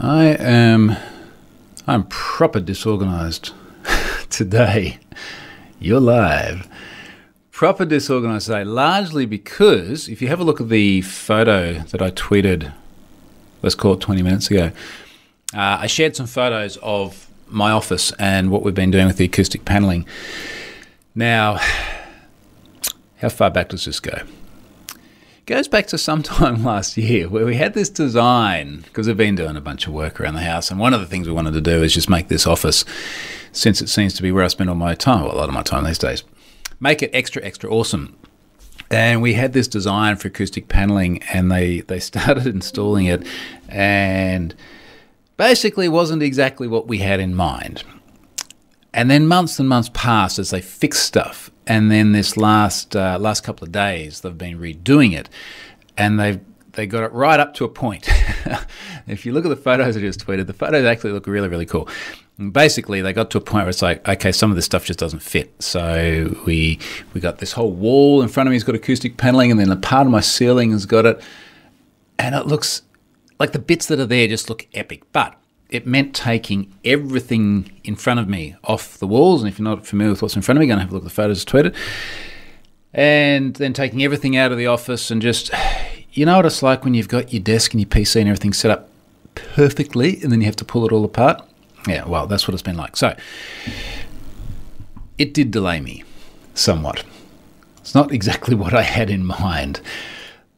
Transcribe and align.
I 0.00 0.26
am 0.26 0.96
I'm 1.88 2.04
proper 2.04 2.60
disorganized 2.60 3.50
today. 4.30 5.00
You're 5.80 5.98
live. 5.98 6.68
Proper 7.50 7.84
disorganized 7.84 8.46
today, 8.46 8.62
largely 8.62 9.26
because 9.26 10.08
if 10.08 10.22
you 10.22 10.28
have 10.28 10.38
a 10.38 10.44
look 10.44 10.60
at 10.60 10.68
the 10.68 11.00
photo 11.00 11.80
that 11.80 12.00
I 12.00 12.12
tweeted, 12.12 12.72
let's 13.62 13.74
call 13.74 13.94
it 13.94 14.00
20 14.00 14.22
minutes 14.22 14.48
ago, 14.48 14.70
uh, 15.52 15.78
I 15.80 15.88
shared 15.88 16.14
some 16.14 16.28
photos 16.28 16.76
of 16.76 17.28
my 17.48 17.72
office 17.72 18.12
and 18.20 18.52
what 18.52 18.62
we've 18.62 18.74
been 18.74 18.92
doing 18.92 19.08
with 19.08 19.16
the 19.16 19.24
acoustic 19.24 19.64
paneling. 19.64 20.06
Now, 21.16 21.58
how 23.16 23.30
far 23.30 23.50
back 23.50 23.70
does 23.70 23.84
this 23.84 23.98
go? 23.98 24.20
Goes 25.48 25.66
back 25.66 25.86
to 25.86 25.96
sometime 25.96 26.62
last 26.72 26.94
year 26.98 27.26
where 27.26 27.46
we 27.46 27.56
had 27.56 27.72
this 27.72 27.88
design 27.88 28.82
because 28.82 29.06
we've 29.06 29.16
been 29.16 29.34
doing 29.34 29.56
a 29.56 29.62
bunch 29.62 29.86
of 29.86 29.94
work 29.94 30.20
around 30.20 30.34
the 30.34 30.42
house 30.42 30.70
and 30.70 30.78
one 30.78 30.92
of 30.92 31.00
the 31.00 31.06
things 31.06 31.26
we 31.26 31.32
wanted 31.32 31.54
to 31.54 31.60
do 31.62 31.82
is 31.82 31.94
just 31.94 32.10
make 32.10 32.28
this 32.28 32.46
office 32.46 32.84
since 33.50 33.80
it 33.80 33.88
seems 33.88 34.12
to 34.12 34.22
be 34.22 34.30
where 34.30 34.44
I 34.44 34.48
spend 34.48 34.68
all 34.68 34.76
my 34.76 34.94
time 34.94 35.24
well, 35.24 35.34
a 35.34 35.38
lot 35.38 35.48
of 35.48 35.54
my 35.54 35.62
time 35.62 35.84
these 35.84 35.96
days 35.96 36.22
make 36.80 37.02
it 37.02 37.10
extra 37.14 37.42
extra 37.42 37.70
awesome. 37.70 38.14
And 38.90 39.22
we 39.22 39.32
had 39.32 39.54
this 39.54 39.68
design 39.68 40.16
for 40.16 40.28
acoustic 40.28 40.68
paneling 40.68 41.22
and 41.32 41.50
they 41.50 41.80
they 41.80 41.98
started 42.10 42.46
installing 42.46 43.06
it 43.06 43.26
and 43.70 44.54
basically 45.38 45.88
wasn't 45.88 46.22
exactly 46.22 46.68
what 46.68 46.88
we 46.88 46.98
had 46.98 47.20
in 47.20 47.34
mind. 47.34 47.84
And 48.92 49.10
then 49.10 49.26
months 49.26 49.58
and 49.58 49.66
months 49.66 49.90
passed 49.94 50.38
as 50.38 50.50
they 50.50 50.60
fixed 50.60 51.04
stuff 51.04 51.50
and 51.68 51.90
then 51.90 52.12
this 52.12 52.36
last 52.36 52.96
uh, 52.96 53.18
last 53.20 53.42
couple 53.44 53.64
of 53.64 53.70
days 53.70 54.22
they've 54.22 54.36
been 54.36 54.58
redoing 54.58 55.16
it, 55.16 55.28
and 55.96 56.18
they've 56.18 56.40
they 56.72 56.86
got 56.86 57.04
it 57.04 57.12
right 57.12 57.38
up 57.38 57.54
to 57.54 57.64
a 57.64 57.68
point. 57.68 58.08
if 59.06 59.24
you 59.26 59.32
look 59.32 59.44
at 59.44 59.48
the 59.48 59.56
photos 59.56 59.96
I 59.96 60.00
just 60.00 60.26
tweeted, 60.26 60.46
the 60.46 60.54
photos 60.54 60.84
actually 60.84 61.12
look 61.12 61.26
really 61.26 61.48
really 61.48 61.66
cool. 61.66 61.88
Basically, 62.52 63.02
they 63.02 63.12
got 63.12 63.30
to 63.32 63.38
a 63.38 63.40
point 63.40 63.64
where 63.64 63.70
it's 63.70 63.82
like, 63.82 64.08
okay, 64.08 64.30
some 64.30 64.50
of 64.50 64.56
this 64.56 64.64
stuff 64.64 64.84
just 64.84 64.98
doesn't 64.98 65.22
fit. 65.22 65.60
So 65.62 66.36
we 66.46 66.78
we 67.12 67.20
got 67.20 67.38
this 67.38 67.52
whole 67.52 67.72
wall 67.72 68.22
in 68.22 68.28
front 68.28 68.48
of 68.48 68.50
me 68.50 68.56
has 68.56 68.64
got 68.64 68.74
acoustic 68.74 69.16
paneling, 69.16 69.50
and 69.50 69.60
then 69.60 69.70
a 69.70 69.76
part 69.76 70.06
of 70.06 70.12
my 70.12 70.20
ceiling 70.20 70.70
has 70.72 70.86
got 70.86 71.04
it, 71.04 71.20
and 72.18 72.34
it 72.34 72.46
looks 72.46 72.82
like 73.38 73.52
the 73.52 73.58
bits 73.58 73.86
that 73.86 74.00
are 74.00 74.06
there 74.06 74.26
just 74.26 74.48
look 74.48 74.66
epic. 74.72 75.02
But 75.12 75.38
it 75.70 75.86
meant 75.86 76.14
taking 76.14 76.72
everything 76.84 77.70
in 77.84 77.94
front 77.94 78.20
of 78.20 78.28
me 78.28 78.56
off 78.64 78.98
the 78.98 79.06
walls. 79.06 79.42
And 79.42 79.50
if 79.50 79.58
you're 79.58 79.64
not 79.64 79.86
familiar 79.86 80.12
with 80.12 80.22
what's 80.22 80.36
in 80.36 80.42
front 80.42 80.58
of 80.58 80.60
me, 80.60 80.66
go 80.66 80.72
and 80.72 80.80
have 80.80 80.90
a 80.90 80.94
look 80.94 81.02
at 81.02 81.04
the 81.04 81.10
photos 81.10 81.44
tweeted. 81.44 81.74
And 82.94 83.54
then 83.56 83.74
taking 83.74 84.02
everything 84.02 84.36
out 84.36 84.50
of 84.50 84.58
the 84.58 84.66
office 84.66 85.10
and 85.10 85.20
just, 85.20 85.50
you 86.12 86.24
know 86.24 86.36
what 86.36 86.46
it's 86.46 86.62
like 86.62 86.84
when 86.84 86.94
you've 86.94 87.08
got 87.08 87.32
your 87.32 87.42
desk 87.42 87.74
and 87.74 87.80
your 87.80 87.88
PC 87.88 88.20
and 88.20 88.28
everything 88.28 88.54
set 88.54 88.70
up 88.70 88.88
perfectly 89.34 90.20
and 90.22 90.32
then 90.32 90.40
you 90.40 90.46
have 90.46 90.56
to 90.56 90.64
pull 90.64 90.86
it 90.86 90.92
all 90.92 91.04
apart? 91.04 91.46
Yeah, 91.86 92.06
well, 92.06 92.26
that's 92.26 92.48
what 92.48 92.54
it's 92.54 92.62
been 92.62 92.76
like. 92.76 92.96
So 92.96 93.14
it 95.18 95.34
did 95.34 95.50
delay 95.50 95.80
me 95.80 96.02
somewhat. 96.54 97.04
It's 97.78 97.94
not 97.94 98.10
exactly 98.18 98.54
what 98.54 98.72
I 98.72 98.82
had 98.82 99.10
in 99.10 99.24
mind. 99.26 99.82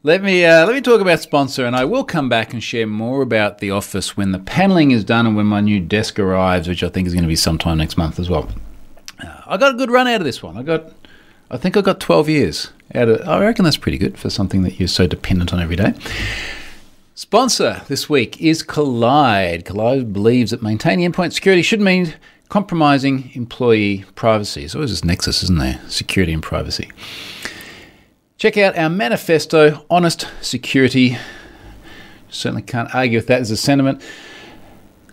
Let 0.03 0.23
me 0.23 0.43
uh, 0.43 0.65
let 0.65 0.73
me 0.73 0.81
talk 0.81 0.99
about 0.99 1.19
sponsor, 1.19 1.63
and 1.63 1.75
I 1.75 1.85
will 1.85 2.03
come 2.03 2.27
back 2.27 2.53
and 2.53 2.63
share 2.63 2.87
more 2.87 3.21
about 3.21 3.59
the 3.59 3.69
office 3.69 4.17
when 4.17 4.31
the 4.31 4.39
paneling 4.39 4.89
is 4.89 5.03
done 5.03 5.27
and 5.27 5.35
when 5.35 5.45
my 5.45 5.61
new 5.61 5.79
desk 5.79 6.17
arrives, 6.17 6.67
which 6.67 6.81
I 6.81 6.89
think 6.89 7.05
is 7.05 7.13
going 7.13 7.23
to 7.23 7.27
be 7.27 7.35
sometime 7.35 7.77
next 7.77 7.97
month 7.97 8.17
as 8.17 8.27
well. 8.27 8.49
Uh, 9.23 9.41
I 9.45 9.57
got 9.57 9.75
a 9.75 9.77
good 9.77 9.91
run 9.91 10.07
out 10.07 10.19
of 10.19 10.25
this 10.25 10.41
one. 10.41 10.57
I 10.57 10.63
got, 10.63 10.91
I 11.51 11.57
think 11.57 11.77
I 11.77 11.81
got 11.81 11.99
twelve 11.99 12.27
years 12.27 12.71
out 12.95 13.09
of. 13.09 13.27
I 13.27 13.41
reckon 13.41 13.63
that's 13.63 13.77
pretty 13.77 13.99
good 13.99 14.17
for 14.17 14.31
something 14.31 14.63
that 14.63 14.79
you're 14.79 14.87
so 14.87 15.05
dependent 15.05 15.53
on 15.53 15.59
every 15.59 15.75
day. 15.75 15.93
Sponsor 17.13 17.83
this 17.87 18.09
week 18.09 18.41
is 18.41 18.63
Kolide. 18.63 19.65
Kolide 19.65 20.11
believes 20.11 20.49
that 20.49 20.63
maintaining 20.63 21.11
endpoint 21.11 21.33
security 21.33 21.61
should 21.61 21.79
mean 21.79 22.15
compromising 22.49 23.29
employee 23.35 24.05
privacy. 24.15 24.63
It's 24.63 24.73
always 24.73 24.89
this 24.89 25.03
nexus, 25.03 25.43
isn't 25.43 25.59
there? 25.59 25.79
Security 25.87 26.33
and 26.33 26.41
privacy. 26.41 26.89
Check 28.41 28.57
out 28.57 28.75
our 28.75 28.89
manifesto, 28.89 29.85
Honest 29.87 30.27
Security. 30.41 31.15
Certainly 32.27 32.63
can't 32.63 32.89
argue 32.95 33.19
with 33.19 33.27
that 33.27 33.39
as 33.39 33.51
a 33.51 33.55
sentiment. 33.55 34.01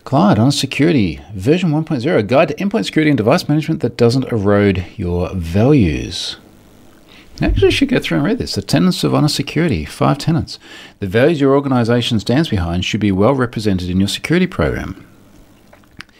Kolide, 0.03 0.39
Honest 0.39 0.57
Security, 0.57 1.21
version 1.35 1.69
1.0, 1.69 2.17
a 2.17 2.23
guide 2.23 2.47
to 2.47 2.55
endpoint 2.55 2.85
security 2.85 3.11
and 3.11 3.17
device 3.17 3.47
management 3.47 3.81
that 3.81 3.97
doesn't 3.97 4.31
erode 4.31 4.83
your 4.97 5.29
values. 5.35 6.37
Actually, 7.39 7.67
you 7.67 7.71
should 7.71 7.89
go 7.89 7.99
through 7.99 8.17
and 8.17 8.25
read 8.25 8.39
this. 8.39 8.55
The 8.55 8.63
tenets 8.63 9.03
of 9.03 9.13
honest 9.13 9.35
security, 9.35 9.85
five 9.85 10.17
tenets. 10.17 10.57
The 10.97 11.05
values 11.05 11.39
your 11.39 11.53
organization 11.53 12.19
stands 12.19 12.49
behind 12.49 12.83
should 12.83 12.99
be 12.99 13.11
well 13.11 13.35
represented 13.35 13.91
in 13.91 13.99
your 13.99 14.09
security 14.09 14.47
program. 14.47 15.05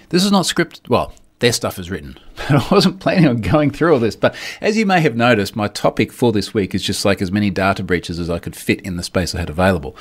This 0.10 0.24
is 0.24 0.32
not 0.32 0.46
scripted. 0.46 0.88
Well, 0.88 1.16
their 1.40 1.54
stuff 1.54 1.80
is 1.80 1.90
written. 1.90 2.18
But 2.50 2.72
I 2.72 2.74
wasn't 2.74 3.00
planning 3.00 3.28
on 3.28 3.42
going 3.42 3.70
through 3.70 3.94
all 3.94 4.00
this. 4.00 4.16
But 4.16 4.36
as 4.60 4.76
you 4.76 4.86
may 4.86 5.02
have 5.02 5.16
noticed, 5.16 5.56
my 5.56 5.68
topic 5.68 6.12
for 6.12 6.32
this 6.32 6.52
week 6.52 6.74
is 6.74 6.82
just 6.82 7.06
like 7.06 7.22
as 7.22 7.32
many 7.32 7.52
data 7.52 7.84
breaches 7.84 8.18
as 8.18 8.30
I 8.30 8.40
could 8.40 8.56
fit 8.56 8.82
in 8.82 8.98
the 8.98 9.04
space 9.04 9.36
I 9.36 9.40
had 9.40 9.52
available. 9.52 9.96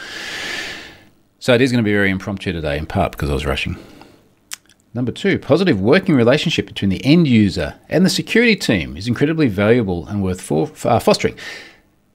So 1.38 1.53
it 1.53 1.60
is 1.60 1.71
going 1.71 1.84
to 1.84 1.88
be 1.88 1.93
very 1.93 2.10
impromptu 2.10 2.53
today, 2.53 2.78
in 2.78 2.87
part 2.87 3.12
because 3.12 3.28
I 3.28 3.34
was 3.34 3.44
rushing. 3.44 3.76
Number 4.94 5.12
two, 5.12 5.38
positive 5.38 5.78
working 5.78 6.15
relationship 6.15 6.66
between 6.66 6.88
the 6.88 7.04
end 7.04 7.28
user 7.28 7.75
and 7.91 8.05
the 8.05 8.10
security 8.10 8.56
team 8.56 8.97
is 8.97 9.06
incredibly 9.06 9.49
valuable 9.49 10.06
and 10.06 10.22
worth 10.22 10.41
for, 10.41 10.70
uh, 10.84 10.99
fostering. 10.99 11.37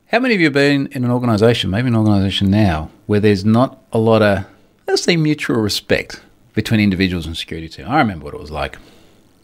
How 0.08 0.20
many 0.20 0.34
of 0.34 0.42
you 0.42 0.48
have 0.48 0.54
been 0.54 0.88
in 0.88 1.04
an 1.04 1.12
organization, 1.12 1.70
maybe 1.70 1.90
an 1.90 1.96
organization 1.96 2.50
now, 2.50 2.90
where 3.06 3.20
there's 3.20 3.46
not 3.46 3.84
a 3.92 4.00
lot 4.00 4.24
of, 4.24 4.46
let's 4.88 5.04
say, 5.04 5.16
mutual 5.16 5.58
respect 5.58 6.22
between 6.54 6.80
individuals 6.80 7.28
and 7.28 7.38
security 7.38 7.70
team? 7.70 7.88
I 7.88 8.00
remember 8.00 8.26
what 8.26 8.34
it 8.34 8.40
was 8.40 8.52
like 8.52 8.78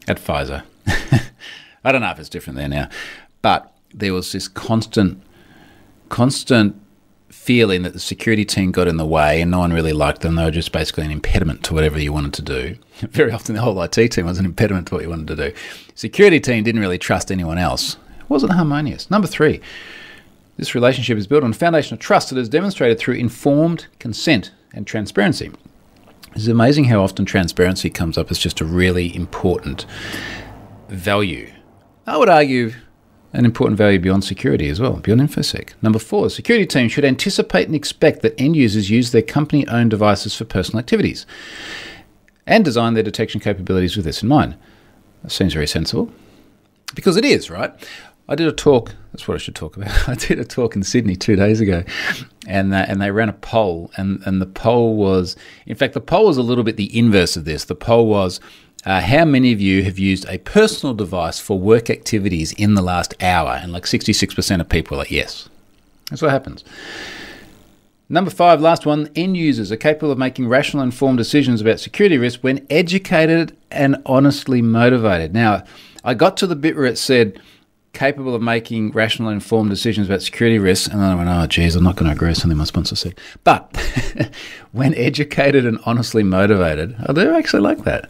at 0.10 0.18
Pfizer. 0.18 0.64
I 1.84 1.92
don't 1.92 2.02
know 2.02 2.10
if 2.10 2.20
it's 2.20 2.30
different 2.30 2.58
there 2.58 2.68
now, 2.68 2.90
but 3.42 3.74
there 3.94 4.14
was 4.14 4.32
this 4.32 4.48
constant, 4.48 5.22
constant 6.10 6.80
feeling 7.30 7.84
that 7.84 7.94
the 7.94 8.00
security 8.00 8.44
team 8.44 8.72
got 8.72 8.88
in 8.88 8.98
the 8.98 9.06
way 9.06 9.42
and 9.42 9.52
no 9.52 9.60
one 9.60 9.72
really 9.72 9.94
liked 9.94 10.22
them. 10.22 10.36
They 10.36 10.44
were 10.44 10.52
just 10.52 10.72
basically 10.72 11.06
an 11.06 11.12
impediment 11.12 11.64
to 11.66 11.74
whatever 11.74 12.00
you 12.00 12.12
wanted 12.12 12.34
to 12.34 12.42
do. 12.42 12.76
Very 13.00 13.32
often, 13.32 13.56
the 13.56 13.62
whole 13.62 13.82
IT 13.82 13.94
team 13.94 14.26
was 14.26 14.40
an 14.40 14.46
impediment 14.46 14.88
to 14.88 14.96
what 14.96 15.04
you 15.04 15.10
wanted 15.10 15.28
to 15.28 15.36
do. 15.36 15.56
Security 15.96 16.40
team 16.40 16.64
didn't 16.64 16.82
really 16.82 16.98
trust 16.98 17.32
anyone 17.32 17.58
else. 17.58 17.98
It 18.20 18.30
wasn't 18.30 18.54
harmonious. 18.54 19.10
Number 19.10 19.28
three, 19.28 19.62
this 20.58 20.76
relationship 20.76 21.18
is 21.18 21.28
built 21.28 21.44
on 21.44 21.52
a 21.52 21.56
foundation 21.56 21.94
of 21.94 22.00
trust 22.00 22.30
that 22.30 22.38
is 22.38 22.50
demonstrated 22.50 23.00
through 23.00 23.16
informed 23.16 23.88
consent 24.00 24.52
and 24.74 24.86
transparency. 24.86 25.52
It's 26.36 26.48
amazing 26.48 26.86
how 26.86 27.02
often 27.02 27.26
transparency 27.26 27.90
comes 27.90 28.18
up 28.18 28.32
as 28.32 28.40
just 28.40 28.62
a 28.62 28.66
really 28.66 29.16
important 29.16 29.86
value. 30.88 31.52
I 32.06 32.18
would 32.18 32.30
argue 32.30 32.74
an 33.34 33.46
important 33.46 33.78
value 33.78 34.00
beyond 34.00 34.24
security 34.24 34.70
as 34.70 34.80
well, 34.80 34.94
beyond 34.94 35.22
InfoSec. 35.22 35.74
Number 35.82 36.00
four, 36.00 36.30
security 36.30 36.66
teams 36.66 36.92
should 36.92 37.06
anticipate 37.06 37.68
and 37.68 37.76
expect 37.76 38.22
that 38.22 38.40
end 38.40 38.56
users 38.56 38.90
use 38.90 39.12
their 39.12 39.22
company 39.22 39.68
owned 39.68 39.92
devices 39.92 40.36
for 40.36 40.46
personal 40.46 40.80
activities 40.80 41.26
and 42.48 42.66
design 42.66 42.96
their 42.96 43.04
detection 43.04 43.40
capabilities 43.40 43.96
with 43.96 44.06
this 44.06 44.24
in 44.24 44.30
mind. 44.30 44.56
That 45.22 45.32
seems 45.32 45.54
very 45.54 45.68
sensible. 45.68 46.12
Because 46.96 47.18
it 47.18 47.26
is, 47.26 47.52
right? 47.52 47.72
I 48.30 48.36
did 48.36 48.48
a 48.48 48.52
talk. 48.52 48.94
That's 49.12 49.28
what 49.28 49.34
I 49.34 49.38
should 49.40 49.56
talk 49.56 49.76
about. 49.76 49.90
I 50.08 50.14
did 50.14 50.40
a 50.40 50.46
talk 50.46 50.76
in 50.76 50.84
Sydney 50.84 51.16
two 51.16 51.36
days 51.36 51.60
ago, 51.60 51.84
and 52.48 52.74
and 52.74 53.02
they 53.02 53.10
ran 53.10 53.28
a 53.28 53.34
poll, 53.34 53.92
and 53.98 54.22
and 54.26 54.40
the 54.40 54.46
poll 54.46 54.96
was, 54.96 55.36
in 55.66 55.76
fact, 55.76 55.96
the 55.96 56.00
poll 56.00 56.28
was 56.28 56.38
a 56.38 56.44
little 56.44 56.64
bit 56.64 56.78
the 56.78 56.96
inverse 56.98 57.36
of 57.36 57.46
this. 57.46 57.66
The 57.66 57.76
poll 57.76 58.08
was, 58.08 58.40
uh, 58.86 59.02
how 59.02 59.26
many 59.26 59.52
of 59.52 59.60
you 59.60 59.84
have 59.84 59.98
used 59.98 60.30
a 60.30 60.38
personal 60.38 60.94
device 60.94 61.40
for 61.40 61.60
work 61.60 61.90
activities 61.90 62.52
in 62.54 62.76
the 62.76 62.84
last 62.84 63.16
hour? 63.22 63.60
And 63.60 63.74
like 63.74 63.88
sixty 63.88 64.14
six 64.14 64.36
percent 64.36 64.62
of 64.62 64.70
people 64.70 64.96
are 64.96 65.00
like, 65.00 65.12
yes. 65.12 65.50
That's 66.12 66.22
what 66.22 66.32
happens. 66.32 66.64
Number 68.12 68.32
five, 68.32 68.62
last 68.62 68.86
one, 68.86 69.10
end 69.16 69.38
users 69.38 69.72
are 69.72 69.78
capable 69.78 70.12
of 70.12 70.18
making 70.18 70.48
rational, 70.48 70.84
informed 70.84 71.18
decisions 71.20 71.62
about 71.62 71.80
security 71.80 72.18
risk 72.18 72.42
when 72.42 72.66
educated 72.70 73.56
and 73.70 74.02
honestly 74.06 74.64
motivated. 74.64 75.34
Now, 75.34 75.64
I 76.04 76.16
got 76.16 76.36
to 76.38 76.48
the 76.48 76.56
bit 76.56 76.76
where 76.76 76.86
it 76.86 76.98
said 76.98 77.40
capable 77.94 78.36
of 78.36 78.42
making 78.42 78.92
rational, 78.92 79.30
informed 79.30 79.70
decisions 79.70 80.08
about 80.08 80.22
security 80.22 80.60
risks. 80.60 80.88
And 80.88 81.02
then 81.02 81.10
I 81.10 81.16
went, 81.16 81.30
oh, 81.30 81.48
geez, 81.48 81.76
I'm 81.76 81.84
not 81.84 81.96
going 81.96 82.08
to 82.08 82.16
agree 82.16 82.30
with 82.30 82.38
something 82.38 82.58
my 82.58 82.64
sponsor 82.64 82.96
said. 82.96 83.20
But 83.44 83.76
when 84.72 84.94
educated 84.96 85.66
and 85.66 85.80
honestly 85.86 86.24
motivated, 86.24 86.96
oh, 87.00 87.06
I 87.10 87.14
do 87.14 87.36
actually 87.36 87.62
like 87.62 87.84
that. 87.86 88.10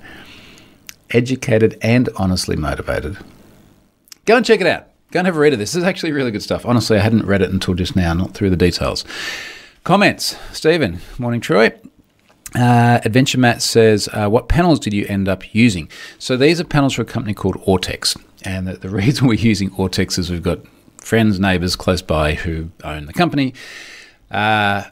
Educated 1.12 1.78
and 1.82 2.10
honestly 2.18 2.56
motivated. 2.56 3.18
Go 4.26 4.38
and 4.38 4.46
check 4.46 4.62
it 4.62 4.68
out. 4.68 4.88
Go 5.12 5.20
and 5.20 5.26
have 5.26 5.38
a 5.38 5.40
read 5.40 5.54
of 5.54 5.60
this. 5.60 5.72
This 5.72 5.82
is 5.82 5.88
actually 5.88 6.12
really 6.12 6.30
good 6.30 6.44
stuff. 6.44 6.66
Honestly, 6.66 6.98
I 6.98 7.02
hadn't 7.02 7.26
read 7.26 7.42
it 7.42 7.52
until 7.52 7.74
just 7.74 7.96
now, 7.96 8.14
not 8.14 8.36
through 8.36 8.52
the 8.52 8.56
details. 8.56 9.06
Comments. 9.84 10.38
Stephen. 10.52 11.00
Morning, 11.18 11.42
Troy. 11.42 11.72
Uh, 12.56 13.00
Adventure 13.04 13.38
Matt 13.38 13.62
says, 13.62 14.10
uh, 14.14 14.28
What 14.28 14.50
panels 14.50 14.80
did 14.80 14.94
you 14.94 15.06
end 15.08 15.28
up 15.28 15.54
using? 15.54 15.90
So 16.18 16.36
these 16.36 16.60
are 16.60 16.64
panels 16.64 16.94
for 16.94 17.02
a 17.04 17.06
company 17.06 17.34
called 17.34 17.56
Autex. 17.66 18.20
And 18.44 18.68
the, 18.68 18.74
the 18.74 18.90
reason 19.02 19.28
we're 19.28 19.36
using 19.36 19.70
Autex 19.72 20.18
is 20.18 20.32
we've 20.32 20.44
got 20.44 20.60
friends, 20.98 21.40
neighbors 21.40 21.76
close 21.76 22.02
by 22.02 22.34
who 22.34 22.72
own 22.84 23.06
the 23.06 23.14
company. 23.14 23.54
Uh, 24.32 24.84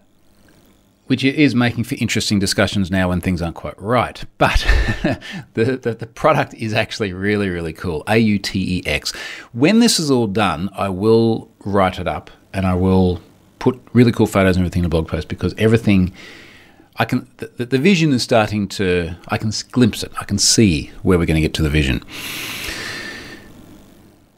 which 1.08 1.24
is 1.24 1.56
making 1.56 1.86
for 1.86 1.96
interesting 2.00 2.38
discussions 2.38 2.92
now 2.92 3.10
when 3.10 3.22
things 3.22 3.42
aren't 3.42 3.56
quite 3.56 3.82
right. 3.82 4.24
But 4.38 4.60
the, 5.54 5.78
the, 5.78 5.96
the, 5.98 6.06
product 6.06 6.54
is 6.54 6.74
actually 6.74 7.14
really, 7.14 7.50
really 7.50 7.72
cool. 7.74 8.04
A 8.08 8.18
U 8.18 8.38
T 8.38 8.80
E 8.80 8.84
X. 8.86 9.14
When 9.54 9.80
this 9.80 10.00
is 10.00 10.12
all 10.12 10.28
done, 10.28 10.70
I 10.76 10.90
will 10.90 11.50
write 11.64 11.98
it 11.98 12.08
up 12.08 12.30
and 12.54 12.66
I 12.68 12.74
will 12.74 13.22
put 13.60 13.80
really 13.94 14.12
cool 14.12 14.28
photos 14.28 14.58
and 14.58 14.66
everything 14.66 14.82
in 14.82 14.86
a 14.86 14.90
blog 14.90 15.08
post 15.08 15.28
because 15.28 15.56
everything. 15.58 16.14
I 17.00 17.06
can 17.06 17.28
the, 17.38 17.66
the 17.66 17.78
vision 17.78 18.12
is 18.12 18.24
starting 18.24 18.68
to 18.70 19.16
I 19.28 19.38
can 19.38 19.52
glimpse 19.72 20.04
it. 20.04 20.12
I 20.20 20.24
can 20.24 20.38
see 20.38 20.92
where 21.04 21.18
we're 21.18 21.26
going 21.26 21.36
to 21.36 21.42
get 21.42 21.54
to 21.56 21.64
the 21.64 21.70
vision. 21.70 22.04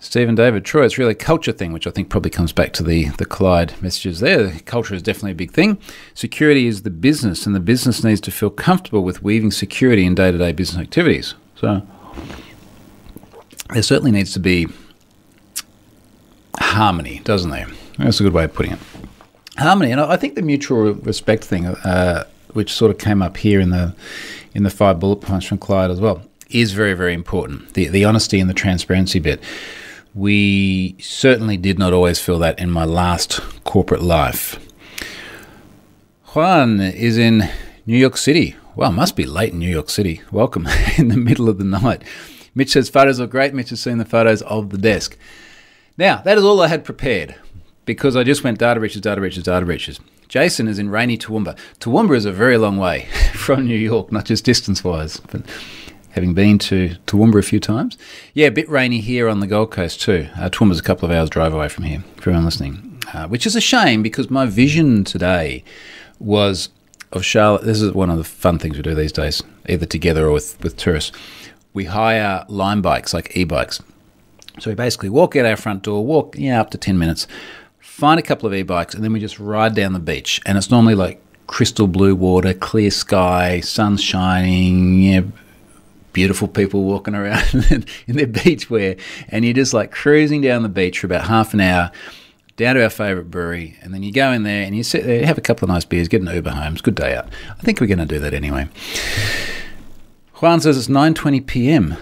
Stephen 0.02 0.34
David, 0.34 0.66
Troy, 0.66 0.86
it's 0.86 0.98
really 0.98 1.12
a 1.12 1.16
culture 1.16 1.52
thing, 1.52 1.72
which 1.72 1.86
I 1.86 1.92
think 1.92 2.10
probably 2.10 2.32
comes 2.32 2.52
back 2.52 2.74
to 2.74 2.84
the, 2.84 3.10
the 3.10 3.28
Kolide 3.28 3.80
messages 3.80 4.22
there. 4.22 4.54
Culture 4.66 4.96
is 4.96 5.04
definitely 5.04 5.34
a 5.34 5.36
big 5.36 5.52
thing. 5.52 5.78
Security 6.16 6.66
is 6.66 6.82
the 6.82 6.90
business, 6.90 7.46
and 7.46 7.54
the 7.54 7.60
business 7.60 8.04
needs 8.04 8.20
to 8.22 8.32
feel 8.32 8.50
comfortable 8.50 9.04
with 9.04 9.22
weaving 9.22 9.52
security 9.52 10.06
in 10.06 10.16
day 10.16 10.32
to 10.32 10.38
day 10.40 10.52
business 10.52 10.82
activities. 10.82 11.36
So 11.58 11.86
there 13.72 13.84
certainly 13.84 14.12
needs 14.12 14.34
to 14.34 14.40
be 14.40 14.68
harmony, 16.58 17.22
doesn't 17.24 17.52
there? 17.52 17.68
That's 18.00 18.20
a 18.20 18.24
good 18.24 18.34
way 18.34 18.46
of 18.46 18.54
putting 18.54 18.72
it. 18.72 18.80
Harmony, 19.58 19.92
and 19.92 20.02
I 20.02 20.16
think 20.16 20.34
the 20.34 20.42
mutual 20.42 20.94
respect 20.94 21.44
thing, 21.44 21.68
uh, 21.68 22.24
which 22.54 22.74
sort 22.74 22.92
of 22.92 22.98
came 22.98 23.22
up 23.22 23.38
here 23.38 23.60
in 23.60 23.70
the 23.70 23.96
in 24.54 24.64
the 24.64 24.70
five 24.70 25.00
bullet 25.00 25.18
points 25.18 25.46
from 25.46 25.58
Kolide 25.58 25.92
as 25.92 26.00
well, 26.00 26.22
is 26.50 26.74
very 26.74 26.94
very 26.94 27.14
important. 27.14 27.74
The 27.74 27.88
the 27.88 28.06
honesty 28.06 28.40
and 28.40 28.50
the 28.50 28.54
transparency 28.54 29.20
bit 29.20 29.42
we 30.16 30.96
certainly 31.00 31.58
did 31.58 31.78
not 31.78 31.94
always 31.94 32.20
feel 32.20 32.40
that 32.40 32.60
in 32.60 32.72
my 32.72 32.86
last 32.86 33.40
corporate 33.64 34.02
life. 34.02 34.60
Juan 36.34 36.80
is 36.80 37.18
in 37.18 37.50
New 37.86 37.98
York 37.98 38.18
City. 38.18 38.56
Well, 38.76 38.92
must 38.92 39.16
be 39.16 39.26
late 39.26 39.54
in 39.54 39.60
New 39.60 39.70
York 39.70 39.90
City. 39.90 40.22
Welcome 40.32 40.68
in 40.98 41.10
the 41.10 41.18
middle 41.18 41.50
of 41.50 41.58
the 41.58 41.64
night. 41.64 42.04
Mitch 42.56 42.72
says 42.72 42.90
photos 42.90 43.20
look 43.20 43.32
great. 43.32 43.54
Mitch 43.54 43.70
has 43.70 43.82
seen 43.82 43.98
the 43.98 44.06
photos 44.06 44.42
of 44.44 44.70
the 44.70 44.78
desk. 44.78 45.18
Now, 45.98 46.18
that 46.18 46.38
is 46.38 46.44
all 46.44 46.62
I 46.62 46.68
had 46.68 46.84
prepared 46.84 47.36
because 47.86 48.16
I 48.16 48.24
just 48.24 48.44
went 48.44 48.60
data 48.60 48.80
breaches, 48.80 49.02
data 49.02 49.22
breaches, 49.22 49.44
data 49.44 49.66
breaches. 49.66 50.00
Jason 50.30 50.68
is 50.68 50.78
in 50.78 50.90
rainy 50.90 51.18
Toowoomba. 51.18 51.58
Toowoomba 51.80 52.16
is 52.16 52.26
a 52.26 52.32
very 52.32 52.56
long 52.56 52.78
way 52.78 53.08
from 53.34 53.66
New 53.66 53.78
York, 53.78 54.12
not 54.12 54.26
just 54.26 54.46
distance 54.46 54.84
wise, 54.84 55.18
but 55.32 55.42
having 56.12 56.36
been 56.36 56.60
to 56.60 56.96
Toowoomba 57.08 57.40
a 57.40 57.42
few 57.42 57.60
times. 57.60 57.98
Yeah, 58.36 58.48
a 58.48 58.52
bit 58.52 58.70
rainy 58.70 59.02
here 59.02 59.28
on 59.28 59.40
the 59.40 59.48
Gold 59.48 59.72
Coast 59.72 60.02
too. 60.02 60.30
Uh, 60.38 60.50
Toowoomba's 60.50 60.80
a 60.80 60.84
couple 60.84 61.10
of 61.10 61.16
hours 61.16 61.32
drive 61.32 61.54
away 61.54 61.68
from 61.68 61.86
here, 61.86 62.04
for 62.18 62.30
everyone 62.30 62.46
listening, 62.46 63.02
uh, 63.12 63.28
which 63.28 63.48
is 63.48 63.56
a 63.56 63.62
shame 63.62 64.04
because 64.04 64.30
my 64.30 64.46
vision 64.46 65.04
today 65.04 65.64
was 66.20 66.70
of 67.12 67.26
Charlotte. 67.26 67.64
This 67.64 67.82
is 67.82 67.92
one 67.94 68.12
of 68.12 68.18
the 68.18 68.24
fun 68.24 68.60
things 68.60 68.78
we 68.78 68.84
do 68.84 68.94
these 68.94 69.12
days, 69.12 69.42
either 69.68 69.88
together 69.88 70.28
or 70.28 70.34
with, 70.34 70.62
with 70.62 70.78
tourists. 70.78 71.12
We 71.74 71.86
hire 71.86 72.46
Lime 72.48 72.84
bikes, 72.84 73.16
like 73.16 73.36
e-bikes. 73.36 73.82
So 74.60 74.70
we 74.70 74.76
basically 74.76 75.10
walk 75.10 75.36
out 75.36 75.46
our 75.46 75.56
front 75.56 75.84
door, 75.84 76.06
walk 76.06 76.36
yeah 76.38 76.60
up 76.60 76.70
to 76.72 76.78
10 76.78 77.00
minutes, 77.00 77.26
find 78.00 78.20
a 78.20 78.24
couple 78.24 78.48
of 78.48 78.54
e-bikes, 78.54 78.96
and 78.96 79.04
then 79.04 79.14
we 79.14 79.20
just 79.20 79.40
ride 79.40 79.76
down 79.76 79.94
the 79.94 80.00
beach. 80.00 80.42
And 80.46 80.58
it's 80.58 80.72
normally 80.72 80.96
like 80.96 81.22
crystal 81.48 81.88
blue 81.88 82.16
water, 82.16 82.54
clear 82.54 82.92
sky, 82.92 83.60
sun 83.60 83.98
shining, 83.98 85.34
beautiful 86.14 86.48
people 86.48 86.84
walking 86.84 87.16
around 87.16 87.54
in 88.08 88.16
their 88.16 88.28
beachwear, 88.28 89.00
and 89.28 89.46
you're 89.46 89.54
just 89.54 89.74
like 89.74 89.92
cruising 89.92 90.42
down 90.42 90.64
the 90.64 90.70
beach 90.70 91.00
for 91.00 91.08
about 91.08 91.28
half 91.28 91.54
an 91.54 91.62
hour 91.62 91.92
down 92.56 92.76
to 92.76 92.84
our 92.84 92.90
favourite 92.90 93.32
brewery, 93.32 93.78
and 93.82 93.94
then 93.94 94.04
you 94.04 94.12
go 94.12 94.32
in 94.32 94.44
there 94.44 94.64
and 94.64 94.76
you 94.76 94.84
sit 94.84 95.06
there, 95.06 95.26
have 95.26 95.38
a 95.38 95.42
couple 95.42 95.66
of 95.66 95.70
nice 95.70 95.86
beers, 95.86 96.10
get 96.10 96.22
an 96.22 96.28
Uber 96.28 96.52
home. 96.52 96.74
It's 96.74 96.82
a 96.82 96.84
good 96.84 96.96
day 96.96 97.16
out. 97.16 97.30
I 97.58 97.62
think 97.62 97.80
we're 97.80 97.88
going 97.88 98.00
to 98.00 98.06
do 98.06 98.20
that 98.20 98.34
anyway. 98.34 98.68
Juan 100.36 100.60
says 100.60 100.78
it's 100.78 100.88
9:20 100.88 101.46
p.m. 101.46 101.98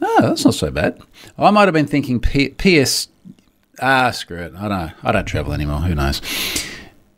Oh, 0.00 0.22
that's 0.22 0.44
not 0.44 0.54
so 0.54 0.70
bad. 0.70 1.00
I 1.38 1.50
might 1.50 1.64
have 1.66 1.74
been 1.74 1.86
thinking 1.86 2.20
P- 2.20 2.50
PS. 2.50 3.08
Ah, 3.84 4.12
screw 4.12 4.38
it. 4.38 4.54
I 4.56 4.68
don't. 4.68 4.92
I 5.02 5.10
don't 5.10 5.24
travel 5.24 5.52
anymore. 5.52 5.80
Who 5.80 5.96
knows? 5.96 6.22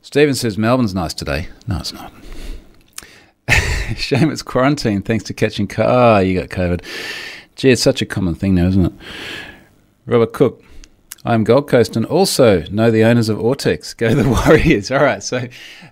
Stephen 0.01 0.35
says 0.35 0.57
Melbourne's 0.57 0.95
nice 0.95 1.13
today. 1.13 1.49
No, 1.67 1.77
it's 1.77 1.93
not. 1.93 2.11
Shame 3.97 4.31
it's 4.31 4.41
quarantine 4.41 5.03
thanks 5.03 5.25
to 5.25 5.35
catching 5.35 5.67
car. 5.67 5.87
Ah, 5.87 6.19
you 6.21 6.41
got 6.41 6.49
COVID. 6.49 6.83
Gee, 7.55 7.71
it's 7.71 7.83
such 7.83 8.01
a 8.01 8.07
common 8.07 8.35
thing 8.35 8.55
now, 8.55 8.67
isn't 8.67 8.87
it? 8.87 8.93
Robert 10.07 10.33
Cook. 10.33 10.63
I'm 11.27 11.45
Gold 11.45 11.69
Coast 11.69 11.97
and 11.97 12.07
also 12.07 12.65
know 12.71 12.91
the 12.91 13.05
owners 13.05 13.29
of 13.29 13.37
Autex. 13.39 13.95
Go 13.97 14.15
the 14.15 14.27
Warriors. 14.27 14.91
All 14.91 15.03
right. 15.03 15.23
So, 15.23 15.47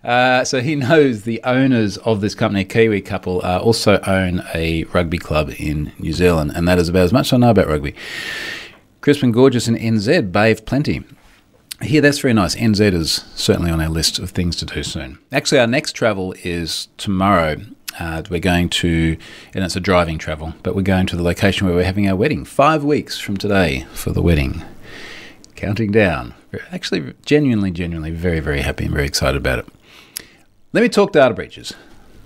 uh, 0.04 0.44
so 0.44 0.62
he 0.62 0.74
knows 0.74 1.24
the 1.24 1.42
owners 1.44 1.98
of 1.98 2.22
this 2.22 2.34
company, 2.34 2.64
Kiwi 2.64 3.02
couple, 3.02 3.44
uh, 3.44 3.58
also 3.58 4.00
own 4.06 4.42
a 4.54 4.84
rugby 4.84 5.18
club 5.18 5.50
in 5.58 5.92
New 5.98 6.14
Zealand, 6.14 6.52
and 6.54 6.66
that 6.66 6.78
is 6.78 6.88
about 6.88 7.04
as 7.04 7.12
much 7.12 7.28
as 7.28 7.34
I 7.34 7.36
know 7.38 7.50
about 7.50 7.66
rugby. 7.66 7.94
Crispin 9.02 9.32
Gorgeous 9.32 9.66
in 9.66 9.74
NZ, 9.74 10.30
Bay 10.30 10.52
of 10.52 10.64
Plenty. 10.64 11.02
Here, 11.82 12.00
that's 12.00 12.20
very 12.20 12.34
nice. 12.34 12.54
NZ 12.54 12.92
is 12.92 13.24
certainly 13.34 13.68
on 13.68 13.80
our 13.80 13.88
list 13.88 14.20
of 14.20 14.30
things 14.30 14.54
to 14.56 14.64
do 14.64 14.84
soon. 14.84 15.18
Actually, 15.32 15.58
our 15.58 15.66
next 15.66 15.94
travel 15.94 16.36
is 16.44 16.86
tomorrow. 16.98 17.56
Uh, 17.98 18.22
we're 18.30 18.38
going 18.38 18.68
to, 18.68 19.16
and 19.54 19.64
it's 19.64 19.74
a 19.74 19.80
driving 19.80 20.18
travel, 20.18 20.54
but 20.62 20.76
we're 20.76 20.82
going 20.82 21.08
to 21.08 21.16
the 21.16 21.22
location 21.24 21.66
where 21.66 21.74
we're 21.74 21.82
having 21.82 22.08
our 22.08 22.14
wedding. 22.14 22.44
Five 22.44 22.84
weeks 22.84 23.18
from 23.18 23.36
today 23.36 23.86
for 23.92 24.10
the 24.10 24.22
wedding. 24.22 24.62
Counting 25.56 25.90
down. 25.90 26.34
Actually, 26.70 27.12
genuinely, 27.26 27.72
genuinely 27.72 28.12
very, 28.12 28.38
very 28.38 28.60
happy 28.60 28.84
and 28.84 28.94
very 28.94 29.06
excited 29.06 29.36
about 29.36 29.58
it. 29.58 29.66
Let 30.72 30.82
me 30.82 30.88
talk 30.88 31.10
data 31.10 31.34
breaches. 31.34 31.74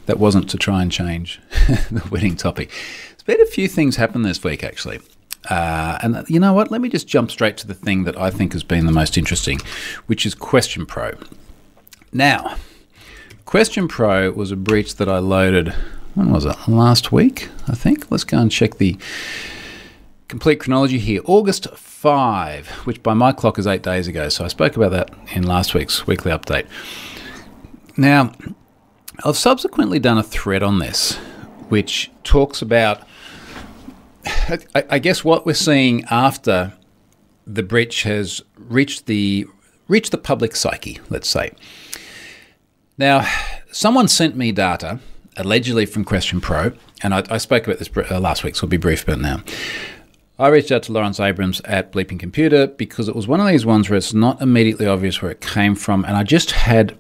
That 0.04 0.18
wasn't 0.18 0.50
to 0.50 0.58
try 0.58 0.82
and 0.82 0.92
change 0.92 1.40
the 1.90 2.06
wedding 2.10 2.36
topic. 2.36 2.70
There's 3.12 3.22
been 3.22 3.40
a 3.40 3.50
few 3.50 3.66
things 3.66 3.96
happen 3.96 4.20
this 4.20 4.44
week, 4.44 4.62
actually. 4.62 5.00
Uh, 5.48 5.98
and 6.02 6.24
you 6.28 6.40
know 6.40 6.52
what? 6.52 6.70
Let 6.70 6.80
me 6.80 6.88
just 6.88 7.06
jump 7.06 7.30
straight 7.30 7.56
to 7.58 7.66
the 7.66 7.74
thing 7.74 8.04
that 8.04 8.18
I 8.18 8.30
think 8.30 8.52
has 8.52 8.62
been 8.62 8.86
the 8.86 8.92
most 8.92 9.16
interesting, 9.16 9.60
which 10.06 10.26
is 10.26 10.34
Question 10.34 10.86
Pro. 10.86 11.12
Now, 12.12 12.56
Question 13.44 13.86
Pro 13.88 14.32
was 14.32 14.50
a 14.50 14.56
breach 14.56 14.96
that 14.96 15.08
I 15.08 15.18
loaded, 15.18 15.68
when 16.14 16.30
was 16.30 16.44
it? 16.44 16.56
Last 16.66 17.12
week, 17.12 17.48
I 17.68 17.74
think. 17.74 18.10
Let's 18.10 18.24
go 18.24 18.38
and 18.38 18.50
check 18.50 18.78
the 18.78 18.98
complete 20.28 20.60
chronology 20.60 20.98
here. 20.98 21.20
August 21.26 21.68
5, 21.76 22.68
which 22.84 23.02
by 23.02 23.14
my 23.14 23.32
clock 23.32 23.58
is 23.58 23.66
eight 23.66 23.82
days 23.82 24.08
ago. 24.08 24.28
So 24.28 24.44
I 24.44 24.48
spoke 24.48 24.76
about 24.76 24.90
that 24.90 25.10
in 25.32 25.44
last 25.44 25.74
week's 25.74 26.06
weekly 26.06 26.32
update. 26.32 26.66
Now, 27.96 28.32
I've 29.24 29.36
subsequently 29.36 29.98
done 29.98 30.18
a 30.18 30.22
thread 30.22 30.62
on 30.62 30.78
this, 30.78 31.14
which 31.68 32.10
talks 32.24 32.60
about 32.60 33.02
I, 34.90 34.98
guess 34.98 35.24
what 35.24 35.46
we're 35.46 35.54
seeing 35.54 36.04
after 36.10 36.72
the 37.46 37.62
breach 37.62 38.02
has 38.02 38.42
reached 38.56 39.06
the 39.06 39.46
reached 39.88 40.10
the 40.10 40.18
public 40.18 40.56
psyche, 40.56 40.98
let's 41.10 41.28
say. 41.28 41.52
Now, 42.98 43.28
someone 43.70 44.08
sent 44.08 44.36
me 44.36 44.52
data, 44.52 44.98
allegedly 45.36 45.86
from 45.86 46.04
Question 46.04 46.40
Pro, 46.40 46.72
and 47.02 47.14
I, 47.14 47.22
I 47.30 47.38
spoke 47.38 47.66
about 47.66 47.78
this 47.78 47.90
uh, 48.10 48.18
last 48.18 48.42
week, 48.42 48.56
so 48.56 48.66
I'll 48.66 48.70
be 48.70 48.78
brief 48.78 49.04
about 49.04 49.20
now. 49.20 49.42
I 50.38 50.48
reached 50.48 50.72
out 50.72 50.82
to 50.84 50.92
Lawrence 50.92 51.20
Abrams 51.20 51.60
at 51.62 51.92
Bleeping 51.92 52.18
Computer 52.18 52.66
because 52.66 53.08
it 53.08 53.14
was 53.14 53.26
one 53.26 53.40
of 53.40 53.46
these 53.46 53.64
ones 53.64 53.88
where 53.88 53.96
it's 53.96 54.12
not 54.12 54.42
immediately 54.42 54.86
obvious 54.86 55.22
where 55.22 55.30
it 55.30 55.40
came 55.40 55.74
from, 55.74 56.04
and 56.04 56.16
I 56.16 56.24
just 56.24 56.50
had, 56.50 56.96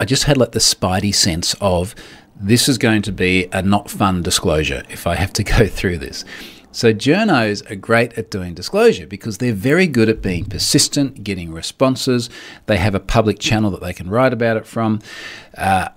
I 0.00 0.04
just 0.04 0.24
had 0.24 0.36
like 0.36 0.52
the 0.52 0.58
spidey 0.58 1.14
sense 1.14 1.54
of 1.60 1.94
this 2.40 2.68
is 2.68 2.78
going 2.78 3.02
to 3.02 3.12
be 3.12 3.48
a 3.52 3.62
not 3.62 3.90
fun 3.90 4.22
disclosure 4.22 4.82
if 4.88 5.06
I 5.06 5.14
have 5.16 5.32
to 5.34 5.44
go 5.58 5.66
through 5.66 5.98
this. 5.98 6.24
So 6.70 6.92
journos 6.92 7.68
are 7.70 7.76
great 7.76 8.16
at 8.18 8.30
doing 8.30 8.54
disclosure 8.54 9.06
because 9.06 9.38
they're 9.38 9.52
very 9.52 9.86
good 9.86 10.08
at 10.08 10.22
being 10.22 10.44
persistent, 10.44 11.24
getting 11.24 11.50
responses. 11.52 12.28
They 12.66 12.76
have 12.76 12.94
a 12.94 13.00
public 13.00 13.38
channel 13.38 13.70
that 13.72 13.80
they 13.80 13.92
can 13.92 14.10
write 14.10 14.32
about 14.32 14.56
it 14.56 14.66
from. 14.66 15.00
Uh, 15.56 15.88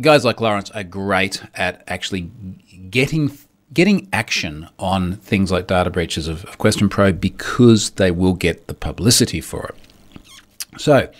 guys 0.00 0.24
like 0.24 0.40
Lawrence 0.40 0.70
are 0.70 0.84
great 0.84 1.42
at 1.54 1.82
actually 1.88 2.30
getting 2.90 3.36
getting 3.72 4.06
action 4.12 4.68
on 4.78 5.16
things 5.16 5.50
like 5.50 5.66
data 5.66 5.88
breaches 5.88 6.28
of, 6.28 6.44
of 6.44 6.58
Question 6.58 6.90
Pro 6.90 7.10
because 7.10 7.90
they 7.92 8.10
will 8.10 8.34
get 8.34 8.66
the 8.66 8.74
publicity 8.74 9.40
for 9.40 9.66
it. 9.66 10.78
So 10.78 11.10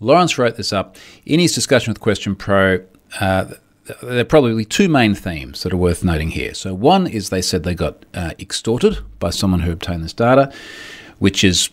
Lawrence 0.00 0.36
wrote 0.36 0.56
this 0.56 0.72
up 0.72 0.96
in 1.24 1.38
his 1.38 1.54
discussion 1.54 1.92
with 1.92 2.00
Question 2.00 2.34
Pro. 2.34 2.80
Uh, 3.20 3.54
there 4.02 4.20
are 4.20 4.24
probably 4.24 4.64
two 4.64 4.88
main 4.88 5.14
themes 5.14 5.62
that 5.62 5.72
are 5.72 5.76
worth 5.76 6.04
noting 6.04 6.30
here. 6.30 6.54
So, 6.54 6.74
one 6.74 7.06
is 7.06 7.30
they 7.30 7.42
said 7.42 7.62
they 7.62 7.74
got 7.74 8.04
uh, 8.14 8.32
extorted 8.38 8.98
by 9.18 9.30
someone 9.30 9.60
who 9.60 9.72
obtained 9.72 10.04
this 10.04 10.12
data, 10.12 10.52
which 11.18 11.42
is 11.42 11.70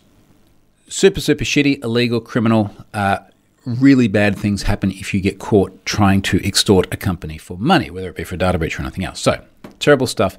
super, 0.88 1.20
super 1.20 1.44
shitty, 1.44 1.82
illegal, 1.84 2.20
criminal. 2.20 2.74
Uh, 2.92 3.18
really 3.64 4.08
bad 4.08 4.36
things 4.38 4.62
happen 4.62 4.90
if 4.92 5.12
you 5.12 5.20
get 5.20 5.38
caught 5.38 5.84
trying 5.84 6.22
to 6.22 6.44
extort 6.46 6.86
a 6.92 6.96
company 6.96 7.36
for 7.36 7.58
money, 7.58 7.90
whether 7.90 8.08
it 8.08 8.16
be 8.16 8.24
for 8.24 8.36
a 8.36 8.38
data 8.38 8.58
breach 8.58 8.78
or 8.78 8.82
anything 8.82 9.04
else. 9.04 9.20
So, 9.20 9.44
terrible 9.78 10.06
stuff. 10.06 10.36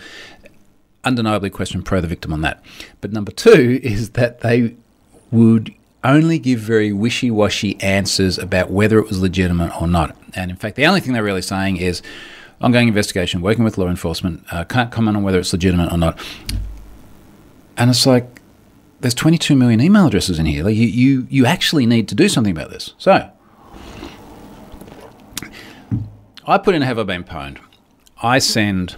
Undeniably, 1.04 1.50
question 1.50 1.84
pro 1.84 2.02
the 2.02 2.08
victim 2.08 2.34
on 2.34 2.42
that. 2.42 2.64
But 3.02 3.14
number 3.14 3.32
two 3.32 3.80
is 3.84 4.12
that 4.12 4.42
they 4.42 4.76
would 5.32 5.74
only 6.04 6.40
give 6.40 6.60
very 6.60 6.92
wishy 6.94 7.30
washy 7.30 7.80
answers 7.82 8.38
about 8.38 8.72
whether 8.72 9.00
it 9.00 9.08
was 9.08 9.22
legitimate 9.22 9.80
or 9.82 9.88
not. 9.88 10.16
And 10.36 10.52
in 10.52 10.58
fact, 10.58 10.76
the 10.76 10.86
only 10.86 11.02
thing 11.02 11.14
they're 11.14 11.24
really 11.24 11.42
saying 11.42 11.78
is 11.78 12.02
ongoing 12.62 12.88
investigation, 12.88 13.42
working 13.42 13.64
with 13.64 13.78
law 13.78 13.88
enforcement, 13.88 14.46
uh, 14.52 14.64
can't 14.64 14.92
comment 14.92 15.18
on 15.18 15.24
whether 15.24 15.40
it's 15.40 15.54
legitimate 15.54 15.92
or 15.92 15.98
not. 15.98 16.20
And 17.78 17.90
it's 17.90 18.06
like, 18.06 18.42
there's 19.02 19.14
22 19.14 19.56
million 19.56 19.80
email 19.80 20.08
addresses 20.08 20.40
in 20.40 20.46
here. 20.46 20.64
Like 20.64 20.76
you, 20.76 20.88
you, 20.88 21.28
you 21.30 21.46
actually 21.46 21.86
need 21.86 22.08
to 22.10 22.16
do 22.16 22.28
something 22.28 22.52
about 22.52 22.70
this. 22.70 22.94
So, 22.98 23.30
I 26.46 26.58
put 26.58 26.76
in 26.76 26.82
Have 26.82 27.00
I 27.00 27.04
Been 27.04 27.24
Pwned? 27.24 27.60
I 28.22 28.40
send, 28.40 28.98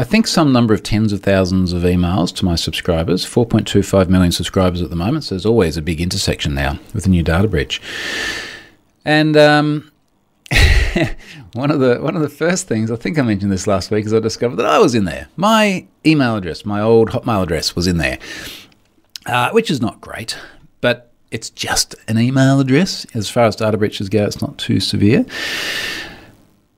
I 0.00 0.04
think, 0.04 0.26
some 0.26 0.50
number 0.50 0.72
of 0.72 0.82
tens 0.82 1.12
of 1.12 1.22
thousands 1.22 1.74
of 1.74 1.82
emails 1.82 2.34
to 2.36 2.44
my 2.46 2.54
subscribers, 2.54 3.26
4.25 3.26 4.08
million 4.08 4.32
subscribers 4.32 4.80
at 4.80 4.88
the 4.88 4.96
moment. 4.96 5.24
So 5.24 5.34
there's 5.34 5.44
always 5.44 5.76
a 5.76 5.82
big 5.82 6.00
intersection 6.00 6.54
now 6.54 6.78
with 6.94 7.04
the 7.04 7.10
new 7.10 7.22
data 7.22 7.46
breach. 7.46 7.82
And 9.04 9.36
um, 9.36 9.92
one 11.52 11.70
of 11.70 11.80
the 11.80 11.98
one 12.00 12.16
of 12.16 12.22
the 12.22 12.30
first 12.30 12.66
things 12.66 12.90
I 12.90 12.96
think 12.96 13.18
I 13.18 13.22
mentioned 13.22 13.52
this 13.52 13.66
last 13.66 13.90
week 13.90 14.06
is 14.06 14.14
I 14.14 14.20
discovered 14.20 14.56
that 14.56 14.64
I 14.64 14.78
was 14.78 14.94
in 14.94 15.04
there. 15.04 15.28
My 15.36 15.86
email 16.06 16.34
address, 16.34 16.64
my 16.64 16.80
old 16.80 17.10
Hotmail 17.10 17.42
address, 17.42 17.76
was 17.76 17.86
in 17.86 17.98
there, 17.98 18.18
uh, 19.26 19.50
which 19.50 19.70
is 19.70 19.82
not 19.82 20.00
great, 20.00 20.34
but 20.80 21.12
it's 21.30 21.50
just 21.50 21.94
an 22.08 22.18
email 22.18 22.58
address. 22.58 23.04
As 23.12 23.28
far 23.28 23.44
as 23.44 23.54
data 23.54 23.76
breaches 23.76 24.08
go, 24.08 24.24
it's 24.24 24.40
not 24.40 24.56
too 24.56 24.80
severe. 24.80 25.26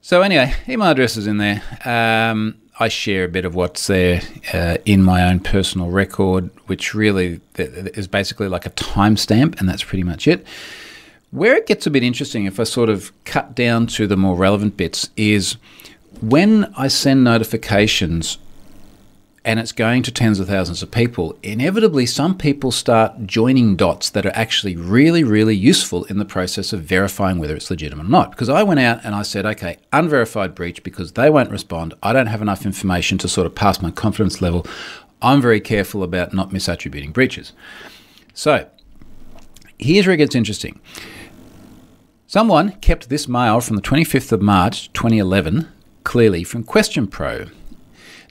So 0.00 0.22
anyway, 0.22 0.54
email 0.68 0.88
address 0.88 1.16
is 1.16 1.28
in 1.28 1.38
there. 1.38 1.62
Um, 1.84 2.56
I 2.82 2.88
share 2.88 3.22
a 3.22 3.28
bit 3.28 3.44
of 3.44 3.54
what's 3.54 3.86
there 3.86 4.22
uh, 4.52 4.78
in 4.84 5.04
my 5.04 5.22
own 5.22 5.38
personal 5.38 5.90
record, 5.90 6.50
which 6.66 6.94
really 6.94 7.40
is 7.56 8.08
basically 8.08 8.48
like 8.48 8.66
a 8.66 8.70
timestamp, 8.70 9.60
and 9.60 9.68
that's 9.68 9.84
pretty 9.84 10.02
much 10.02 10.26
it. 10.26 10.44
Where 11.30 11.54
it 11.54 11.68
gets 11.68 11.86
a 11.86 11.90
bit 11.90 12.02
interesting, 12.02 12.44
if 12.44 12.58
I 12.58 12.64
sort 12.64 12.88
of 12.88 13.12
cut 13.24 13.54
down 13.54 13.86
to 13.98 14.08
the 14.08 14.16
more 14.16 14.34
relevant 14.34 14.76
bits, 14.76 15.10
is 15.16 15.56
when 16.20 16.74
I 16.76 16.88
send 16.88 17.22
notifications 17.22 18.38
and 19.44 19.58
it's 19.58 19.72
going 19.72 20.02
to 20.04 20.12
tens 20.12 20.38
of 20.38 20.46
thousands 20.46 20.82
of 20.82 20.90
people, 20.90 21.36
inevitably 21.42 22.06
some 22.06 22.38
people 22.38 22.70
start 22.70 23.26
joining 23.26 23.74
dots 23.74 24.08
that 24.10 24.24
are 24.24 24.32
actually 24.34 24.76
really, 24.76 25.24
really 25.24 25.56
useful 25.56 26.04
in 26.04 26.18
the 26.18 26.24
process 26.24 26.72
of 26.72 26.82
verifying 26.82 27.38
whether 27.38 27.56
it's 27.56 27.70
legitimate 27.70 28.06
or 28.06 28.10
not. 28.10 28.30
Because 28.30 28.48
I 28.48 28.62
went 28.62 28.78
out 28.78 29.04
and 29.04 29.14
I 29.14 29.22
said, 29.22 29.44
okay, 29.44 29.78
unverified 29.92 30.54
breach 30.54 30.84
because 30.84 31.12
they 31.12 31.28
won't 31.28 31.50
respond. 31.50 31.94
I 32.02 32.12
don't 32.12 32.28
have 32.28 32.42
enough 32.42 32.64
information 32.64 33.18
to 33.18 33.28
sort 33.28 33.46
of 33.46 33.54
pass 33.54 33.82
my 33.82 33.90
confidence 33.90 34.40
level. 34.40 34.64
I'm 35.20 35.40
very 35.40 35.60
careful 35.60 36.04
about 36.04 36.32
not 36.32 36.50
misattributing 36.50 37.12
breaches. 37.12 37.52
So 38.34 38.68
here's 39.78 40.06
where 40.06 40.14
it 40.14 40.18
gets 40.18 40.36
interesting. 40.36 40.80
Someone 42.28 42.72
kept 42.76 43.08
this 43.08 43.26
mail 43.26 43.60
from 43.60 43.76
the 43.76 43.82
25th 43.82 44.32
of 44.32 44.40
March 44.40 44.92
2011 44.92 45.68
clearly 46.04 46.44
from 46.44 46.62
Question 46.62 47.06
Pro. 47.06 47.46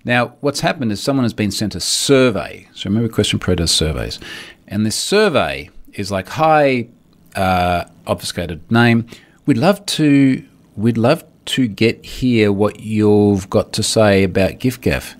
Now, 0.03 0.35
what's 0.41 0.61
happened 0.61 0.91
is 0.91 1.01
someone 1.01 1.23
has 1.25 1.33
been 1.33 1.51
sent 1.51 1.75
a 1.75 1.79
survey. 1.79 2.67
So 2.73 2.89
remember, 2.89 3.09
Question 3.09 3.39
Pro 3.39 3.55
does 3.55 3.71
surveys. 3.71 4.19
And 4.67 4.85
this 4.85 4.95
survey 4.95 5.69
is 5.93 6.11
like, 6.11 6.27
hi, 6.29 6.87
uh, 7.35 7.85
obfuscated 8.07 8.69
name. 8.71 9.05
We'd 9.45 9.57
love 9.57 9.85
to, 9.87 10.45
we'd 10.75 10.97
love 10.97 11.23
to 11.45 11.67
get 11.67 12.03
here 12.05 12.51
what 12.51 12.79
you've 12.79 13.49
got 13.49 13.73
to 13.73 13.83
say 13.83 14.23
about 14.23 14.51
giffgaff. 14.51 15.15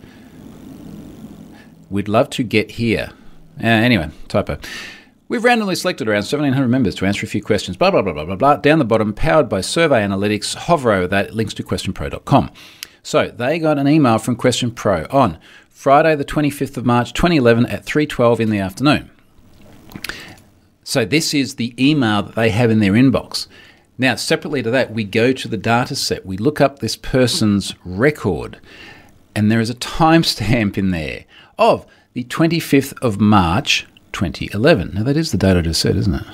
We'd 1.89 2.07
love 2.07 2.29
to 2.31 2.43
get 2.43 2.71
here. 2.71 3.11
Uh, 3.61 3.67
anyway, 3.67 4.09
typo. 4.27 4.57
We've 5.27 5.43
randomly 5.43 5.75
selected 5.75 6.07
around 6.07 6.23
1,700 6.23 6.67
members 6.67 6.95
to 6.95 7.05
answer 7.05 7.25
a 7.25 7.29
few 7.29 7.41
questions, 7.41 7.77
blah, 7.77 7.91
blah, 7.91 8.01
blah, 8.01 8.13
blah, 8.13 8.25
blah, 8.25 8.35
blah. 8.35 8.55
Down 8.57 8.79
the 8.79 8.85
bottom, 8.85 9.13
powered 9.13 9.47
by 9.47 9.61
Survey 9.61 10.01
Analytics, 10.01 10.55
hover 10.55 10.91
over 10.91 11.07
that, 11.07 11.33
links 11.33 11.53
to 11.55 11.63
questionpro.com. 11.63 12.51
So 13.03 13.29
they 13.29 13.59
got 13.59 13.77
an 13.77 13.87
email 13.87 14.17
from 14.17 14.35
Question 14.35 14.71
Pro 14.71 15.05
on 15.09 15.37
Friday, 15.69 16.15
the 16.15 16.25
25th 16.25 16.77
of 16.77 16.85
March, 16.85 17.13
2011 17.13 17.65
at 17.65 17.85
3.12 17.85 18.39
in 18.39 18.49
the 18.49 18.59
afternoon. 18.59 19.09
So 20.83 21.05
this 21.05 21.33
is 21.33 21.55
the 21.55 21.73
email 21.83 22.21
that 22.21 22.35
they 22.35 22.49
have 22.49 22.69
in 22.69 22.79
their 22.79 22.93
inbox. 22.93 23.47
Now, 23.97 24.15
separately 24.15 24.63
to 24.63 24.71
that, 24.71 24.93
we 24.93 25.03
go 25.03 25.31
to 25.31 25.47
the 25.47 25.57
data 25.57 25.95
set. 25.95 26.25
We 26.25 26.37
look 26.37 26.59
up 26.59 26.79
this 26.79 26.95
person's 26.95 27.75
record, 27.85 28.59
and 29.35 29.51
there 29.51 29.59
is 29.59 29.69
a 29.69 29.75
timestamp 29.75 30.77
in 30.77 30.91
there 30.91 31.25
of 31.57 31.85
the 32.13 32.23
25th 32.25 32.93
of 33.01 33.19
March, 33.19 33.87
2011. 34.11 34.91
Now, 34.93 35.03
that 35.03 35.17
is 35.17 35.31
the 35.31 35.37
date 35.37 35.57
I 35.57 35.61
just 35.61 35.81
said, 35.81 35.95
isn't 35.95 36.13
it? 36.13 36.27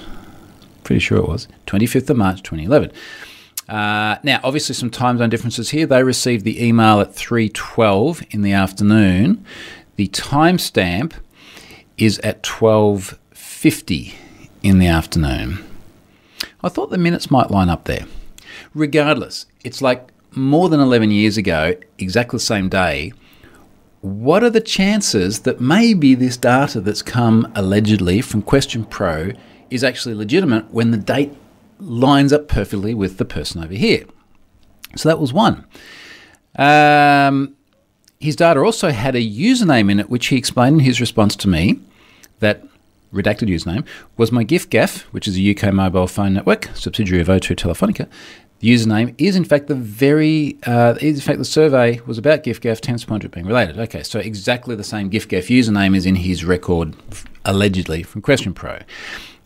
Pretty 0.83 0.99
sure 0.99 1.17
it 1.17 1.27
was. 1.27 1.47
25th 1.67 2.09
of 2.09 2.17
March, 2.17 2.41
2011. 2.41 2.91
Uh, 3.67 4.15
now, 4.23 4.39
obviously, 4.43 4.73
some 4.75 4.89
time 4.89 5.17
zone 5.17 5.29
differences 5.29 5.71
here. 5.71 5.85
They 5.85 6.03
received 6.03 6.45
the 6.45 6.63
email 6.63 7.01
at 7.01 7.13
3:12 7.13 8.23
in 8.31 8.41
the 8.41 8.53
afternoon. 8.53 9.43
The 9.97 10.07
timestamp 10.07 11.13
is 11.97 12.19
at 12.19 12.43
12:50 12.43 14.13
in 14.63 14.79
the 14.79 14.87
afternoon. 14.87 15.59
I 16.63 16.69
thought 16.69 16.89
the 16.89 16.97
minutes 16.97 17.29
might 17.29 17.51
line 17.51 17.69
up 17.69 17.85
there. 17.85 18.05
Regardless, 18.73 19.45
it's 19.63 19.81
like 19.81 20.09
more 20.31 20.69
than 20.69 20.79
11 20.79 21.11
years 21.11 21.37
ago, 21.37 21.75
exactly 21.97 22.37
the 22.37 22.43
same 22.43 22.69
day, 22.69 23.11
what 24.01 24.43
are 24.43 24.49
the 24.49 24.61
chances 24.61 25.39
that 25.39 25.59
maybe 25.59 26.13
this 26.15 26.37
data 26.37 26.79
that's 26.79 27.01
come 27.01 27.51
allegedly 27.55 28.21
from 28.21 28.41
Question 28.41 28.85
Pro 28.85 29.31
is 29.69 29.83
actually 29.83 30.15
legitimate 30.15 30.71
when 30.71 30.91
the 30.91 30.97
date 30.97 31.33
lines 31.79 32.33
up 32.33 32.47
perfectly 32.47 32.93
with 32.93 33.17
the 33.17 33.25
person 33.25 33.63
over 33.63 33.73
here? 33.73 34.05
So 34.95 35.09
that 35.09 35.19
was 35.19 35.33
one. 35.33 35.65
Um, 36.57 37.55
his 38.19 38.35
data 38.35 38.59
also 38.61 38.91
had 38.91 39.15
a 39.15 39.21
username 39.21 39.91
in 39.91 39.99
it, 39.99 40.09
which 40.09 40.27
he 40.27 40.37
explained 40.37 40.79
in 40.79 40.85
his 40.85 40.99
response 40.99 41.35
to 41.37 41.47
me 41.47 41.79
that 42.39 42.63
redacted 43.13 43.47
username 43.47 43.85
was 44.17 44.31
my 44.31 44.43
giffgaff, 44.43 45.01
which 45.13 45.27
is 45.27 45.37
a 45.37 45.51
UK 45.51 45.73
mobile 45.73 46.07
phone 46.07 46.33
network, 46.33 46.69
subsidiary 46.73 47.21
of 47.21 47.27
O2 47.27 47.55
Telefonica, 47.55 48.07
the 48.59 48.73
username 48.73 49.13
is 49.19 49.35
in 49.35 49.43
fact 49.43 49.67
the 49.67 49.75
very, 49.75 50.57
uh, 50.65 50.95
in 50.99 51.19
fact 51.19 51.37
the 51.37 51.45
survey 51.45 52.01
was 52.07 52.17
about 52.17 52.43
giffgaff, 52.43 52.79
tends 52.79 53.03
to 53.03 53.07
point 53.07 53.29
being 53.31 53.45
related. 53.45 53.79
Okay, 53.79 54.01
so 54.01 54.19
exactly 54.19 54.75
the 54.75 54.83
same 54.83 55.11
giffgaff 55.11 55.47
username 55.47 55.95
is 55.95 56.05
in 56.05 56.15
his 56.15 56.43
record, 56.43 56.95
allegedly 57.45 58.01
from 58.01 58.21
Question 58.21 58.53
Pro. 58.53 58.79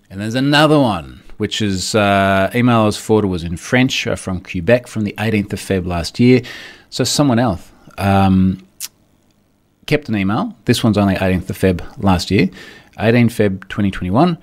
And 0.09 0.21
there's 0.21 0.35
another 0.35 0.79
one, 0.79 1.20
which 1.41 1.59
is 1.59 1.95
uh, 1.95 2.51
email 2.53 2.81
I 2.81 2.85
was 2.85 2.97
forwarded 2.97 3.31
was 3.31 3.43
in 3.43 3.57
French 3.57 4.05
uh, 4.05 4.15
from 4.15 4.41
Quebec 4.41 4.85
from 4.85 5.05
the 5.05 5.13
18th 5.13 5.53
of 5.53 5.59
Feb 5.59 5.87
last 5.87 6.19
year. 6.19 6.43
So 6.91 7.03
someone 7.03 7.39
else 7.39 7.67
um, 7.97 8.63
kept 9.87 10.07
an 10.07 10.15
email. 10.15 10.55
This 10.65 10.83
one's 10.83 10.99
only 10.99 11.15
18th 11.15 11.49
of 11.49 11.57
Feb 11.57 12.03
last 12.03 12.29
year, 12.29 12.51
18 12.99 13.29
Feb 13.29 13.67
2021. 13.69 14.37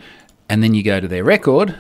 And 0.49 0.61
then 0.61 0.75
you 0.75 0.83
go 0.83 0.99
to 0.99 1.07
their 1.07 1.23
record 1.23 1.77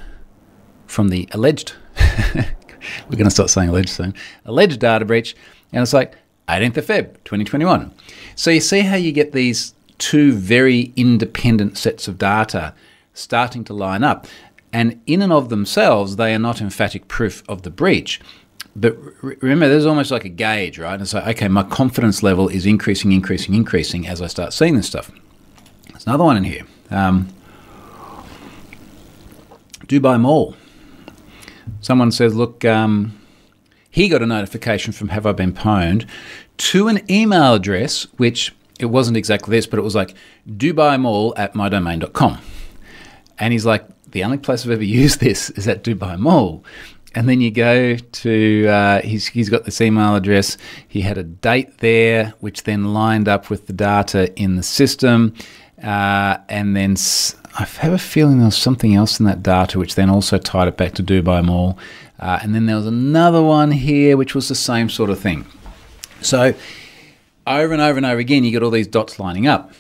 from 0.87 1.09
the 1.09 1.29
alleged 1.33 1.73
we're 2.37 3.17
going 3.17 3.25
to 3.25 3.31
start 3.31 3.51
saying 3.51 3.71
alleged 3.71 3.89
soon. 3.89 4.15
Alleged 4.45 4.79
data 4.79 5.05
breach, 5.05 5.35
and 5.73 5.83
it's 5.83 5.93
like 5.93 6.15
18th 6.47 6.77
of 6.77 6.87
Feb, 6.87 7.15
2021. 7.25 7.93
So 8.37 8.53
you 8.53 8.61
see 8.61 8.83
how 8.83 8.95
you 8.95 9.11
get 9.11 9.33
these 9.33 9.75
two 9.99 10.31
very 10.31 10.93
independent 10.95 11.77
sets 11.77 12.07
of 12.07 12.19
data 12.19 12.73
starting 13.15 13.65
to 13.65 13.75
line 13.75 14.05
up. 14.05 14.29
And 14.73 15.01
in 15.07 15.23
and 15.23 15.33
of 15.33 15.49
themselves, 15.49 16.17
they 16.17 16.35
are 16.35 16.39
not 16.39 16.61
emphatic 16.61 17.09
proof 17.09 17.43
of 17.49 17.63
the 17.63 17.71
breach. 17.71 18.21
But 18.77 18.97
remember, 19.23 19.69
there's 19.69 19.87
almost 19.87 20.11
like 20.11 20.25
a 20.25 20.29
gauge, 20.29 20.79
right? 20.79 20.95
And 20.95 21.03
it's 21.03 21.15
like, 21.15 21.27
okay, 21.37 21.49
my 21.49 21.63
confidence 21.65 22.23
level 22.23 22.49
is 22.49 22.67
increasing, 22.67 23.13
increasing, 23.13 23.55
increasing 23.55 24.07
as 24.07 24.21
I 24.23 24.27
start 24.27 24.53
seeing 24.53 24.77
this 24.77 24.87
stuff. 24.87 25.11
There's 25.91 26.07
another 26.07 26.25
one 26.25 26.37
in 26.37 26.45
here. 26.45 26.63
Um, 26.91 27.29
Dubai 29.87 30.21
Mall 30.21 30.55
someone 31.81 32.13
says, 32.13 32.35
look, 32.35 32.65
um, 32.65 33.19
he 33.91 34.09
got 34.09 34.23
a 34.23 34.27
notification 34.27 34.93
from 34.93 35.09
Have 35.09 35.27
I 35.27 35.33
Been 35.33 35.53
Pwned 35.53 36.07
to 36.59 36.89
an 36.89 37.01
email 37.11 37.55
address, 37.55 38.05
which 38.17 38.55
it 38.79 38.87
wasn't 38.87 39.17
exactly 39.17 39.57
this, 39.57 39.67
but 39.67 39.79
it 39.79 39.83
was 39.83 39.95
like 39.95 40.15
Dubai 40.49 41.01
Mall 41.01 41.35
at 41.37 41.55
mydomain.com. 41.55 42.39
And 43.39 43.53
he's 43.53 43.67
like, 43.67 43.87
the 44.11 44.25
only 44.25 44.39
place 44.39 44.65
I've 44.65 44.73
ever 44.73 44.85
used 44.85 45.21
this 45.21 45.51
is 45.51 45.67
at 45.69 45.85
Dubai 45.85 46.19
Mall. 46.19 46.65
And 47.15 47.29
then 47.29 47.41
you 47.41 47.51
go 47.51 47.97
to, 47.97 48.67
uh, 48.69 49.01
he's, 49.01 49.27
he's 49.29 49.49
got 49.49 49.65
this 49.65 49.81
email 49.81 50.15
address. 50.15 50.57
He 50.87 51.01
had 51.01 51.19
a 51.19 51.23
date 51.23 51.79
there, 51.79 52.35
which 52.41 52.65
then 52.65 52.93
lined 52.93 53.29
up 53.29 53.51
with 53.51 53.67
the 53.67 53.73
data 53.73 54.33
in 54.41 54.57
the 54.57 54.63
system. 54.63 55.35
Uh, 55.83 56.39
and 56.49 56.77
then 56.77 56.97
I 57.59 57.65
have 57.65 57.93
a 57.93 57.99
feeling 57.99 58.39
there 58.39 58.47
was 58.47 58.57
something 58.57 58.95
else 58.95 59.19
in 59.19 59.27
that 59.27 59.43
data 59.43 59.79
which 59.79 59.95
then 59.95 60.11
also 60.11 60.39
tied 60.39 60.69
it 60.69 60.77
back 60.77 60.93
to 60.95 61.03
Dubai 61.03 61.45
Mall. 61.45 61.79
Uh, 62.21 62.39
and 62.43 62.55
then 62.55 62.67
there 62.67 62.77
was 62.77 62.87
another 62.87 63.43
one 63.43 63.71
here 63.71 64.17
which 64.17 64.35
was 64.35 64.49
the 64.49 64.55
same 64.55 64.89
sort 64.91 65.09
of 65.11 65.19
thing. 65.19 65.47
So 66.21 66.55
over 67.47 67.73
and 67.73 67.83
over 67.83 67.97
and 67.97 68.07
over 68.07 68.19
again, 68.19 68.45
you 68.45 68.51
get 68.51 68.63
all 68.63 68.71
these 68.71 68.87
dots 68.87 69.19
lining 69.19 69.47
up. 69.47 69.73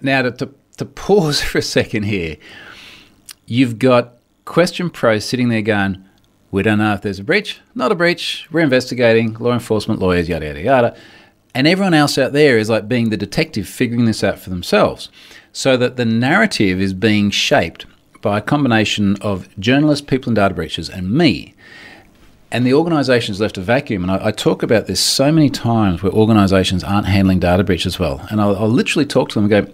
Now, 0.00 0.22
to, 0.22 0.30
to, 0.30 0.50
to 0.76 0.84
pause 1.04 1.40
for 1.40 1.58
a 1.58 1.62
second 1.62 2.04
here, 2.04 2.36
you've 3.48 3.78
got 3.78 4.14
Question 4.44 4.90
Pro 4.90 5.18
sitting 5.18 5.48
there 5.48 5.62
going, 5.62 6.04
we 6.50 6.62
don't 6.62 6.78
know 6.78 6.94
if 6.94 7.02
there's 7.02 7.18
a 7.18 7.24
breach, 7.24 7.60
not 7.74 7.92
a 7.92 7.94
breach, 7.94 8.46
we're 8.50 8.60
investigating, 8.60 9.34
law 9.34 9.52
enforcement, 9.52 10.00
lawyers, 10.00 10.28
yada, 10.28 10.46
yada, 10.46 10.62
yada. 10.62 10.96
And 11.54 11.66
everyone 11.66 11.94
else 11.94 12.16
out 12.16 12.32
there 12.32 12.56
is 12.56 12.70
like 12.70 12.88
being 12.88 13.10
the 13.10 13.16
detective 13.16 13.66
figuring 13.66 14.04
this 14.04 14.22
out 14.22 14.38
for 14.38 14.50
themselves. 14.50 15.10
So 15.52 15.76
that 15.78 15.96
the 15.96 16.04
narrative 16.04 16.80
is 16.80 16.94
being 16.94 17.30
shaped 17.30 17.84
by 18.20 18.38
a 18.38 18.42
combination 18.42 19.16
of 19.20 19.48
journalists, 19.58 20.06
people 20.06 20.30
in 20.30 20.34
data 20.34 20.54
breaches, 20.54 20.88
and 20.88 21.10
me. 21.10 21.54
And 22.50 22.66
the 22.66 22.74
organisation's 22.74 23.40
left 23.40 23.58
a 23.58 23.60
vacuum. 23.60 24.02
And 24.02 24.12
I, 24.12 24.26
I, 24.26 24.30
talk 24.30 24.62
about 24.62 24.86
this 24.86 25.00
so 25.00 25.30
many 25.30 25.50
times 25.50 26.02
where 26.02 26.12
organisations 26.12 26.82
aren't 26.82 27.06
handling 27.06 27.40
data 27.40 27.64
breaches 27.64 27.98
well. 27.98 28.26
And 28.30 28.40
I'll, 28.40 28.56
I'll 28.56 28.68
literally 28.68 29.04
talk 29.04 29.28
to 29.30 29.34
them 29.34 29.50
and 29.50 29.66
go, 29.66 29.72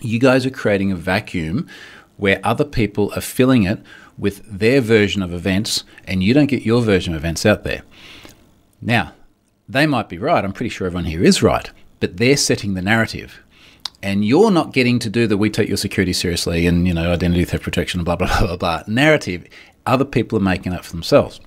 you 0.00 0.18
guys 0.18 0.44
are 0.44 0.50
creating 0.50 0.92
a 0.92 0.96
vacuum 0.96 1.68
where 2.22 2.40
other 2.44 2.64
people 2.64 3.12
are 3.16 3.20
filling 3.20 3.64
it 3.64 3.80
with 4.16 4.44
their 4.46 4.80
version 4.80 5.22
of 5.22 5.34
events 5.34 5.82
and 6.04 6.22
you 6.22 6.32
don't 6.32 6.46
get 6.46 6.62
your 6.62 6.80
version 6.80 7.14
of 7.14 7.20
events 7.20 7.44
out 7.44 7.64
there. 7.64 7.82
Now, 8.80 9.14
they 9.68 9.86
might 9.86 10.08
be 10.08 10.18
right. 10.18 10.44
I'm 10.44 10.52
pretty 10.52 10.68
sure 10.68 10.86
everyone 10.86 11.06
here 11.06 11.24
is 11.24 11.42
right, 11.42 11.68
but 11.98 12.18
they're 12.18 12.36
setting 12.36 12.74
the 12.74 12.80
narrative. 12.80 13.42
And 14.04 14.24
you're 14.24 14.52
not 14.52 14.72
getting 14.72 15.00
to 15.00 15.10
do 15.10 15.26
the 15.26 15.36
we 15.36 15.50
take 15.50 15.66
your 15.66 15.76
security 15.76 16.12
seriously 16.12 16.64
and, 16.64 16.86
you 16.86 16.94
know, 16.94 17.12
identity 17.12 17.44
theft 17.44 17.64
protection 17.64 17.98
and 17.98 18.04
blah, 18.04 18.14
blah, 18.14 18.28
blah, 18.38 18.46
blah, 18.46 18.56
blah 18.56 18.82
narrative. 18.86 19.44
Other 19.84 20.04
people 20.04 20.38
are 20.38 20.42
making 20.42 20.74
up 20.74 20.84
for 20.84 20.92
themselves. 20.92 21.40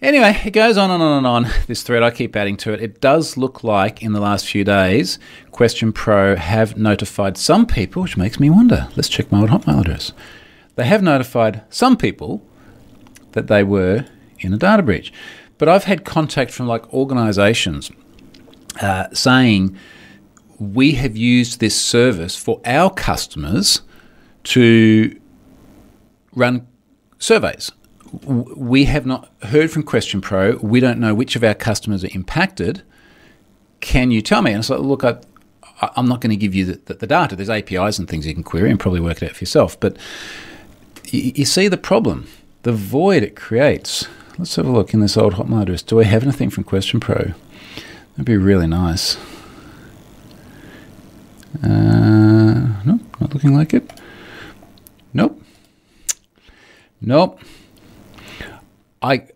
Anyway, 0.00 0.40
it 0.44 0.52
goes 0.52 0.76
on 0.76 0.92
and 0.92 1.02
on 1.02 1.18
and 1.18 1.26
on. 1.26 1.46
This 1.66 1.82
thread, 1.82 2.04
I 2.04 2.12
keep 2.12 2.36
adding 2.36 2.56
to 2.58 2.72
it. 2.72 2.80
It 2.80 3.00
does 3.00 3.36
look 3.36 3.64
like 3.64 4.00
in 4.00 4.12
the 4.12 4.20
last 4.20 4.46
few 4.46 4.62
days, 4.62 5.18
Question 5.50 5.92
Pro 5.92 6.36
have 6.36 6.76
notified 6.76 7.36
some 7.36 7.66
people, 7.66 8.02
which 8.02 8.16
makes 8.16 8.38
me 8.38 8.48
wonder. 8.48 8.88
Let's 8.94 9.08
check 9.08 9.32
my 9.32 9.40
old 9.40 9.50
Hotmail 9.50 9.80
address. 9.80 10.12
They 10.76 10.84
have 10.84 11.02
notified 11.02 11.64
some 11.68 11.96
people 11.96 12.46
that 13.32 13.48
they 13.48 13.64
were 13.64 14.06
in 14.38 14.54
a 14.54 14.56
data 14.56 14.84
breach. 14.84 15.12
But 15.58 15.68
I've 15.68 15.84
had 15.84 16.04
contact 16.04 16.52
from 16.52 16.68
like 16.68 16.94
organizations 16.94 17.90
uh, 18.80 19.08
saying, 19.12 19.76
we 20.60 20.92
have 20.92 21.16
used 21.16 21.58
this 21.58 21.80
service 21.80 22.36
for 22.36 22.60
our 22.64 22.90
customers 22.90 23.82
to 24.44 25.20
run 26.36 26.68
surveys 27.18 27.72
we 28.12 28.84
have 28.84 29.06
not 29.06 29.30
heard 29.42 29.70
from 29.70 29.82
Question 29.82 30.20
Pro. 30.20 30.56
We 30.56 30.80
don't 30.80 30.98
know 30.98 31.14
which 31.14 31.36
of 31.36 31.44
our 31.44 31.54
customers 31.54 32.04
are 32.04 32.10
impacted. 32.12 32.82
Can 33.80 34.10
you 34.10 34.22
tell 34.22 34.42
me? 34.42 34.52
And 34.52 34.64
so, 34.64 34.78
look, 34.78 35.04
I, 35.04 35.18
I'm 35.80 36.06
not 36.06 36.20
going 36.20 36.30
to 36.30 36.36
give 36.36 36.54
you 36.54 36.64
the, 36.64 36.80
the, 36.86 36.94
the, 36.94 37.06
data. 37.06 37.36
There's 37.36 37.50
APIs 37.50 37.98
and 37.98 38.08
things 38.08 38.26
you 38.26 38.34
can 38.34 38.42
query 38.42 38.70
and 38.70 38.80
probably 38.80 39.00
work 39.00 39.22
it 39.22 39.30
out 39.30 39.36
for 39.36 39.42
yourself. 39.42 39.78
But 39.78 39.96
you, 41.04 41.32
you 41.36 41.44
see 41.44 41.68
the 41.68 41.76
problem, 41.76 42.26
the 42.62 42.72
void 42.72 43.22
it 43.22 43.36
creates. 43.36 44.08
Let's 44.38 44.56
have 44.56 44.66
a 44.66 44.70
look 44.70 44.94
in 44.94 45.00
this 45.00 45.16
old 45.16 45.34
Hotmail 45.34 45.62
address. 45.62 45.82
Do 45.82 46.00
I 46.00 46.04
have 46.04 46.22
anything 46.22 46.50
from 46.50 46.64
Question 46.64 47.00
Pro? 47.00 47.32
That'd 48.12 48.24
be 48.24 48.36
really 48.36 48.66
nice. 48.66 49.16
Uh, 51.62 52.82
nope, 52.84 53.00
not 53.20 53.34
looking 53.34 53.54
like 53.54 53.74
it. 53.74 53.90
Nope. 55.12 55.42
Nope. 57.00 57.40
I 59.02 59.26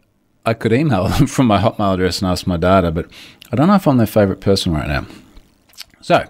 I 0.44 0.54
could 0.54 0.72
email 0.72 1.08
them 1.08 1.26
from 1.34 1.46
my 1.46 1.60
Hotmail 1.60 1.94
address 1.94 2.20
and 2.20 2.30
ask 2.30 2.46
my 2.46 2.56
data, 2.56 2.90
but 2.90 3.10
I 3.52 3.56
don't 3.56 3.68
know 3.68 3.74
if 3.74 3.86
I'm 3.86 3.98
their 3.98 4.06
favorite 4.06 4.40
person 4.40 4.72
right 4.72 4.88
now. 4.88 5.06
So 6.00 6.28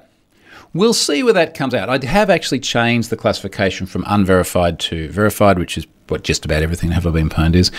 we'll 0.75 0.95
see 0.95 1.23
where 1.23 1.33
that 1.33 1.55
comes 1.55 1.75
out. 1.75 1.89
I 1.89 2.05
have 2.07 2.31
actually 2.31 2.61
changed 2.61 3.11
the 3.11 3.17
classification 3.17 3.87
from 3.87 4.05
unverified 4.07 4.79
to 4.81 5.09
verified, 5.09 5.59
which 5.59 5.79
is 5.79 5.87
what 6.09 6.25
just 6.25 6.45
about 6.45 6.63
everything 6.63 6.91
Have 6.91 7.07
I 7.07 7.11
Been 7.11 7.31
Pwned 7.31 7.55
is, 7.55 7.71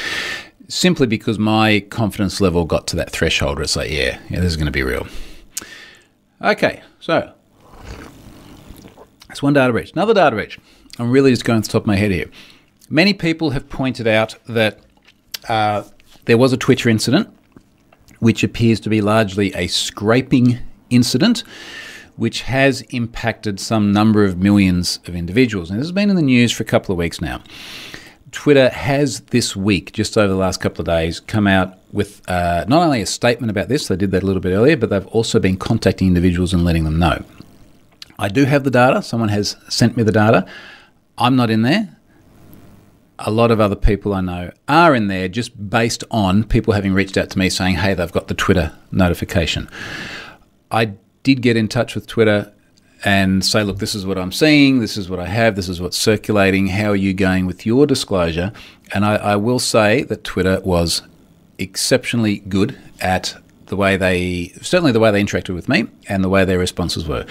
simply 0.68 1.06
because 1.08 1.38
my 1.38 1.82
confidence 1.90 2.42
level 2.42 2.66
got 2.66 2.88
to 2.88 2.96
that 2.96 3.12
threshold 3.12 3.58
where 3.58 3.64
it's 3.64 3.76
like, 3.76 3.92
yeah, 3.92 4.20
yeah, 4.30 4.40
this 4.40 4.52
is 4.52 4.58
going 4.58 4.66
to 4.66 4.72
be 4.72 4.84
real. 4.84 5.08
Okay, 6.42 6.82
so 7.00 7.32
that's 9.28 9.44
one 9.44 9.54
data 9.54 9.72
breach. 9.72 9.94
Another 9.94 10.14
data 10.14 10.36
breach. 10.36 10.60
I'm 11.00 11.12
really 11.12 11.32
just 11.32 11.46
going 11.46 11.62
to 11.62 11.68
the 11.68 11.72
top 11.72 11.84
of 11.84 11.88
my 11.88 11.96
head 11.96 12.12
here. 12.12 12.30
Many 12.90 13.14
people 13.14 13.52
have 13.52 13.70
pointed 13.70 14.08
out 14.08 14.36
that 14.48 14.80
uh, 15.50 15.84
there 16.26 16.38
was 16.38 16.54
a 16.54 16.58
Twitter 16.58 16.90
incident, 16.90 17.34
which 18.20 18.44
appears 18.44 18.80
to 18.82 18.90
be 18.90 19.02
largely 19.02 19.54
a 19.54 19.68
scraping 19.68 20.60
incident, 20.90 21.44
which 22.16 22.44
has 22.44 22.82
impacted 22.90 23.60
some 23.60 23.92
number 23.92 24.24
of 24.24 24.38
millions 24.38 25.00
of 25.08 25.16
individuals. 25.16 25.70
And 25.70 25.80
this 25.80 25.88
has 25.88 25.92
been 25.92 26.10
in 26.10 26.16
the 26.16 26.22
news 26.22 26.52
for 26.52 26.64
a 26.64 26.66
couple 26.66 26.94
of 26.94 27.00
weeks 27.00 27.20
now. 27.20 27.42
Twitter 28.32 28.70
has 28.70 29.22
this 29.22 29.56
week, 29.56 29.92
just 29.94 30.18
over 30.18 30.28
the 30.28 30.36
last 30.36 30.60
couple 30.60 30.82
of 30.82 30.88
days, 30.88 31.20
come 31.20 31.46
out 31.46 31.78
with 31.92 32.28
uh, 32.30 32.66
not 32.68 32.82
only 32.82 33.02
a 33.02 33.06
statement 33.06 33.52
about 33.52 33.68
this, 33.68 33.88
they 33.88 33.96
did 33.96 34.12
that 34.12 34.24
a 34.24 34.26
little 34.26 34.42
bit 34.42 34.54
earlier, 34.54 34.76
but 34.76 34.90
they've 34.90 35.06
also 35.08 35.40
been 35.40 35.58
contacting 35.58 36.08
individuals 36.08 36.54
and 36.54 36.66
letting 36.66 36.84
them 36.84 36.98
know. 36.98 37.24
I 38.18 38.30
do 38.30 38.46
have 38.46 38.64
the 38.64 38.72
data, 38.72 39.04
someone 39.04 39.30
has 39.30 39.56
sent 39.70 39.98
me 39.98 40.04
the 40.04 40.12
data. 40.12 40.48
I'm 41.18 41.36
not 41.36 41.52
in 41.52 41.62
there 41.62 41.96
a 43.20 43.32
lot 43.32 43.52
of 43.52 43.60
other 43.60 43.76
people 43.76 44.14
I 44.14 44.22
know 44.22 44.52
are 44.68 44.96
in 44.96 45.08
there 45.08 45.28
just 45.28 45.70
based 45.70 46.04
on 46.12 46.44
people 46.44 46.74
having 46.74 46.94
reached 46.94 47.18
out 47.18 47.30
to 47.32 47.40
me 47.40 47.50
saying, 47.50 47.76
hey, 47.76 47.94
they've 47.94 48.12
got 48.12 48.28
the 48.28 48.34
Twitter 48.34 48.74
notification. 48.92 49.70
I 50.72 50.94
did 51.24 51.42
get 51.42 51.56
in 51.56 51.68
touch 51.68 51.96
with 51.96 52.08
Twitter 52.08 52.52
and 53.06 53.46
say, 53.46 53.64
look, 53.64 53.80
this 53.80 53.96
is 53.96 54.06
what 54.06 54.18
I'm 54.18 54.32
seeing, 54.32 54.80
this 54.80 54.98
is 54.98 55.10
what 55.10 55.20
I 55.20 55.28
have, 55.28 55.56
this 55.56 55.68
is 55.70 55.82
what's 55.82 55.98
circulating, 55.98 56.68
how 56.68 56.90
are 56.90 56.96
you 56.96 57.14
going 57.14 57.46
with 57.46 57.66
your 57.66 57.86
disclosure? 57.86 58.54
And 58.94 59.06
I, 59.06 59.16
I 59.16 59.36
will 59.36 59.60
say 59.60 60.04
that 60.04 60.24
Twitter 60.24 60.62
was 60.64 61.02
exceptionally 61.58 62.40
good 62.40 62.78
at 63.02 63.36
the 63.68 63.76
way 63.76 63.98
they, 63.98 64.54
certainly 64.62 64.92
the 64.92 65.00
way 65.00 65.12
they 65.12 65.22
interacted 65.22 65.54
with 65.54 65.68
me 65.68 65.88
and 66.08 66.24
the 66.24 66.30
way 66.30 66.46
their 66.46 66.60
responses 66.60 67.08
were. 67.08 67.26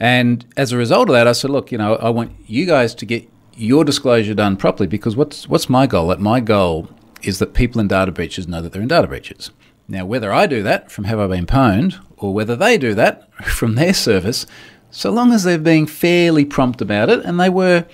And 0.00 0.46
as 0.56 0.72
a 0.72 0.76
result 0.76 1.08
of 1.08 1.14
that, 1.14 1.26
I 1.26 1.32
said, 1.32 1.50
look, 1.50 1.72
you 1.72 1.78
know, 1.78 1.96
I 1.96 2.10
want 2.10 2.32
you 2.46 2.64
guys 2.64 2.94
to 2.96 3.06
get 3.06 3.28
your 3.58 3.84
disclosure 3.84 4.34
done 4.34 4.56
properly 4.56 4.86
because 4.86 5.16
what's 5.16 5.48
what's 5.48 5.68
my 5.68 5.86
goal? 5.86 6.08
That 6.08 6.20
my 6.20 6.40
goal 6.40 6.88
is 7.22 7.38
that 7.40 7.54
people 7.54 7.80
in 7.80 7.88
data 7.88 8.12
breaches 8.12 8.46
know 8.46 8.62
that 8.62 8.72
they're 8.72 8.82
in 8.82 8.88
data 8.88 9.08
breaches. 9.08 9.50
Now, 9.88 10.04
whether 10.04 10.32
I 10.32 10.46
do 10.46 10.62
that 10.62 10.90
from 10.92 11.04
Have 11.04 11.18
I 11.18 11.26
Been 11.26 11.46
Pwned 11.46 11.98
or 12.18 12.34
whether 12.34 12.54
they 12.54 12.78
do 12.78 12.94
that 12.94 13.32
from 13.44 13.74
their 13.74 13.94
service, 13.94 14.46
so 14.90 15.10
long 15.10 15.32
as 15.32 15.44
they're 15.44 15.58
being 15.58 15.86
fairly 15.86 16.44
prompt 16.44 16.80
about 16.80 17.10
it, 17.10 17.24
and 17.24 17.38
they 17.38 17.48
were, 17.48 17.86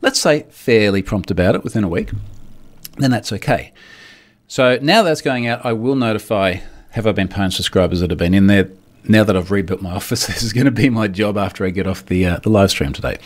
let's 0.00 0.20
say, 0.20 0.46
fairly 0.50 1.02
prompt 1.02 1.30
about 1.30 1.54
it 1.54 1.64
within 1.64 1.84
a 1.84 1.88
week, 1.88 2.10
then 2.96 3.10
that's 3.10 3.32
okay. 3.32 3.72
So 4.46 4.78
now 4.82 5.02
that's 5.02 5.22
going 5.22 5.46
out, 5.46 5.64
I 5.64 5.72
will 5.72 5.96
notify 5.96 6.58
Have 6.90 7.06
I 7.06 7.12
Been 7.12 7.28
Pwned 7.28 7.52
subscribers 7.52 8.00
that 8.00 8.10
have 8.10 8.18
been 8.18 8.34
in 8.34 8.46
there. 8.46 8.70
Now 9.04 9.24
that 9.24 9.34
I've 9.34 9.50
rebuilt 9.50 9.80
my 9.80 9.92
office, 9.94 10.26
this 10.26 10.42
is 10.42 10.52
going 10.52 10.66
to 10.66 10.70
be 10.70 10.90
my 10.90 11.08
job 11.08 11.38
after 11.38 11.64
I 11.64 11.70
get 11.70 11.86
off 11.86 12.04
the 12.04 12.26
uh, 12.26 12.36
the 12.40 12.50
live 12.50 12.70
stream 12.70 12.92
today. 12.92 13.16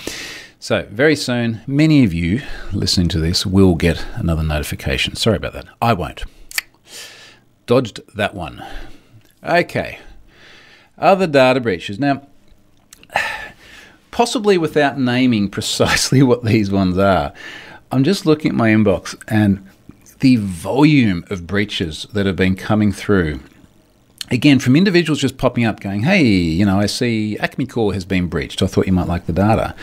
So, 0.64 0.88
very 0.90 1.14
soon, 1.14 1.60
many 1.66 2.04
of 2.04 2.14
you 2.14 2.40
listening 2.72 3.08
to 3.08 3.20
this 3.20 3.44
will 3.44 3.74
get 3.74 4.02
another 4.14 4.42
notification. 4.42 5.14
Sorry 5.14 5.36
about 5.36 5.52
that. 5.52 5.66
I 5.82 5.92
won't. 5.92 6.24
Dodged 7.66 8.00
that 8.16 8.34
one. 8.34 8.64
Okay. 9.44 9.98
Other 10.96 11.26
data 11.26 11.60
breaches. 11.60 11.98
Now, 11.98 12.26
possibly 14.10 14.56
without 14.56 14.98
naming 14.98 15.50
precisely 15.50 16.22
what 16.22 16.44
these 16.44 16.70
ones 16.70 16.96
are, 16.96 17.34
I'm 17.92 18.02
just 18.02 18.24
looking 18.24 18.52
at 18.52 18.56
my 18.56 18.70
inbox 18.70 19.22
and 19.28 19.68
the 20.20 20.36
volume 20.36 21.26
of 21.28 21.46
breaches 21.46 22.06
that 22.14 22.24
have 22.24 22.36
been 22.36 22.56
coming 22.56 22.90
through. 22.90 23.40
Again, 24.30 24.60
from 24.60 24.76
individuals 24.76 25.20
just 25.20 25.36
popping 25.36 25.66
up 25.66 25.80
going, 25.80 26.04
hey, 26.04 26.24
you 26.24 26.64
know, 26.64 26.80
I 26.80 26.86
see 26.86 27.36
Acme 27.36 27.66
Core 27.66 27.92
has 27.92 28.06
been 28.06 28.28
breached. 28.28 28.62
I 28.62 28.66
thought 28.66 28.86
you 28.86 28.94
might 28.94 29.08
like 29.08 29.26
the 29.26 29.34
data 29.34 29.74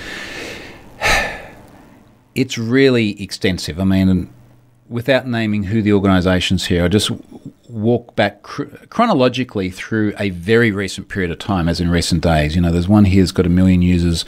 it's 2.35 2.57
really 2.57 3.21
extensive. 3.21 3.79
I 3.79 3.83
mean, 3.83 4.31
without 4.89 5.25
naming 5.25 5.63
who 5.63 5.81
the 5.81 5.93
organisations 5.93 6.65
here, 6.65 6.83
I 6.83 6.87
just 6.87 7.11
walk 7.69 8.15
back 8.15 8.43
cr- 8.43 8.65
chronologically 8.89 9.69
through 9.71 10.13
a 10.19 10.29
very 10.31 10.71
recent 10.71 11.07
period 11.07 11.31
of 11.31 11.39
time, 11.39 11.69
as 11.69 11.79
in 11.79 11.89
recent 11.89 12.21
days. 12.21 12.55
You 12.55 12.61
know, 12.61 12.71
there's 12.71 12.87
one 12.87 13.05
here 13.05 13.23
that's 13.23 13.31
got 13.31 13.45
a 13.45 13.49
million 13.49 13.81
users 13.81 14.25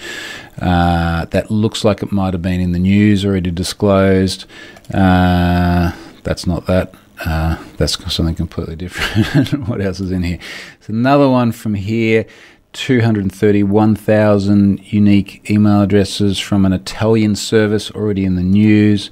uh, 0.62 1.26
that 1.26 1.52
looks 1.52 1.84
like 1.84 2.02
it 2.02 2.12
might 2.12 2.34
have 2.34 2.42
been 2.42 2.62
in 2.62 2.72
the 2.72 2.80
news 2.80 3.26
already 3.26 3.52
disclosed. 3.52 4.46
Uh, 4.94 5.92
that's 6.24 6.48
not 6.48 6.66
that. 6.68 6.94
Uh, 7.26 7.62
that's 7.78 7.98
something 8.14 8.36
completely 8.36 8.76
different. 8.76 9.68
what 9.68 9.82
else 9.82 10.00
is 10.00 10.12
in 10.12 10.24
here? 10.24 10.40
There's 10.80 10.90
another 10.90 11.30
one 11.30 11.52
from 11.52 11.74
here 11.74 12.26
231,000 12.74 14.92
unique 14.92 15.50
email 15.50 15.82
addresses 15.82 16.40
from 16.40 16.66
an 16.66 16.74
Italian 16.74 17.36
service 17.36 17.90
already 17.92 18.26
in 18.26 18.36
the 18.36 18.44
news. 18.44 19.10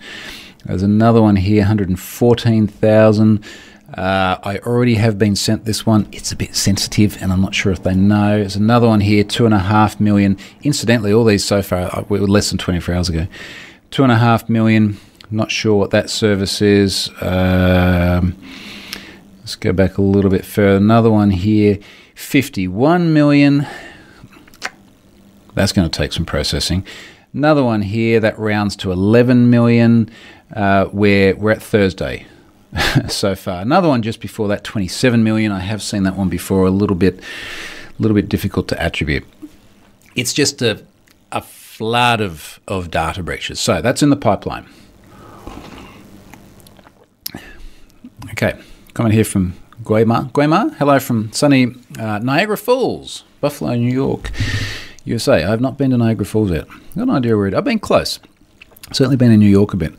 There's 0.66 0.84
another 0.84 1.22
one 1.22 1.38
here, 1.38 1.62
114,000 1.62 3.44
Uh, 3.94 4.38
I 4.42 4.58
already 4.60 4.96
have 4.96 5.20
been 5.20 5.36
sent 5.36 5.66
this 5.66 5.86
one. 5.86 6.08
It's 6.14 6.32
a 6.32 6.36
bit 6.36 6.56
sensitive, 6.56 7.22
and 7.22 7.34
I'm 7.34 7.42
not 7.42 7.54
sure 7.54 7.74
if 7.74 7.84
they 7.84 7.94
know. 7.94 8.38
There's 8.38 8.56
another 8.56 8.88
one 8.88 9.02
here, 9.02 9.26
two 9.26 9.46
and 9.46 9.54
a 9.54 9.60
half 9.60 10.00
million. 10.00 10.38
Incidentally, 10.64 11.12
all 11.12 11.26
these 11.26 11.44
so 11.44 11.62
far 11.62 11.94
uh, 11.94 12.04
were 12.08 12.20
less 12.20 12.50
than 12.50 12.58
24 12.58 12.96
hours 12.96 13.10
ago. 13.10 13.28
Two 13.90 14.04
and 14.04 14.12
a 14.12 14.18
half 14.18 14.48
million. 14.48 14.98
Not 15.30 15.52
sure 15.52 15.76
what 15.76 15.92
that 15.92 16.10
service 16.10 16.62
is. 16.62 17.10
Um, 17.20 18.38
let's 19.40 19.56
go 19.56 19.74
back 19.74 19.98
a 19.98 20.02
little 20.02 20.32
bit 20.32 20.46
further. 20.46 20.78
Another 20.78 21.12
one 21.12 21.32
here, 21.32 21.78
51 22.22 23.14
million. 23.14 23.68
That's 25.54 25.74
going 25.74 25.90
to 25.90 25.98
take 25.98 26.14
some 26.14 26.26
processing. 26.26 26.86
Another 27.34 27.64
one 27.64 27.82
here 27.82 28.20
that 28.20 28.38
rounds 28.40 28.76
to 28.78 28.92
11 28.92 29.50
million. 29.50 30.10
Uh, 30.56 30.86
where 30.86 31.34
we're 31.38 31.52
at 31.52 31.64
Thursday 31.64 32.26
so 33.08 33.36
far. 33.36 33.62
Another 33.62 33.88
one 33.88 34.02
just 34.02 34.20
before 34.20 34.50
that, 34.50 34.66
27 34.66 35.24
million. 35.24 35.52
I 35.52 35.60
have 35.60 35.82
seen 35.82 36.04
that 36.04 36.18
one 36.18 36.28
before. 36.28 36.66
A 36.66 36.72
little 36.72 36.96
bit, 36.96 37.20
a 37.20 38.02
little 38.02 38.16
bit 38.16 38.28
difficult 38.28 38.68
to 38.70 38.82
attribute. 38.82 39.26
It's 40.16 40.34
just 40.34 40.62
a 40.62 40.84
a 41.32 41.42
flood 41.42 42.20
of 42.20 42.60
of 42.68 42.92
data 42.92 43.24
breaches. 43.24 43.60
So 43.62 43.82
that's 43.82 44.04
in 44.04 44.10
the 44.10 44.18
pipeline. 44.18 44.68
Okay, 48.32 48.60
comment 48.94 49.14
here 49.16 49.24
from 49.24 49.54
Guaymar. 49.84 50.32
Guaymar, 50.32 50.76
hello 50.76 51.00
from 51.00 51.32
sunny 51.32 51.74
uh, 51.98 52.20
Niagara 52.20 52.58
Falls, 52.58 53.24
Buffalo, 53.40 53.74
New 53.76 53.92
York, 53.92 54.30
USA. 55.06 55.44
I 55.44 55.50
have 55.50 55.62
not 55.62 55.78
been 55.78 55.90
to 55.90 55.98
Niagara 55.98 56.26
Falls 56.26 56.52
yet. 56.52 56.68
Got 56.96 57.04
an 57.04 57.10
idea 57.10 57.36
where 57.36 57.48
it. 57.48 57.56
I've 57.56 57.64
been 57.64 57.80
close. 57.80 58.20
Certainly 58.92 59.18
been 59.18 59.32
in 59.32 59.40
New 59.40 59.50
York 59.50 59.74
a 59.74 59.78
bit. 59.78 59.94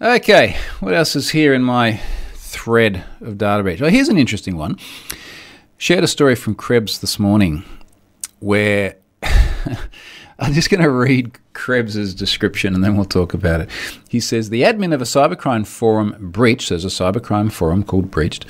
Okay, 0.00 0.56
what 0.78 0.94
else 0.94 1.16
is 1.16 1.30
here 1.30 1.54
in 1.54 1.62
my 1.64 2.00
thread 2.34 3.04
of 3.20 3.36
data 3.36 3.64
breach? 3.64 3.80
Well, 3.80 3.90
here's 3.90 4.08
an 4.08 4.18
interesting 4.18 4.56
one. 4.56 4.78
Shared 5.76 6.04
a 6.04 6.08
story 6.08 6.36
from 6.36 6.54
Krebs 6.54 7.00
this 7.00 7.18
morning 7.18 7.64
where 8.38 8.94
I'm 10.38 10.52
just 10.52 10.70
going 10.70 10.82
to 10.82 10.90
read 10.90 11.36
Krebs's 11.68 12.14
description 12.14 12.74
and 12.74 12.82
then 12.82 12.96
we'll 12.96 13.04
talk 13.04 13.34
about 13.34 13.60
it. 13.60 13.68
He 14.08 14.20
says 14.20 14.48
the 14.48 14.62
admin 14.62 14.94
of 14.94 15.02
a 15.02 15.04
cybercrime 15.04 15.66
forum 15.66 16.16
breached, 16.18 16.70
there's 16.70 16.82
a 16.82 16.88
cybercrime 16.88 17.52
forum 17.52 17.84
called 17.84 18.10
Breached, 18.10 18.46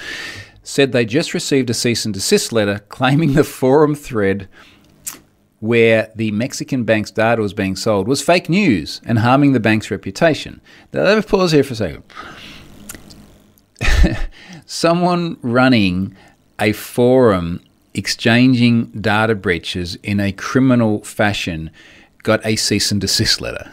said 0.62 0.92
they 0.92 1.04
just 1.04 1.34
received 1.34 1.68
a 1.68 1.74
cease 1.74 2.04
and 2.04 2.14
desist 2.14 2.52
letter 2.52 2.78
claiming 2.88 3.32
the 3.32 3.42
forum 3.42 3.96
thread 3.96 4.46
where 5.58 6.12
the 6.14 6.30
Mexican 6.30 6.84
bank's 6.84 7.10
data 7.10 7.42
was 7.42 7.52
being 7.52 7.74
sold 7.74 8.06
was 8.06 8.22
fake 8.22 8.48
news 8.48 9.00
and 9.04 9.18
harming 9.18 9.52
the 9.52 9.58
bank's 9.58 9.90
reputation. 9.90 10.60
Now, 10.92 11.02
let 11.02 11.16
me 11.16 11.22
pause 11.22 11.50
here 11.50 11.64
for 11.64 11.72
a 11.72 11.76
second. 11.76 12.04
Someone 14.64 15.38
running 15.42 16.16
a 16.60 16.70
forum 16.70 17.62
exchanging 17.94 18.84
data 18.92 19.34
breaches 19.34 19.96
in 20.04 20.20
a 20.20 20.30
criminal 20.30 21.02
fashion 21.02 21.72
got 22.28 22.44
a 22.44 22.56
cease 22.56 22.92
and 22.92 23.00
desist 23.00 23.40
letter. 23.40 23.72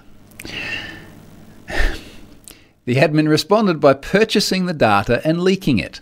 The 2.86 2.96
admin 2.96 3.28
responded 3.28 3.82
by 3.82 3.96
purchasing 3.96 4.66
the 4.66 4.74
data 4.74 5.22
and 5.26 5.42
leaking 5.42 5.78
it. 5.78 6.00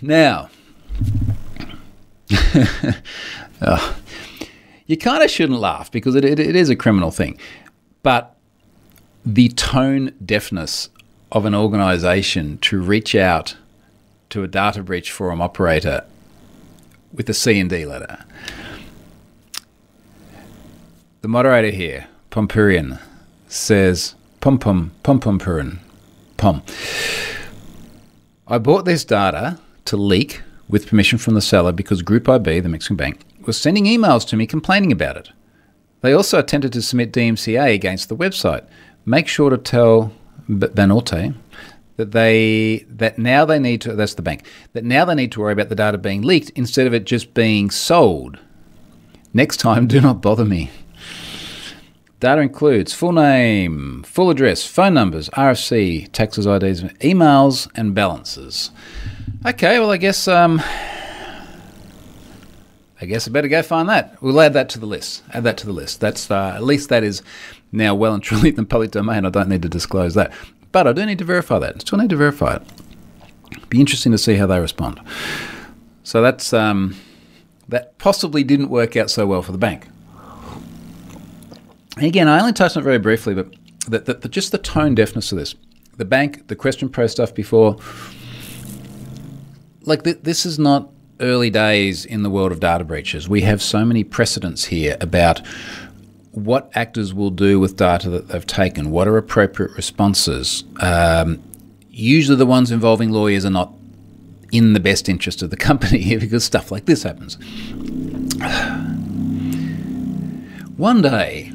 Now, 0.00 0.50
oh, 3.60 3.96
you 4.86 4.96
kind 4.96 5.24
of 5.24 5.30
shouldn't 5.32 5.58
laugh 5.58 5.90
because 5.90 6.14
it, 6.14 6.24
it, 6.24 6.38
it 6.38 6.54
is 6.54 6.70
a 6.70 6.76
criminal 6.76 7.10
thing. 7.10 7.38
But 8.04 8.36
the 9.26 9.48
tone 9.48 10.12
deafness 10.24 10.90
of 11.32 11.44
an 11.44 11.56
organization 11.56 12.58
to 12.58 12.80
reach 12.80 13.16
out 13.16 13.56
to 14.30 14.44
a 14.44 14.48
data 14.48 14.84
breach 14.84 15.10
forum 15.10 15.42
operator 15.42 16.04
with 17.12 17.28
a 17.28 17.34
C&D 17.34 17.84
letter. 17.84 18.24
The 21.22 21.28
moderator 21.28 21.70
here, 21.70 22.08
Pompurian, 22.32 22.98
says, 23.46 24.16
Pom 24.40 24.58
pom, 24.58 24.90
pom 25.04 25.20
pom 25.20 25.38
purin, 25.38 25.78
pom. 26.36 26.64
I 28.48 28.58
bought 28.58 28.86
this 28.86 29.04
data 29.04 29.60
to 29.84 29.96
leak 29.96 30.42
with 30.68 30.88
permission 30.88 31.18
from 31.18 31.34
the 31.34 31.40
seller 31.40 31.70
because 31.70 32.02
Group 32.02 32.28
IB, 32.28 32.58
the 32.58 32.68
Mexican 32.68 32.96
bank, 32.96 33.20
was 33.46 33.56
sending 33.56 33.84
emails 33.84 34.26
to 34.26 34.36
me 34.36 34.48
complaining 34.48 34.90
about 34.90 35.16
it. 35.16 35.30
They 36.00 36.12
also 36.12 36.40
attempted 36.40 36.72
to 36.72 36.82
submit 36.82 37.12
DMCA 37.12 37.72
against 37.72 38.08
the 38.08 38.16
website. 38.16 38.66
Make 39.06 39.28
sure 39.28 39.48
to 39.48 39.58
tell 39.58 40.10
Banorte 40.50 41.36
that 41.98 42.10
they 42.10 42.84
that 42.88 43.16
now 43.16 43.44
they 43.44 43.60
need 43.60 43.80
to 43.82 43.94
that's 43.94 44.14
the 44.14 44.22
bank 44.22 44.44
that 44.72 44.82
now 44.82 45.04
they 45.04 45.14
need 45.14 45.30
to 45.30 45.40
worry 45.40 45.52
about 45.52 45.68
the 45.68 45.76
data 45.76 45.98
being 45.98 46.22
leaked 46.22 46.50
instead 46.56 46.88
of 46.88 46.94
it 46.94 47.04
just 47.04 47.32
being 47.32 47.70
sold. 47.70 48.40
Next 49.32 49.58
time, 49.58 49.86
do 49.94 50.00
not 50.00 50.20
bother 50.20 50.44
me. 50.44 50.70
Data 52.22 52.40
includes 52.40 52.94
full 52.94 53.10
name, 53.10 54.04
full 54.04 54.30
address, 54.30 54.64
phone 54.64 54.94
numbers, 54.94 55.28
RFC, 55.30 56.08
taxes, 56.12 56.46
IDs, 56.46 56.82
emails, 57.00 57.68
and 57.74 57.96
balances. 57.96 58.70
Okay, 59.44 59.80
well, 59.80 59.90
I 59.90 59.96
guess 59.96 60.28
um, 60.28 60.62
I 63.00 63.06
guess 63.06 63.26
I 63.26 63.32
better 63.32 63.48
go 63.48 63.60
find 63.60 63.88
that. 63.88 64.22
We'll 64.22 64.40
add 64.40 64.52
that 64.52 64.68
to 64.68 64.78
the 64.78 64.86
list. 64.86 65.24
Add 65.32 65.42
that 65.42 65.56
to 65.58 65.66
the 65.66 65.72
list. 65.72 65.98
That's 65.98 66.30
uh, 66.30 66.52
at 66.54 66.62
least 66.62 66.90
that 66.90 67.02
is 67.02 67.24
now 67.72 67.96
well 67.96 68.14
and 68.14 68.22
truly 68.22 68.50
in 68.50 68.54
the 68.54 68.66
public 68.66 68.92
domain. 68.92 69.26
I 69.26 69.30
don't 69.30 69.48
need 69.48 69.62
to 69.62 69.68
disclose 69.68 70.14
that, 70.14 70.32
but 70.70 70.86
I 70.86 70.92
do 70.92 71.04
need 71.04 71.18
to 71.18 71.24
verify 71.24 71.58
that. 71.58 71.80
Still 71.80 71.98
need 71.98 72.10
to 72.10 72.16
verify 72.16 72.54
it. 72.54 73.68
Be 73.68 73.80
interesting 73.80 74.12
to 74.12 74.18
see 74.18 74.36
how 74.36 74.46
they 74.46 74.60
respond. 74.60 75.00
So 76.04 76.22
that's 76.22 76.52
um, 76.52 76.94
that 77.68 77.98
possibly 77.98 78.44
didn't 78.44 78.68
work 78.68 78.94
out 78.94 79.10
so 79.10 79.26
well 79.26 79.42
for 79.42 79.50
the 79.50 79.58
bank. 79.58 79.88
And 81.96 82.06
again, 82.06 82.28
I 82.28 82.40
only 82.40 82.52
touched 82.52 82.76
on 82.76 82.82
it 82.82 82.84
very 82.84 82.98
briefly, 82.98 83.34
but 83.34 83.54
that, 83.88 84.06
that, 84.06 84.22
that 84.22 84.30
just 84.30 84.52
the 84.52 84.58
tone 84.58 84.94
deafness 84.94 85.32
of 85.32 85.38
this. 85.38 85.54
The 85.96 86.04
bank, 86.04 86.48
the 86.48 86.56
question 86.56 86.88
pro 86.88 87.06
stuff 87.06 87.34
before, 87.34 87.76
like 89.82 90.04
th- 90.04 90.20
this 90.22 90.46
is 90.46 90.58
not 90.58 90.90
early 91.20 91.50
days 91.50 92.04
in 92.04 92.22
the 92.22 92.30
world 92.30 92.52
of 92.52 92.60
data 92.60 92.84
breaches. 92.84 93.28
We 93.28 93.42
have 93.42 93.60
so 93.62 93.84
many 93.84 94.04
precedents 94.04 94.64
here 94.66 94.96
about 95.00 95.46
what 96.32 96.70
actors 96.74 97.12
will 97.12 97.30
do 97.30 97.60
with 97.60 97.76
data 97.76 98.08
that 98.10 98.28
they've 98.28 98.46
taken, 98.46 98.90
what 98.90 99.06
are 99.06 99.18
appropriate 99.18 99.72
responses. 99.76 100.64
Um, 100.80 101.42
usually, 101.90 102.36
the 102.36 102.46
ones 102.46 102.70
involving 102.70 103.10
lawyers 103.10 103.44
are 103.44 103.50
not 103.50 103.74
in 104.50 104.72
the 104.72 104.80
best 104.80 105.08
interest 105.08 105.42
of 105.42 105.50
the 105.50 105.56
company 105.68 106.16
because 106.16 106.42
stuff 106.44 106.70
like 106.70 106.86
this 106.86 107.02
happens. 107.02 107.36
One 110.76 111.02
day, 111.02 111.52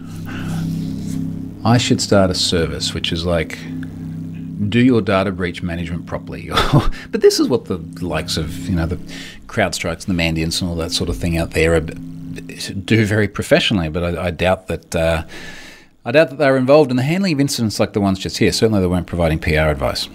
I 1.65 1.77
should 1.77 2.01
start 2.01 2.31
a 2.31 2.35
service 2.35 2.93
which 2.93 3.11
is 3.11 3.25
like 3.25 3.57
do 4.69 4.79
your 4.79 5.01
data 5.01 5.31
breach 5.31 5.61
management 5.61 6.05
properly. 6.05 6.49
but 7.11 7.21
this 7.21 7.39
is 7.39 7.47
what 7.47 7.65
the 7.65 7.77
likes 8.01 8.37
of 8.37 8.67
you 8.67 8.75
know 8.75 8.85
the 8.85 8.97
CrowdStrikes 9.47 10.07
and 10.07 10.17
the 10.17 10.21
Mandiants 10.21 10.61
and 10.61 10.69
all 10.69 10.75
that 10.77 10.91
sort 10.91 11.09
of 11.09 11.17
thing 11.17 11.37
out 11.37 11.51
there 11.51 11.79
do 11.79 13.05
very 13.05 13.27
professionally. 13.27 13.89
But 13.89 14.03
I, 14.03 14.27
I 14.27 14.31
doubt 14.31 14.67
that 14.67 14.95
uh, 14.95 15.23
I 16.05 16.11
doubt 16.11 16.29
that 16.29 16.37
they're 16.37 16.57
involved 16.57 16.91
in 16.91 16.97
the 16.97 17.03
handling 17.03 17.33
of 17.33 17.39
incidents 17.39 17.79
like 17.79 17.93
the 17.93 18.01
ones 18.01 18.19
just 18.19 18.37
here. 18.37 18.51
Certainly, 18.51 18.81
they 18.81 18.87
weren't 18.87 19.07
providing 19.07 19.39
PR 19.39 19.69
advice. 19.69 20.07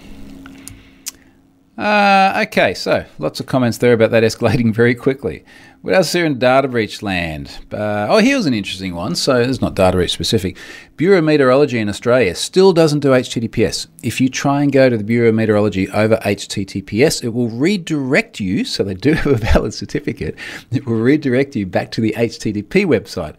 Uh, 1.77 2.43
okay, 2.45 2.75
so 2.75 3.03
lots 3.17 3.39
of 3.39 3.47
comments 3.47 3.79
there 3.79 3.93
about 3.93 4.11
that 4.11 4.21
escalating 4.23 4.73
very 4.75 4.93
quickly. 4.93 5.43
What 5.81 5.95
else 5.95 6.07
is 6.07 6.13
there 6.13 6.25
in 6.25 6.39
data 6.39 6.67
breach 6.67 7.01
land? 7.01 7.59
Uh, 7.71 8.07
oh, 8.09 8.19
here's 8.19 8.45
an 8.45 8.53
interesting 8.53 8.93
one. 8.95 9.15
So 9.15 9.41
it's 9.41 9.59
not 9.59 9.75
data 9.75 9.97
breach 9.97 10.13
specific. 10.13 10.57
Bureau 10.95 11.17
of 11.17 11.25
Meteorology 11.25 11.79
in 11.79 11.89
Australia 11.89 12.35
still 12.35 12.73
doesn't 12.73 12.99
do 12.99 13.09
HTTPS. 13.09 13.87
If 14.01 14.21
you 14.21 14.29
try 14.29 14.61
and 14.61 14.71
go 14.71 14.87
to 14.87 14.97
the 14.97 15.03
Bureau 15.03 15.29
of 15.29 15.35
Meteorology 15.35 15.89
over 15.89 16.17
HTTPS, 16.17 17.23
it 17.23 17.29
will 17.29 17.49
redirect 17.49 18.39
you. 18.39 18.63
So 18.63 18.83
they 18.83 18.93
do 18.93 19.13
have 19.13 19.27
a 19.27 19.35
valid 19.35 19.73
certificate. 19.73 20.37
It 20.71 20.85
will 20.85 20.99
redirect 20.99 21.55
you 21.55 21.65
back 21.65 21.91
to 21.91 22.01
the 22.01 22.13
HTTP 22.15 22.85
website. 22.85 23.35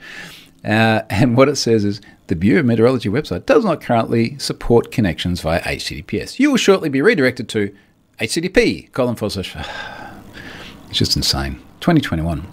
Uh, 0.65 1.03
and 1.09 1.37
what 1.37 1.49
it 1.49 1.57
says 1.57 1.85
is 1.85 2.01
the 2.27 2.37
Bureau 2.37 2.61
of 2.61 2.67
Meteorology 2.67 3.09
website 3.09 3.47
does 3.47 3.65
not 3.65 3.81
currently 3.81 4.37
support 4.39 4.91
connections 4.91 5.41
via 5.41 5.61
HTTPS. 5.61 6.39
You 6.39 6.51
will 6.51 6.57
shortly 6.57 6.89
be 6.89 7.01
redirected 7.01 7.49
to 7.51 7.75
HTTP, 8.21 8.93
colon 8.93 9.17
forward 9.17 9.31
slash. 9.31 9.57
It's 10.89 10.99
just 10.99 11.17
insane. 11.17 11.55
2021. 11.81 12.47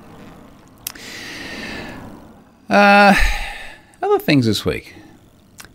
Uh, 2.67 3.13
other 4.01 4.19
things 4.19 4.47
this 4.47 4.65
week. 4.65 4.95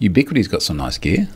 Ubiquiti's 0.01 0.49
got 0.49 0.63
some 0.63 0.79
nice 0.79 0.99
gear. 0.99 1.29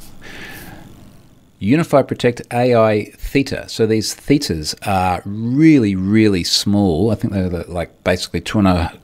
UniFi 1.60 2.08
Protect 2.08 2.42
AI 2.52 3.12
Theta. 3.16 3.68
So 3.68 3.86
these 3.86 4.14
thetas 4.14 4.74
are 4.86 5.22
really, 5.24 5.94
really 5.94 6.42
small. 6.42 7.10
I 7.10 7.14
think 7.14 7.32
they're 7.32 7.48
like 7.64 8.02
basically 8.02 8.40
two 8.40 8.58
and 8.58 8.68
a. 8.68 8.98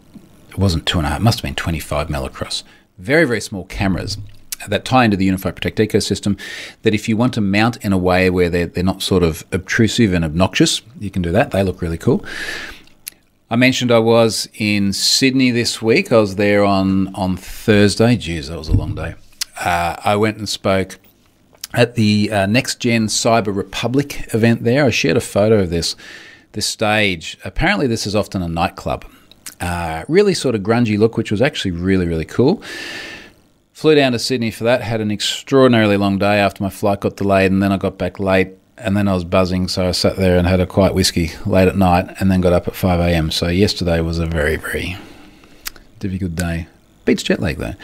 It 0.50 0.58
wasn't 0.58 0.86
two 0.86 0.98
and 0.98 1.06
a 1.06 1.10
half. 1.10 1.20
It 1.20 1.22
must 1.22 1.38
have 1.38 1.44
been 1.44 1.54
25 1.54 2.10
mil 2.10 2.24
across. 2.24 2.64
Very, 2.98 3.26
very 3.26 3.42
small 3.42 3.64
cameras 3.66 4.16
that 4.68 4.84
tie 4.84 5.04
into 5.04 5.16
the 5.16 5.28
UniFi 5.28 5.54
Protect 5.54 5.78
ecosystem. 5.78 6.38
That 6.82 6.94
if 6.94 7.08
you 7.08 7.16
want 7.16 7.34
to 7.34 7.40
mount 7.40 7.76
in 7.84 7.92
a 7.92 7.98
way 7.98 8.30
where 8.30 8.48
they're, 8.48 8.66
they're 8.66 8.84
not 8.84 9.02
sort 9.02 9.22
of 9.22 9.44
obtrusive 9.52 10.12
and 10.12 10.24
obnoxious, 10.24 10.82
you 10.98 11.10
can 11.10 11.22
do 11.22 11.32
that. 11.32 11.50
They 11.50 11.62
look 11.62 11.82
really 11.82 11.98
cool. 11.98 12.24
I 13.48 13.54
mentioned 13.54 13.92
I 13.92 14.00
was 14.00 14.48
in 14.54 14.92
Sydney 14.92 15.52
this 15.52 15.80
week. 15.80 16.10
I 16.10 16.18
was 16.18 16.34
there 16.34 16.64
on, 16.64 17.14
on 17.14 17.36
Thursday. 17.36 18.16
Geez, 18.16 18.48
that 18.48 18.58
was 18.58 18.68
a 18.68 18.72
long 18.72 18.96
day. 18.96 19.14
Uh, 19.60 19.96
I 20.04 20.16
went 20.16 20.38
and 20.38 20.48
spoke 20.48 20.98
at 21.72 21.94
the 21.94 22.30
uh, 22.32 22.46
Next 22.46 22.80
Gen 22.80 23.06
Cyber 23.06 23.54
Republic 23.54 24.34
event 24.34 24.64
there. 24.64 24.84
I 24.84 24.90
shared 24.90 25.16
a 25.16 25.20
photo 25.20 25.60
of 25.60 25.70
this 25.70 25.94
this 26.52 26.66
stage. 26.66 27.36
Apparently, 27.44 27.86
this 27.86 28.06
is 28.06 28.16
often 28.16 28.42
a 28.42 28.48
nightclub. 28.48 29.04
Uh, 29.60 30.04
really 30.08 30.34
sort 30.34 30.54
of 30.54 30.62
grungy 30.62 30.98
look, 30.98 31.16
which 31.16 31.30
was 31.30 31.42
actually 31.42 31.70
really 31.70 32.06
really 32.06 32.24
cool. 32.24 32.62
Flew 33.76 33.94
down 33.94 34.12
to 34.12 34.18
Sydney 34.18 34.50
for 34.50 34.64
that. 34.64 34.80
Had 34.80 35.02
an 35.02 35.10
extraordinarily 35.10 35.98
long 35.98 36.16
day 36.16 36.38
after 36.38 36.62
my 36.62 36.70
flight 36.70 37.00
got 37.00 37.18
delayed, 37.18 37.52
and 37.52 37.62
then 37.62 37.72
I 37.72 37.76
got 37.76 37.98
back 37.98 38.18
late 38.18 38.52
and 38.78 38.96
then 38.96 39.06
I 39.06 39.12
was 39.12 39.22
buzzing, 39.22 39.68
so 39.68 39.86
I 39.86 39.90
sat 39.90 40.16
there 40.16 40.38
and 40.38 40.46
had 40.46 40.60
a 40.60 40.66
quiet 40.66 40.94
whiskey 40.94 41.32
late 41.44 41.68
at 41.68 41.76
night, 41.76 42.16
and 42.18 42.30
then 42.30 42.40
got 42.40 42.54
up 42.54 42.66
at 42.66 42.74
5 42.74 43.00
a.m. 43.00 43.30
So 43.30 43.48
yesterday 43.48 44.00
was 44.00 44.18
a 44.18 44.24
very, 44.24 44.56
very 44.56 44.96
difficult 45.98 46.36
day. 46.36 46.68
Beats 47.04 47.22
jet 47.22 47.38
lag 47.38 47.58
though. 47.58 47.74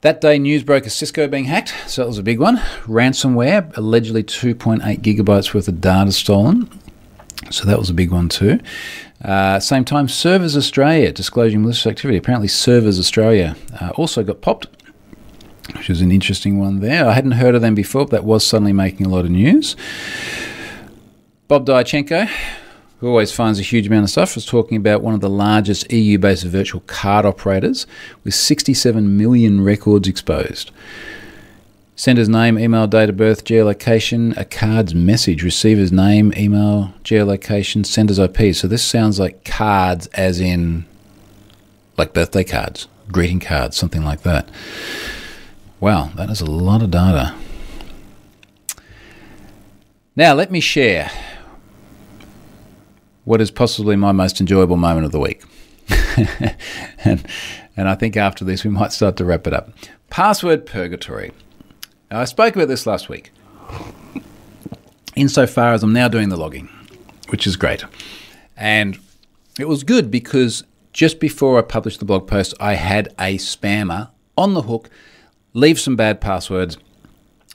That 0.00 0.20
day, 0.20 0.36
news 0.36 0.64
broke 0.64 0.84
of 0.84 0.90
Cisco 0.90 1.28
being 1.28 1.44
hacked, 1.44 1.72
so 1.86 2.02
that 2.02 2.08
was 2.08 2.18
a 2.18 2.24
big 2.24 2.40
one. 2.40 2.56
Ransomware, 2.86 3.76
allegedly 3.76 4.24
2.8 4.24 4.98
gigabytes 4.98 5.54
worth 5.54 5.68
of 5.68 5.80
data 5.80 6.10
stolen, 6.10 6.68
so 7.52 7.66
that 7.66 7.78
was 7.78 7.88
a 7.88 7.94
big 7.94 8.10
one 8.10 8.28
too. 8.28 8.58
Uh, 9.22 9.60
same 9.60 9.84
time, 9.84 10.08
Servers 10.08 10.56
Australia 10.56 11.12
disclosing 11.12 11.62
malicious 11.62 11.86
activity. 11.86 12.18
Apparently, 12.18 12.48
Servers 12.48 12.98
Australia 12.98 13.56
uh, 13.80 13.90
also 13.90 14.24
got 14.24 14.40
popped 14.40 14.66
which 15.74 15.88
is 15.88 16.00
an 16.00 16.10
interesting 16.10 16.58
one 16.58 16.80
there. 16.80 17.08
I 17.08 17.12
hadn't 17.12 17.32
heard 17.32 17.54
of 17.54 17.62
them 17.62 17.74
before, 17.74 18.04
but 18.04 18.10
that 18.10 18.24
was 18.24 18.44
suddenly 18.44 18.72
making 18.72 19.06
a 19.06 19.08
lot 19.08 19.24
of 19.24 19.30
news. 19.30 19.76
Bob 21.48 21.66
Diachenko, 21.66 22.28
who 22.98 23.08
always 23.08 23.32
finds 23.32 23.58
a 23.58 23.62
huge 23.62 23.86
amount 23.86 24.04
of 24.04 24.10
stuff, 24.10 24.34
was 24.34 24.46
talking 24.46 24.76
about 24.76 25.02
one 25.02 25.14
of 25.14 25.20
the 25.20 25.30
largest 25.30 25.90
EU 25.92 26.18
based 26.18 26.44
virtual 26.44 26.80
card 26.86 27.24
operators 27.24 27.86
with 28.24 28.34
67 28.34 29.16
million 29.16 29.62
records 29.62 30.08
exposed. 30.08 30.70
Sender's 31.94 32.28
name, 32.28 32.58
email, 32.58 32.86
date 32.86 33.10
of 33.10 33.16
birth, 33.18 33.44
geolocation, 33.44 34.36
a 34.38 34.46
card's 34.46 34.94
message, 34.94 35.42
receiver's 35.42 35.92
name, 35.92 36.32
email, 36.36 36.94
geolocation, 37.04 37.84
sender's 37.84 38.18
IP. 38.18 38.54
So 38.54 38.66
this 38.66 38.82
sounds 38.82 39.20
like 39.20 39.44
cards 39.44 40.06
as 40.08 40.40
in 40.40 40.86
like 41.98 42.14
birthday 42.14 42.44
cards, 42.44 42.88
greeting 43.08 43.40
cards, 43.40 43.76
something 43.76 44.02
like 44.02 44.22
that. 44.22 44.48
Wow, 45.80 46.10
that 46.16 46.30
is 46.30 46.40
a 46.40 46.46
lot 46.46 46.82
of 46.82 46.90
data. 46.90 47.34
Now, 50.16 50.32
let 50.34 50.50
me 50.50 50.60
share 50.60 51.10
what 53.24 53.40
is 53.40 53.50
possibly 53.50 53.96
my 53.96 54.12
most 54.12 54.40
enjoyable 54.40 54.76
moment 54.76 55.06
of 55.06 55.12
the 55.12 55.20
week. 55.20 55.42
and, 57.04 57.26
and 57.76 57.88
I 57.88 57.94
think 57.94 58.16
after 58.16 58.44
this, 58.44 58.64
we 58.64 58.70
might 58.70 58.92
start 58.92 59.16
to 59.16 59.24
wrap 59.24 59.46
it 59.46 59.52
up. 59.52 59.70
Password 60.08 60.66
purgatory. 60.66 61.32
Now, 62.12 62.20
I 62.20 62.24
spoke 62.26 62.54
about 62.54 62.68
this 62.68 62.86
last 62.86 63.08
week, 63.08 63.32
insofar 65.16 65.72
as 65.72 65.82
I'm 65.82 65.94
now 65.94 66.08
doing 66.08 66.28
the 66.28 66.36
logging, 66.36 66.68
which 67.30 67.46
is 67.46 67.56
great. 67.56 67.86
And 68.54 68.98
it 69.58 69.66
was 69.66 69.82
good 69.82 70.10
because 70.10 70.62
just 70.92 71.20
before 71.20 71.58
I 71.58 71.62
published 71.62 72.00
the 72.00 72.04
blog 72.04 72.26
post, 72.26 72.52
I 72.60 72.74
had 72.74 73.14
a 73.18 73.38
spammer 73.38 74.10
on 74.36 74.52
the 74.52 74.60
hook 74.60 74.90
leave 75.54 75.80
some 75.80 75.96
bad 75.96 76.20
passwords. 76.20 76.76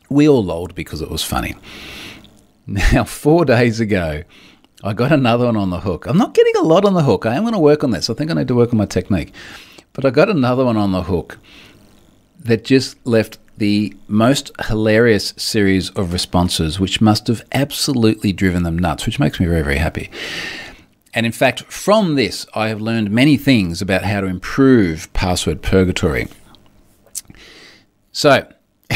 We 0.10 0.28
all 0.28 0.44
lolled 0.44 0.74
because 0.74 1.04
it 1.04 1.12
was 1.12 1.24
funny. 1.24 1.56
Now, 2.66 3.04
four 3.04 3.46
days 3.46 3.80
ago, 3.80 4.24
I 4.84 4.94
got 4.94 5.12
another 5.12 5.46
one 5.46 5.56
on 5.56 5.70
the 5.70 5.82
hook. 5.82 6.08
I'm 6.08 6.18
not 6.18 6.34
getting 6.34 6.56
a 6.58 6.64
lot 6.64 6.84
on 6.84 6.96
the 6.96 7.04
hook. 7.04 7.28
I 7.28 7.36
am 7.36 7.44
going 7.44 7.54
to 7.54 7.60
work 7.60 7.84
on 7.84 7.92
this. 7.92 8.10
I 8.10 8.16
think 8.16 8.32
I 8.32 8.34
need 8.34 8.48
to 8.48 8.56
work 8.56 8.74
on 8.74 8.78
my 8.78 8.88
technique. 8.88 9.34
But 9.94 10.04
I 10.04 10.10
got 10.10 10.30
another 10.30 10.66
one 10.66 10.78
on 10.78 10.94
the 10.94 11.04
hook 11.04 11.38
that 12.40 12.66
just 12.66 12.98
left 13.06 13.38
the 13.58 13.96
most 14.08 14.52
hilarious 14.68 15.34
series 15.38 15.90
of 15.92 16.14
responses, 16.14 16.80
which 16.80 17.02
must 17.02 17.28
have 17.28 17.44
absolutely 17.52 18.32
driven 18.32 18.64
them 18.64 18.78
nuts, 18.78 19.06
which 19.06 19.20
makes 19.20 19.40
me 19.40 19.46
very, 19.46 19.64
very 19.64 19.78
happy. 19.78 20.10
And 21.14 21.26
in 21.26 21.32
fact, 21.32 21.64
from 21.72 22.16
this, 22.16 22.46
I 22.54 22.68
have 22.70 22.82
learned 22.82 23.10
many 23.10 23.38
things 23.38 23.82
about 23.82 24.04
how 24.04 24.22
to 24.22 24.28
improve 24.28 25.12
password 25.14 25.62
purgatory. 25.62 26.28
So, 28.12 28.48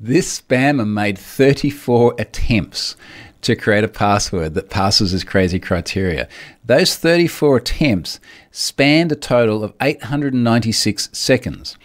this 0.00 0.40
spammer 0.40 0.88
made 0.88 1.18
34 1.18 2.14
attempts 2.18 2.96
to 3.44 3.54
create 3.54 3.84
a 3.84 3.88
password 3.88 4.54
that 4.54 4.70
passes 4.70 5.12
this 5.12 5.22
crazy 5.22 5.58
criteria. 5.58 6.28
Those 6.64 6.96
34 6.96 7.58
attempts 7.58 8.18
spanned 8.50 9.12
a 9.12 9.16
total 9.16 9.62
of 9.62 9.74
896 9.82 11.10
seconds, 11.12 11.76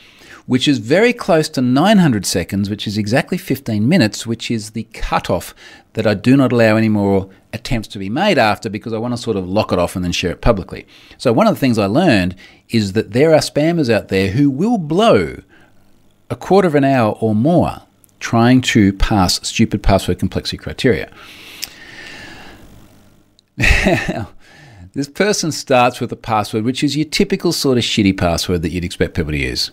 which 0.50 0.68
is 0.68 0.80
very 0.80 1.14
close 1.14 1.48
to 1.48 1.62
900 1.62 2.26
seconds, 2.26 2.72
which 2.72 2.88
is 2.88 2.98
exactly 2.98 3.38
15 3.38 3.88
minutes, 3.88 4.26
which 4.26 4.50
is 4.50 4.72
the 4.72 4.86
cutoff 4.94 5.54
that 5.94 6.08
I 6.08 6.16
do 6.16 6.36
not 6.36 6.52
allow 6.52 6.76
any 6.76 6.90
more 6.90 7.30
attempts 7.54 7.88
to 7.90 8.00
be 8.00 8.10
made 8.10 8.40
after 8.40 8.68
because 8.68 8.92
I 8.92 8.98
want 8.98 9.14
to 9.14 9.22
sort 9.22 9.38
of 9.38 9.48
lock 9.48 9.72
it 9.72 9.78
off 9.78 9.96
and 9.96 10.04
then 10.04 10.12
share 10.12 10.32
it 10.32 10.42
publicly. 10.42 10.88
So, 11.20 11.32
one 11.32 11.46
of 11.46 11.54
the 11.54 11.60
things 11.60 11.78
I 11.78 11.86
learned 11.86 12.36
is 12.70 12.94
that 12.94 13.12
there 13.12 13.32
are 13.32 13.42
spammers 13.42 13.94
out 13.94 14.08
there 14.08 14.32
who 14.32 14.50
will 14.50 14.80
blow 14.80 15.40
a 16.32 16.36
quarter 16.36 16.68
of 16.68 16.74
an 16.74 16.84
hour 16.84 17.16
or 17.20 17.36
more 17.36 17.84
trying 18.20 18.62
to 18.62 18.92
pass 18.94 19.48
stupid 19.48 19.84
password 19.84 20.18
complexity 20.18 20.58
criteria. 20.58 21.12
This 24.94 25.08
person 25.08 25.52
starts 25.52 26.00
with 26.02 26.12
a 26.12 26.16
password 26.16 26.64
which 26.64 26.84
is 26.84 26.98
your 26.98 27.06
typical 27.06 27.52
sort 27.52 27.78
of 27.78 27.84
shitty 27.84 28.18
password 28.18 28.64
that 28.64 28.72
you'd 28.72 28.84
expect 28.84 29.14
people 29.14 29.32
to 29.32 29.38
use. 29.38 29.70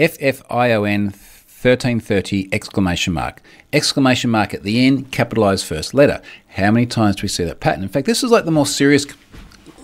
FFION 0.00 1.12
1330 1.12 2.48
exclamation 2.52 3.12
mark. 3.12 3.42
Exclamation 3.72 4.30
mark 4.30 4.54
at 4.54 4.62
the 4.62 4.86
end, 4.86 5.12
capitalized 5.12 5.64
first 5.66 5.94
letter. 5.94 6.22
How 6.48 6.70
many 6.70 6.86
times 6.86 7.16
do 7.16 7.22
we 7.22 7.28
see 7.28 7.44
that 7.44 7.60
pattern? 7.60 7.82
In 7.82 7.88
fact, 7.88 8.06
this 8.06 8.24
is 8.24 8.30
like 8.30 8.46
the 8.46 8.50
more 8.50 8.66
serious, 8.66 9.06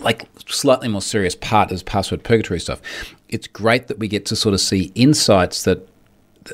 like 0.01 0.27
slightly 0.49 0.89
more 0.89 1.03
serious 1.03 1.37
part 1.37 1.71
of 1.71 1.85
password 1.85 2.25
purgatory 2.25 2.61
stuff 2.61 2.81
it's 3.29 3.47
great 3.47 3.89
that 3.89 3.99
we 3.99 4.09
get 4.09 4.27
to 4.27 4.37
sort 4.37 4.55
of 4.55 4.61
see 4.61 4.93
insights 4.95 5.65
that 5.65 5.89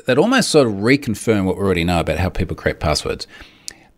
that 0.07 0.17
almost 0.17 0.49
sort 0.49 0.65
of 0.65 0.73
reconfirm 0.73 1.45
what 1.45 1.55
we 1.55 1.61
already 1.61 1.83
know 1.83 1.99
about 1.99 2.17
how 2.17 2.27
people 2.27 2.55
create 2.55 2.79
passwords. 2.79 3.27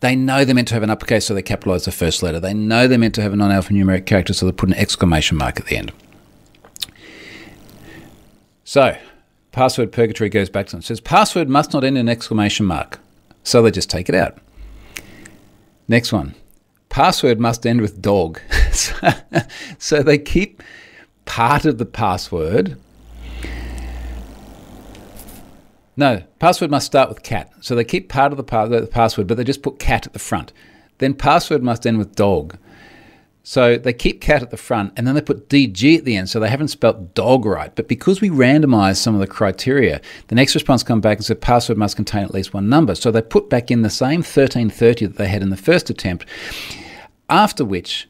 They 0.01 0.13
know 0.13 0.43
they're 0.43 0.54
meant 0.54 0.67
to 0.67 0.73
have 0.73 0.84
an 0.84 0.89
uppercase, 0.89 1.25
so 1.25 1.34
they 1.34 1.41
capitalize 1.41 1.86
the 1.86 1.91
first 1.93 2.21
letter. 2.21 2.38
They 2.38 2.54
know 2.54 2.86
they're 2.86 2.99
meant 2.99 3.15
to 3.15 3.21
have 3.21 3.32
a 3.32 3.38
non-alphanumeric 3.38 4.06
character, 4.06 4.34
so 4.34 4.45
they 4.45 4.51
put 4.51 4.67
an 4.67 4.75
exclamation 4.75 5.38
mark 5.38 5.58
at 5.58 5.67
the 5.67 5.78
end. 5.78 5.93
So, 8.65 8.97
password 9.56 9.94
purgatory 9.94 10.30
goes 10.30 10.50
back 10.50 10.65
to 10.68 10.72
them. 10.72 10.80
It 10.82 10.84
says 10.84 11.00
password 11.00 11.48
must 11.48 11.72
not 11.72 11.86
end 11.86 11.98
in 11.98 12.10
exclamation 12.10 12.65
mark, 12.65 13.00
so 13.41 13.62
they 13.62 13.72
just 13.72 13.89
take 13.89 14.10
it 14.10 14.15
out. 14.15 14.38
Next 15.88 16.12
one, 16.12 16.36
password 16.89 17.39
must 17.39 17.65
end 17.65 17.80
with 17.80 18.02
dog, 18.02 18.41
so 19.78 20.04
they 20.04 20.18
keep 20.18 20.62
part 21.24 21.63
of 21.63 21.78
the 21.78 21.86
password. 21.86 22.78
No, 25.96 26.24
password 26.39 26.70
must 26.70 26.88
start 26.88 27.08
with 27.08 27.24
cat. 27.24 27.50
So 27.62 27.76
they 27.76 27.86
keep 27.86 28.10
part 28.10 28.34
of 28.34 28.38
the, 28.38 28.44
pa- 28.44 28.65
the 28.65 28.86
password, 28.86 29.28
but 29.28 29.38
they 29.38 29.46
just 29.46 29.62
put 29.62 29.80
cat 29.80 30.06
at 30.06 30.12
the 30.12 30.20
front. 30.20 30.52
Then 30.98 31.13
password 31.13 31.63
must 31.63 31.88
end 31.88 31.98
with 31.98 32.18
dog. 32.18 32.58
So 33.48 33.78
they 33.78 33.94
keep 33.94 34.22
cat 34.22 34.42
at 34.42 34.50
the 34.50 34.58
front 34.58 34.94
and 34.98 35.06
then 35.06 35.14
they 35.14 35.22
put 35.22 35.50
DG 35.50 36.00
at 36.00 36.04
the 36.04 36.18
end. 36.18 36.32
So 36.32 36.40
they 36.40 36.50
haven't 36.50 36.70
spelt 36.70 37.14
dog 37.14 37.46
right. 37.46 37.74
But 37.76 37.88
because 37.88 38.20
we 38.20 38.32
randomized 38.32 38.98
some 38.98 39.14
of 39.14 39.20
the 39.22 39.28
criteria, 39.28 40.02
the 40.30 40.36
next 40.36 40.56
response 40.56 40.82
come 40.82 41.00
back 41.00 41.20
and 41.20 41.26
said 41.26 41.42
password 41.42 41.78
must 41.78 41.96
contain 41.96 42.24
at 42.24 42.34
least 42.34 42.56
one 42.56 42.70
number. 42.70 42.96
So 42.96 43.12
they 43.12 43.22
put 43.22 43.48
back 43.48 43.70
in 43.70 43.84
the 43.84 43.90
same 43.92 44.22
1330 44.22 45.06
that 45.06 45.18
they 45.18 45.28
had 45.28 45.44
in 45.44 45.52
the 45.52 45.58
first 45.58 45.92
attempt. 45.92 46.26
After 47.30 47.64
which, 47.64 48.10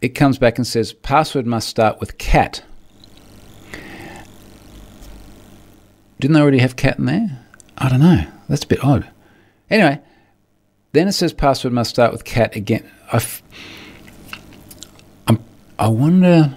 it 0.00 0.14
comes 0.14 0.38
back 0.38 0.56
and 0.56 0.66
says 0.66 0.94
password 0.94 1.46
must 1.46 1.68
start 1.68 2.00
with 2.00 2.16
cat. 2.16 2.64
Didn't 6.18 6.32
they 6.32 6.40
already 6.40 6.60
have 6.60 6.76
cat 6.76 6.98
in 6.98 7.04
there? 7.04 7.44
I 7.76 7.90
don't 7.90 8.00
know. 8.00 8.24
That's 8.48 8.64
a 8.64 8.68
bit 8.68 8.82
odd. 8.82 9.06
Anyway, 9.68 10.00
then 10.92 11.08
it 11.08 11.12
says 11.12 11.34
password 11.34 11.74
must 11.74 11.90
start 11.90 12.10
with 12.10 12.24
cat 12.24 12.56
again. 12.56 12.90
I, 13.12 13.16
f- 13.16 13.42
I'm, 13.52 13.73
I 15.78 15.88
wonder, 15.88 16.56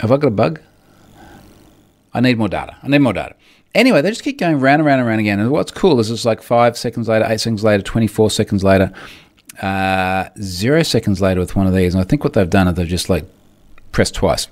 have 0.00 0.10
I 0.10 0.16
got 0.16 0.28
a 0.28 0.30
bug? 0.30 0.60
I 2.14 2.20
need 2.20 2.38
more 2.38 2.48
data. 2.48 2.76
I 2.82 2.88
need 2.88 2.98
more 2.98 3.12
data. 3.12 3.34
Anyway, 3.74 4.02
they 4.02 4.10
just 4.10 4.22
keep 4.22 4.38
going 4.38 4.60
round 4.60 4.80
and 4.80 4.86
round 4.86 5.00
and 5.00 5.08
round 5.08 5.20
again. 5.20 5.40
And 5.40 5.50
what's 5.50 5.72
cool 5.72 5.98
is 6.00 6.10
it's 6.10 6.24
like 6.24 6.42
five 6.42 6.76
seconds 6.76 7.08
later, 7.08 7.24
eight 7.28 7.40
seconds 7.40 7.64
later, 7.64 7.82
24 7.82 8.30
seconds 8.30 8.62
later, 8.62 8.92
uh, 9.60 10.28
zero 10.40 10.82
seconds 10.82 11.20
later 11.20 11.40
with 11.40 11.56
one 11.56 11.66
of 11.66 11.74
these. 11.74 11.94
And 11.94 12.02
I 12.02 12.04
think 12.04 12.22
what 12.24 12.34
they've 12.34 12.48
done 12.48 12.68
is 12.68 12.74
they've 12.74 12.86
just 12.86 13.08
like 13.08 13.24
pressed 13.92 14.14
twice. 14.14 14.48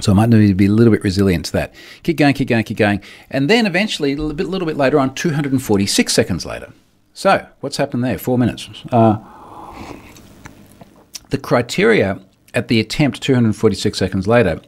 So 0.00 0.12
I 0.12 0.14
might 0.14 0.28
need 0.28 0.46
to 0.48 0.54
be 0.54 0.66
a 0.66 0.70
little 0.70 0.92
bit 0.92 1.02
resilient 1.02 1.46
to 1.46 1.52
that. 1.52 1.74
Keep 2.04 2.18
going, 2.18 2.34
keep 2.34 2.48
going, 2.48 2.64
keep 2.64 2.76
going. 2.76 3.02
And 3.30 3.50
then 3.50 3.66
eventually, 3.66 4.12
a 4.12 4.16
little 4.16 4.32
bit, 4.32 4.46
little 4.46 4.66
bit 4.66 4.76
later 4.76 4.98
on, 4.98 5.14
246 5.14 6.12
seconds 6.12 6.46
later. 6.46 6.72
So 7.14 7.46
what's 7.60 7.78
happened 7.78 8.04
there? 8.04 8.16
Four 8.16 8.38
minutes. 8.38 8.68
Uh, 8.92 9.18
the 11.30 11.38
criteria 11.38 12.20
at 12.54 12.68
the 12.68 12.80
attempt 12.80 13.22
246 13.22 13.98
seconds 13.98 14.26
later, 14.26 14.60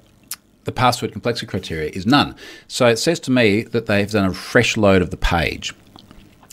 the 0.65 0.73
password 0.73 1.13
complexity 1.13 1.47
criteria 1.47 1.91
is 1.91 2.07
none. 2.07 2.35
So 2.69 2.87
it 2.87 2.99
says 2.99 3.19
to 3.21 3.31
me 3.31 3.63
that 3.63 3.87
they've 3.87 4.11
done 4.11 4.27
a 4.27 4.35
fresh 4.35 4.77
load 4.77 5.03
of 5.03 5.11
the 5.11 5.17
page. 5.17 5.75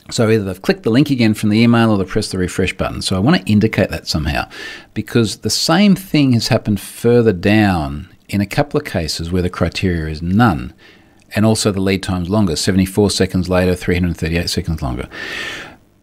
So 0.09 0.29
either 0.29 0.45
they've 0.45 0.61
clicked 0.61 0.83
the 0.83 0.89
link 0.89 1.09
again 1.09 1.33
from 1.33 1.49
the 1.49 1.59
email 1.59 1.91
or 1.91 1.97
they've 1.97 2.07
pressed 2.07 2.31
the 2.31 2.37
refresh 2.37 2.73
button. 2.73 3.01
So 3.01 3.17
I 3.17 3.19
want 3.19 3.41
to 3.41 3.51
indicate 3.51 3.89
that 3.89 4.07
somehow 4.07 4.49
because 4.93 5.39
the 5.39 5.49
same 5.49 5.95
thing 5.95 6.31
has 6.31 6.47
happened 6.47 6.79
further 6.79 7.33
down 7.33 8.07
in 8.29 8.39
a 8.39 8.45
couple 8.45 8.79
of 8.79 8.85
cases 8.85 9.31
where 9.31 9.41
the 9.41 9.49
criteria 9.49 10.09
is 10.11 10.21
none 10.21 10.73
and 11.35 11.45
also 11.45 11.73
the 11.73 11.81
lead 11.81 12.03
time's 12.03 12.29
longer 12.29 12.55
74 12.55 13.11
seconds 13.11 13.49
later, 13.49 13.75
338 13.75 14.49
seconds 14.49 14.81
longer. 14.81 15.09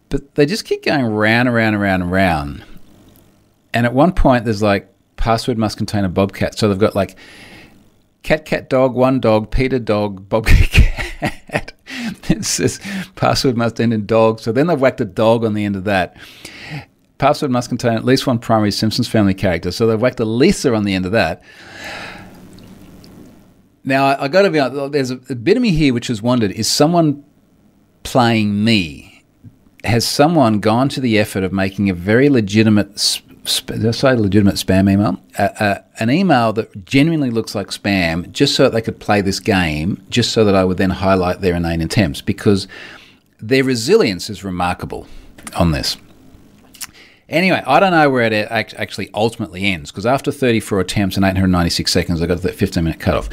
But 0.09 0.35
they 0.35 0.45
just 0.45 0.65
keep 0.65 0.83
going 0.83 1.05
round 1.05 1.47
and 1.47 1.55
round 1.55 1.75
and 1.75 1.81
round 1.81 2.03
and 2.03 2.11
round. 2.11 2.63
And 3.73 3.85
at 3.85 3.93
one 3.93 4.13
point, 4.13 4.45
there's 4.45 4.61
like 4.61 4.87
password 5.17 5.57
must 5.57 5.77
contain 5.77 6.05
a 6.05 6.09
bobcat. 6.09 6.57
So 6.57 6.67
they've 6.67 6.79
got 6.79 6.95
like 6.95 7.15
cat, 8.23 8.45
cat, 8.45 8.69
dog, 8.69 8.95
one 8.95 9.19
dog, 9.19 9.51
Peter, 9.51 9.79
dog, 9.79 10.27
bobcat, 10.27 10.69
cat. 10.71 11.73
it 12.29 12.45
says 12.45 12.79
password 13.15 13.57
must 13.57 13.79
end 13.79 13.93
in 13.93 14.05
dog. 14.05 14.39
So 14.39 14.51
then 14.51 14.67
they've 14.67 14.79
whacked 14.79 15.01
a 15.01 15.05
dog 15.05 15.45
on 15.45 15.53
the 15.53 15.65
end 15.65 15.75
of 15.75 15.83
that. 15.85 16.15
Password 17.17 17.51
must 17.51 17.69
contain 17.69 17.93
at 17.93 18.03
least 18.03 18.27
one 18.27 18.39
primary 18.39 18.71
Simpsons 18.71 19.07
family 19.07 19.33
character. 19.33 19.71
So 19.71 19.87
they've 19.87 20.01
whacked 20.01 20.19
a 20.19 20.25
Lisa 20.25 20.73
on 20.73 20.83
the 20.83 20.93
end 20.93 21.05
of 21.05 21.13
that. 21.13 21.41
Now, 23.83 24.07
I, 24.07 24.23
I 24.23 24.27
got 24.27 24.41
to 24.41 24.49
be 24.49 24.59
honest, 24.59 24.91
there's 24.91 25.11
a, 25.11 25.19
a 25.29 25.35
bit 25.35 25.55
of 25.55 25.61
me 25.61 25.71
here 25.71 25.93
which 25.93 26.07
has 26.07 26.21
wondered 26.21 26.51
is 26.51 26.67
someone 26.67 27.23
playing 28.03 28.63
me? 28.63 29.23
Has 29.83 30.07
someone 30.07 30.59
gone 30.59 30.89
to 30.89 30.99
the 30.99 31.19
effort 31.19 31.43
of 31.43 31.53
making 31.53 31.89
a 31.89 31.93
very 31.93 32.27
legitimate 32.27 32.99
I 33.45 33.91
say 33.91 34.15
legitimate 34.15 34.55
spam 34.55 34.91
email? 34.91 35.19
Uh, 35.37 35.49
uh, 35.59 35.81
an 35.99 36.09
email 36.09 36.53
that 36.53 36.85
genuinely 36.85 37.29
looks 37.29 37.53
like 37.55 37.67
spam, 37.67 38.31
just 38.31 38.55
so 38.55 38.63
that 38.63 38.73
they 38.73 38.81
could 38.81 38.99
play 38.99 39.21
this 39.21 39.39
game, 39.39 40.03
just 40.09 40.31
so 40.31 40.43
that 40.45 40.55
I 40.55 40.63
would 40.65 40.77
then 40.77 40.89
highlight 40.89 41.41
their 41.41 41.55
inane 41.55 41.81
attempts, 41.81 42.21
because 42.21 42.67
their 43.39 43.63
resilience 43.63 44.29
is 44.29 44.43
remarkable 44.43 45.07
on 45.55 45.71
this. 45.71 45.97
Anyway, 47.27 47.61
I 47.65 47.79
don't 47.79 47.91
know 47.91 48.09
where 48.09 48.31
it 48.31 48.47
actually 48.51 49.09
ultimately 49.13 49.65
ends, 49.65 49.91
because 49.91 50.05
after 50.05 50.31
34 50.31 50.79
attempts 50.79 51.15
and 51.15 51.25
896 51.25 51.91
seconds, 51.91 52.21
I 52.21 52.27
got 52.27 52.41
that 52.41 52.55
15 52.55 52.83
minute 52.83 52.99
cutoff. 52.99 53.29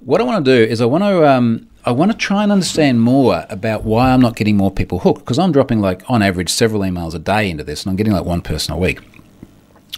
What 0.00 0.20
I 0.20 0.24
want 0.24 0.44
to 0.44 0.50
do 0.50 0.70
is 0.70 0.80
I 0.80 0.86
want 0.86 1.04
to 1.04 1.28
um, 1.28 1.68
I 1.84 1.92
want 1.92 2.10
to 2.10 2.16
try 2.16 2.42
and 2.42 2.52
understand 2.52 3.02
more 3.02 3.46
about 3.50 3.84
why 3.84 4.12
I'm 4.12 4.20
not 4.20 4.36
getting 4.36 4.56
more 4.56 4.70
people 4.70 5.00
hooked 5.00 5.20
because 5.20 5.38
I'm 5.38 5.52
dropping 5.52 5.80
like 5.80 6.08
on 6.08 6.22
average 6.22 6.50
several 6.50 6.82
emails 6.82 7.14
a 7.14 7.18
day 7.18 7.50
into 7.50 7.64
this 7.64 7.84
and 7.84 7.90
I'm 7.90 7.96
getting 7.96 8.12
like 8.12 8.24
one 8.24 8.40
person 8.40 8.74
a 8.74 8.78
week. 8.78 9.00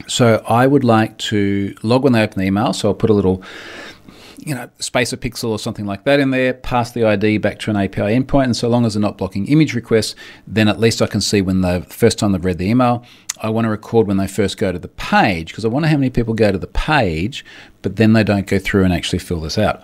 So 0.07 0.43
I 0.47 0.67
would 0.67 0.85
like 0.85 1.19
to 1.19 1.75
log 1.83 2.03
when 2.05 2.13
they 2.13 2.23
open 2.23 2.39
the 2.39 2.47
email. 2.47 2.73
So 2.73 2.89
I'll 2.89 2.95
put 2.95 3.11
a 3.11 3.13
little, 3.13 3.43
you 4.39 4.55
know, 4.55 4.69
spacer 4.79 5.17
pixel 5.17 5.51
or 5.51 5.59
something 5.59 5.87
like 5.87 6.05
that 6.05 6.21
in 6.21 6.31
there, 6.31 6.55
pass 6.55 6.91
the 6.93 7.05
ID 7.05 7.39
back 7.39 7.59
to 7.61 7.71
an 7.71 7.77
API 7.77 8.19
endpoint. 8.19 8.45
And 8.45 8.57
so 8.57 8.69
long 8.69 8.85
as 8.85 8.95
they're 8.95 9.01
not 9.01 9.19
blocking 9.19 9.47
image 9.47 9.75
requests, 9.75 10.15
then 10.47 10.69
at 10.69 10.81
least 10.81 11.01
I 11.01 11.07
can 11.07 11.21
see 11.21 11.43
when 11.43 11.61
the 11.61 11.87
first 11.89 12.19
time 12.19 12.33
they've 12.33 12.45
read 12.45 12.59
the 12.59 12.69
email. 12.69 13.05
I 13.41 13.51
want 13.51 13.65
to 13.65 13.71
record 13.71 14.07
when 14.07 14.19
they 14.19 14.29
first 14.29 14.57
go 14.57 14.71
to 14.71 14.79
the 14.79 14.89
page 14.89 15.49
because 15.49 15.65
I 15.65 15.69
want 15.69 15.85
to 15.85 15.89
know 15.89 15.93
how 15.93 15.99
many 15.99 16.11
people 16.11 16.35
go 16.35 16.53
to 16.53 16.59
the 16.59 16.69
page, 16.69 17.45
but 17.83 17.97
then 17.97 18.13
they 18.13 18.23
don't 18.23 18.47
go 18.47 18.59
through 18.59 18.85
and 18.85 18.93
actually 18.93 19.19
fill 19.19 19.41
this 19.41 19.59
out. 19.59 19.83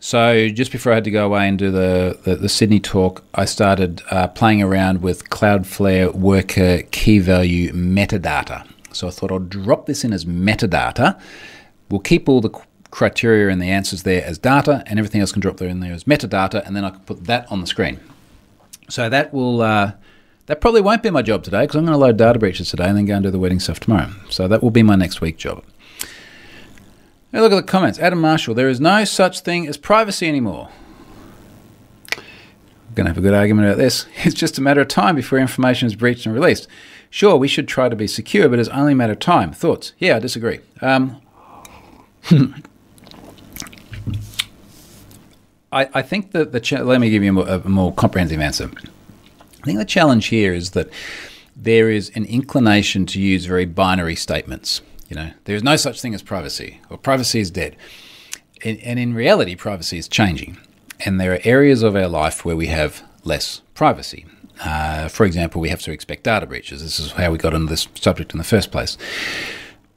So 0.00 0.48
just 0.48 0.72
before 0.72 0.92
I 0.92 0.94
had 0.96 1.04
to 1.04 1.10
go 1.10 1.26
away 1.26 1.46
and 1.46 1.58
do 1.58 1.70
the, 1.70 2.18
the, 2.24 2.34
the 2.34 2.48
Sydney 2.48 2.80
talk, 2.80 3.22
I 3.34 3.44
started 3.44 4.02
uh, 4.10 4.28
playing 4.28 4.62
around 4.62 5.02
with 5.02 5.28
Cloudflare 5.28 6.14
Worker 6.14 6.82
key 6.90 7.18
value 7.18 7.70
metadata. 7.72 8.66
So 8.92 9.08
I 9.08 9.10
thought 9.10 9.30
I'll 9.30 9.38
drop 9.38 9.86
this 9.86 10.04
in 10.04 10.12
as 10.12 10.24
metadata. 10.24 11.20
We'll 11.88 12.00
keep 12.00 12.28
all 12.28 12.40
the 12.40 12.50
criteria 12.90 13.48
and 13.48 13.60
the 13.60 13.70
answers 13.70 14.02
there 14.02 14.24
as 14.24 14.38
data, 14.38 14.82
and 14.86 14.98
everything 14.98 15.20
else 15.20 15.32
can 15.32 15.40
drop 15.40 15.58
there 15.58 15.68
in 15.68 15.80
there 15.80 15.92
as 15.92 16.04
metadata, 16.04 16.66
and 16.66 16.74
then 16.74 16.84
I 16.84 16.90
can 16.90 17.00
put 17.00 17.24
that 17.24 17.50
on 17.50 17.60
the 17.60 17.66
screen. 17.66 18.00
So 18.88 19.08
that 19.08 19.32
will 19.32 19.62
uh, 19.62 19.92
that 20.46 20.60
probably 20.60 20.80
won't 20.80 21.02
be 21.02 21.10
my 21.10 21.22
job 21.22 21.44
today 21.44 21.62
because 21.62 21.76
I'm 21.76 21.84
going 21.84 21.92
to 21.92 21.98
load 21.98 22.16
data 22.16 22.38
breaches 22.38 22.70
today 22.70 22.86
and 22.88 22.98
then 22.98 23.04
go 23.04 23.14
and 23.14 23.22
do 23.22 23.30
the 23.30 23.38
wedding 23.38 23.60
stuff 23.60 23.78
tomorrow. 23.78 24.10
So 24.30 24.48
that 24.48 24.62
will 24.62 24.70
be 24.70 24.82
my 24.82 24.96
next 24.96 25.20
week 25.20 25.36
job. 25.36 25.62
Now 27.32 27.40
look 27.42 27.52
at 27.52 27.56
the 27.56 27.62
comments. 27.62 28.00
Adam 28.00 28.20
Marshall, 28.20 28.54
there 28.54 28.68
is 28.68 28.80
no 28.80 29.04
such 29.04 29.40
thing 29.40 29.68
as 29.68 29.76
privacy 29.76 30.26
anymore. 30.26 30.68
We're 32.16 32.96
going 32.96 33.04
to 33.04 33.10
have 33.10 33.18
a 33.18 33.20
good 33.20 33.34
argument 33.34 33.68
about 33.68 33.78
this. 33.78 34.06
It's 34.24 34.34
just 34.34 34.58
a 34.58 34.60
matter 34.60 34.80
of 34.80 34.88
time 34.88 35.14
before 35.14 35.38
information 35.38 35.86
is 35.86 35.94
breached 35.94 36.26
and 36.26 36.34
released. 36.34 36.66
Sure, 37.10 37.36
we 37.36 37.48
should 37.48 37.66
try 37.66 37.88
to 37.88 37.96
be 37.96 38.06
secure, 38.06 38.48
but 38.48 38.60
it's 38.60 38.68
only 38.68 38.92
a 38.92 38.96
matter 38.96 39.12
of 39.12 39.18
time. 39.18 39.52
Thoughts? 39.52 39.92
Yeah, 39.98 40.16
I 40.16 40.20
disagree. 40.20 40.60
Um, 40.80 41.20
I, 45.72 45.88
I, 45.92 46.02
think 46.02 46.30
that 46.32 46.52
the 46.52 46.60
cha- 46.60 46.82
let 46.82 47.00
me 47.00 47.10
give 47.10 47.24
you 47.24 47.30
a 47.30 47.32
more, 47.32 47.48
a 47.48 47.68
more 47.68 47.92
comprehensive 47.92 48.40
answer. 48.40 48.70
I 49.62 49.64
think 49.64 49.78
the 49.78 49.84
challenge 49.84 50.26
here 50.26 50.52
is 50.52 50.70
that 50.70 50.88
there 51.56 51.90
is 51.90 52.10
an 52.14 52.24
inclination 52.26 53.06
to 53.06 53.20
use 53.20 53.44
very 53.44 53.64
binary 53.66 54.14
statements. 54.14 54.80
You 55.08 55.16
know, 55.16 55.32
there 55.44 55.56
is 55.56 55.64
no 55.64 55.76
such 55.76 56.00
thing 56.00 56.14
as 56.14 56.22
privacy, 56.22 56.80
or 56.88 56.96
privacy 56.96 57.40
is 57.40 57.50
dead. 57.50 57.76
And, 58.64 58.78
and 58.80 58.98
in 58.98 59.14
reality, 59.14 59.56
privacy 59.56 59.98
is 59.98 60.06
changing. 60.08 60.58
And 61.04 61.20
there 61.20 61.32
are 61.32 61.40
areas 61.42 61.82
of 61.82 61.96
our 61.96 62.08
life 62.08 62.44
where 62.44 62.56
we 62.56 62.68
have 62.68 63.02
less 63.24 63.62
privacy. 63.74 64.26
Uh, 64.64 65.08
for 65.08 65.24
example, 65.24 65.60
we 65.60 65.68
have 65.70 65.80
to 65.82 65.92
expect 65.92 66.24
data 66.24 66.46
breaches. 66.46 66.82
This 66.82 67.00
is 67.00 67.12
how 67.12 67.30
we 67.30 67.38
got 67.38 67.54
into 67.54 67.68
this 67.68 67.88
subject 67.94 68.32
in 68.32 68.38
the 68.38 68.44
first 68.44 68.70
place. 68.70 68.98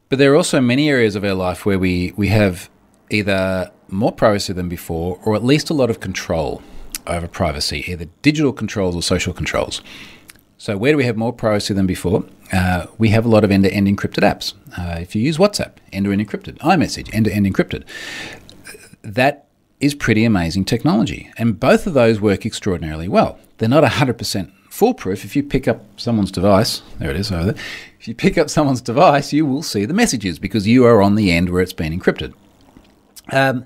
But 0.09 0.19
there 0.19 0.31
are 0.31 0.35
also 0.35 0.61
many 0.61 0.89
areas 0.89 1.15
of 1.15 1.23
our 1.23 1.33
life 1.33 1.65
where 1.65 1.79
we, 1.79 2.13
we 2.15 2.27
have 2.29 2.69
either 3.09 3.71
more 3.89 4.11
privacy 4.11 4.53
than 4.53 4.69
before, 4.69 5.19
or 5.23 5.35
at 5.35 5.43
least 5.43 5.69
a 5.69 5.73
lot 5.73 5.89
of 5.89 5.99
control 5.99 6.61
over 7.07 7.27
privacy, 7.27 7.83
either 7.87 8.05
digital 8.21 8.53
controls 8.53 8.95
or 8.95 9.01
social 9.01 9.33
controls. 9.33 9.81
So, 10.57 10.77
where 10.77 10.93
do 10.93 10.97
we 10.97 11.03
have 11.03 11.17
more 11.17 11.33
privacy 11.33 11.73
than 11.73 11.85
before? 11.85 12.23
Uh, 12.51 12.85
we 12.97 13.09
have 13.09 13.25
a 13.25 13.29
lot 13.29 13.43
of 13.43 13.51
end 13.51 13.63
to 13.65 13.73
end 13.73 13.87
encrypted 13.87 14.23
apps. 14.23 14.53
Uh, 14.77 14.99
if 14.99 15.15
you 15.15 15.21
use 15.21 15.37
WhatsApp, 15.37 15.73
end 15.91 16.05
to 16.05 16.11
end 16.11 16.25
encrypted, 16.25 16.57
iMessage, 16.59 17.13
end 17.13 17.25
to 17.25 17.33
end 17.33 17.45
encrypted. 17.45 17.83
That 19.01 19.47
is 19.79 19.93
pretty 19.93 20.23
amazing 20.23 20.63
technology. 20.65 21.29
And 21.37 21.59
both 21.59 21.85
of 21.85 21.93
those 21.93 22.21
work 22.21 22.45
extraordinarily 22.45 23.09
well. 23.09 23.37
They're 23.63 23.69
not 23.69 23.85
100% 23.85 24.51
foolproof. 24.69 25.23
If 25.23 25.37
you 25.37 25.43
pick 25.43 25.69
up 25.69 25.85
someone's 25.97 26.33
device, 26.33 26.81
there 26.99 27.09
it 27.09 27.15
is 27.15 27.31
over 27.31 27.53
there. 27.53 27.63
If 27.97 28.09
you 28.09 28.13
pick 28.13 28.37
up 28.37 28.49
someone's 28.49 28.81
device, 28.81 29.31
you 29.31 29.45
will 29.45 29.63
see 29.63 29.85
the 29.85 29.93
messages 29.93 30.37
because 30.37 30.67
you 30.67 30.85
are 30.85 31.01
on 31.01 31.15
the 31.15 31.31
end 31.31 31.49
where 31.49 31.61
it's 31.61 31.71
been 31.71 31.97
encrypted. 31.97 32.33
Um, 33.31 33.65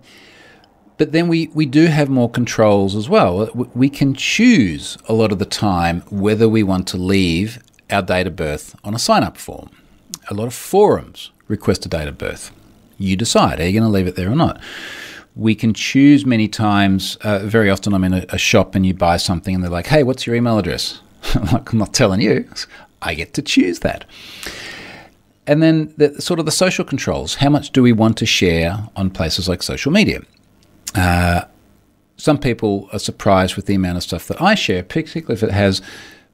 but 0.99 1.13
then 1.13 1.27
we, 1.27 1.47
we 1.55 1.65
do 1.65 1.87
have 1.87 2.09
more 2.09 2.29
controls 2.29 2.95
as 2.95 3.09
well. 3.09 3.49
We 3.73 3.89
can 3.89 4.13
choose 4.13 4.99
a 5.09 5.13
lot 5.13 5.31
of 5.31 5.39
the 5.39 5.45
time 5.45 6.01
whether 6.11 6.47
we 6.47 6.61
want 6.61 6.87
to 6.89 6.97
leave 6.97 7.57
our 7.89 8.03
date 8.03 8.27
of 8.27 8.35
birth 8.35 8.75
on 8.83 8.93
a 8.93 8.99
sign 8.99 9.23
up 9.23 9.35
form. 9.35 9.71
A 10.29 10.35
lot 10.35 10.45
of 10.45 10.53
forums 10.53 11.31
request 11.47 11.87
a 11.87 11.89
date 11.89 12.07
of 12.07 12.19
birth. 12.19 12.51
You 12.99 13.15
decide, 13.15 13.59
are 13.59 13.65
you 13.65 13.73
going 13.73 13.81
to 13.81 13.89
leave 13.89 14.05
it 14.05 14.15
there 14.15 14.31
or 14.31 14.35
not? 14.35 14.61
We 15.37 15.53
can 15.53 15.73
choose 15.73 16.25
many 16.25 16.47
times. 16.47 17.15
Uh, 17.17 17.39
very 17.39 17.69
often, 17.69 17.93
I'm 17.93 18.03
in 18.03 18.13
a, 18.13 18.25
a, 18.29 18.37
shop 18.37 18.73
and 18.73 18.85
you 18.85 18.93
buy 18.93 19.17
something, 19.17 19.53
and 19.53 19.63
they're 19.63 19.71
like, 19.71 19.87
"Hey, 19.87 20.03
what's 20.03 20.25
your 20.25 20.35
email 20.35 20.57
address?" 20.57 21.01
I'm 21.35 21.45
like, 21.45 21.71
"I'm 21.71 21.79
not 21.79 21.93
telling 21.93 22.21
you. 22.21 22.49
I 23.01 23.13
get 23.13 23.33
to 23.35 23.41
choose 23.41 23.79
that." 23.79 24.05
And 25.45 25.63
then 25.63 25.93
the, 25.95 26.19
sort 26.21 26.39
of 26.39 26.45
the 26.45 26.51
social 26.51 26.83
controls. 26.83 27.35
How 27.35 27.49
much 27.49 27.71
do 27.71 27.81
we 27.81 27.93
want 27.93 28.17
to 28.17 28.25
share 28.25 28.89
on 28.95 29.09
places 29.11 29.47
like 29.47 29.63
social 29.63 29.91
media? 29.91 30.21
Uh, 30.93 31.43
some 32.17 32.39
people 32.39 32.89
are 32.91 32.99
surprised 32.99 33.55
with 33.55 33.67
the 33.67 33.75
amount 33.75 33.97
of 33.97 34.03
stuff 34.03 34.27
that 34.27 34.41
I 34.41 34.55
share, 34.55 34.83
particularly 34.83 35.35
if 35.35 35.43
it 35.43 35.51
has 35.51 35.81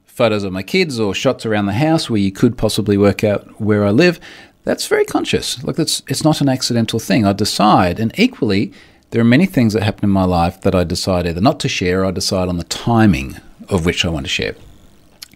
photos 0.06 0.44
of 0.44 0.52
my 0.52 0.62
kids 0.62 0.98
or 0.98 1.14
shots 1.14 1.44
around 1.44 1.66
the 1.66 1.74
house 1.74 2.08
where 2.08 2.20
you 2.20 2.32
could 2.32 2.56
possibly 2.56 2.96
work 2.96 3.22
out 3.22 3.60
where 3.60 3.84
I 3.84 3.90
live. 3.90 4.18
That's 4.64 4.86
very 4.86 5.04
conscious. 5.04 5.62
Look, 5.62 5.76
that's 5.76 6.02
it's 6.08 6.24
not 6.24 6.40
an 6.40 6.48
accidental 6.48 6.98
thing. 6.98 7.26
I 7.26 7.34
decide, 7.34 8.00
and 8.00 8.18
equally, 8.18 8.72
there 9.14 9.20
are 9.20 9.24
many 9.24 9.46
things 9.46 9.74
that 9.74 9.84
happen 9.84 10.02
in 10.02 10.10
my 10.10 10.24
life 10.24 10.60
that 10.62 10.74
I 10.74 10.82
decide 10.82 11.24
either 11.24 11.40
not 11.40 11.60
to 11.60 11.68
share 11.68 12.00
or 12.00 12.06
I 12.06 12.10
decide 12.10 12.48
on 12.48 12.56
the 12.56 12.64
timing 12.64 13.36
of 13.68 13.86
which 13.86 14.04
I 14.04 14.08
want 14.08 14.26
to 14.26 14.28
share. 14.28 14.56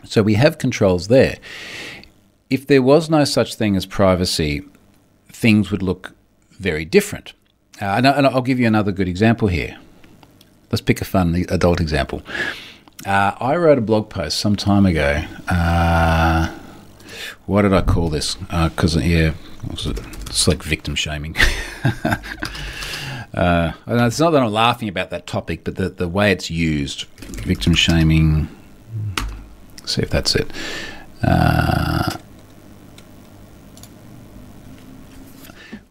So 0.03 0.21
we 0.21 0.35
have 0.35 0.59
controls 0.59 1.07
there. 1.07 1.39
If 2.51 2.67
there 2.67 2.83
was 2.83 3.09
no 3.09 3.23
such 3.23 3.55
thing 3.55 3.77
as 3.77 3.87
privacy, 3.87 4.65
things 5.29 5.71
would 5.71 5.85
look 5.85 6.13
very 6.51 6.85
different. 6.85 7.35
Uh, 7.81 8.03
and, 8.05 8.27
I'll 8.27 8.43
give 8.43 8.59
you 8.59 8.67
another 8.67 8.91
good 8.91 9.07
example 9.07 9.47
here. 9.47 9.79
Let's 10.73 10.83
pick 10.83 11.01
a 11.01 11.05
fun 11.05 11.47
adult 11.49 11.81
example. 11.81 12.23
Uh, 13.07 13.37
I 13.39 13.55
wrote 13.55 13.79
a 13.79 13.81
blog 13.81 14.11
post 14.11 14.39
some 14.39 14.57
time 14.57 14.87
ago. 14.87 15.23
Uh, 15.47 16.53
what 17.47 17.63
did 17.63 17.73
I 17.73 17.83
call 17.83 18.09
this? 18.09 18.35
Because, 18.35 18.97
uh, 18.97 19.01
yeah, 19.01 19.35
it? 19.71 20.01
it's 20.27 20.49
like 20.49 20.65
victim 20.65 20.97
shaming. 20.97 21.37
Uh, 23.39 23.73
it's 23.87 24.19
not 24.19 24.31
that 24.31 24.43
I'm 24.43 24.53
laughing 24.53 24.89
about 24.89 25.11
that 25.11 25.29
topic, 25.29 25.63
but 25.63 25.77
the, 25.77 25.89
the 25.89 26.09
way 26.09 26.33
it's 26.33 26.51
used, 26.51 27.05
victim 27.45 27.73
shaming. 27.73 28.49
see 29.85 30.03
if 30.03 30.11
that's 30.11 30.35
it. 30.35 30.51
Uh, 31.23 32.17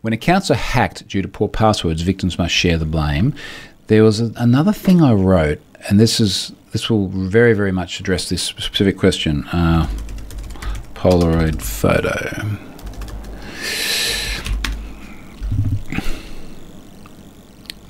when 0.02 0.12
accounts 0.12 0.52
are 0.52 0.56
hacked 0.56 1.08
due 1.08 1.22
to 1.22 1.28
poor 1.30 1.48
passwords, 1.48 2.02
victims 2.02 2.38
must 2.38 2.54
share 2.54 2.78
the 2.78 2.86
blame. 2.86 3.34
There 3.88 4.04
was 4.04 4.20
a, 4.20 4.34
another 4.36 4.74
thing 4.74 5.02
I 5.02 5.14
wrote, 5.14 5.62
and 5.90 6.02
this 6.02 6.20
is 6.20 6.52
this 6.74 6.90
will 6.90 7.08
very 7.08 7.54
very 7.54 7.72
much 7.72 8.02
address 8.02 8.28
this 8.28 8.44
specific 8.44 8.98
question. 8.98 9.46
Uh, 9.54 9.88
Polaroid 10.96 11.62
photo. 11.62 12.58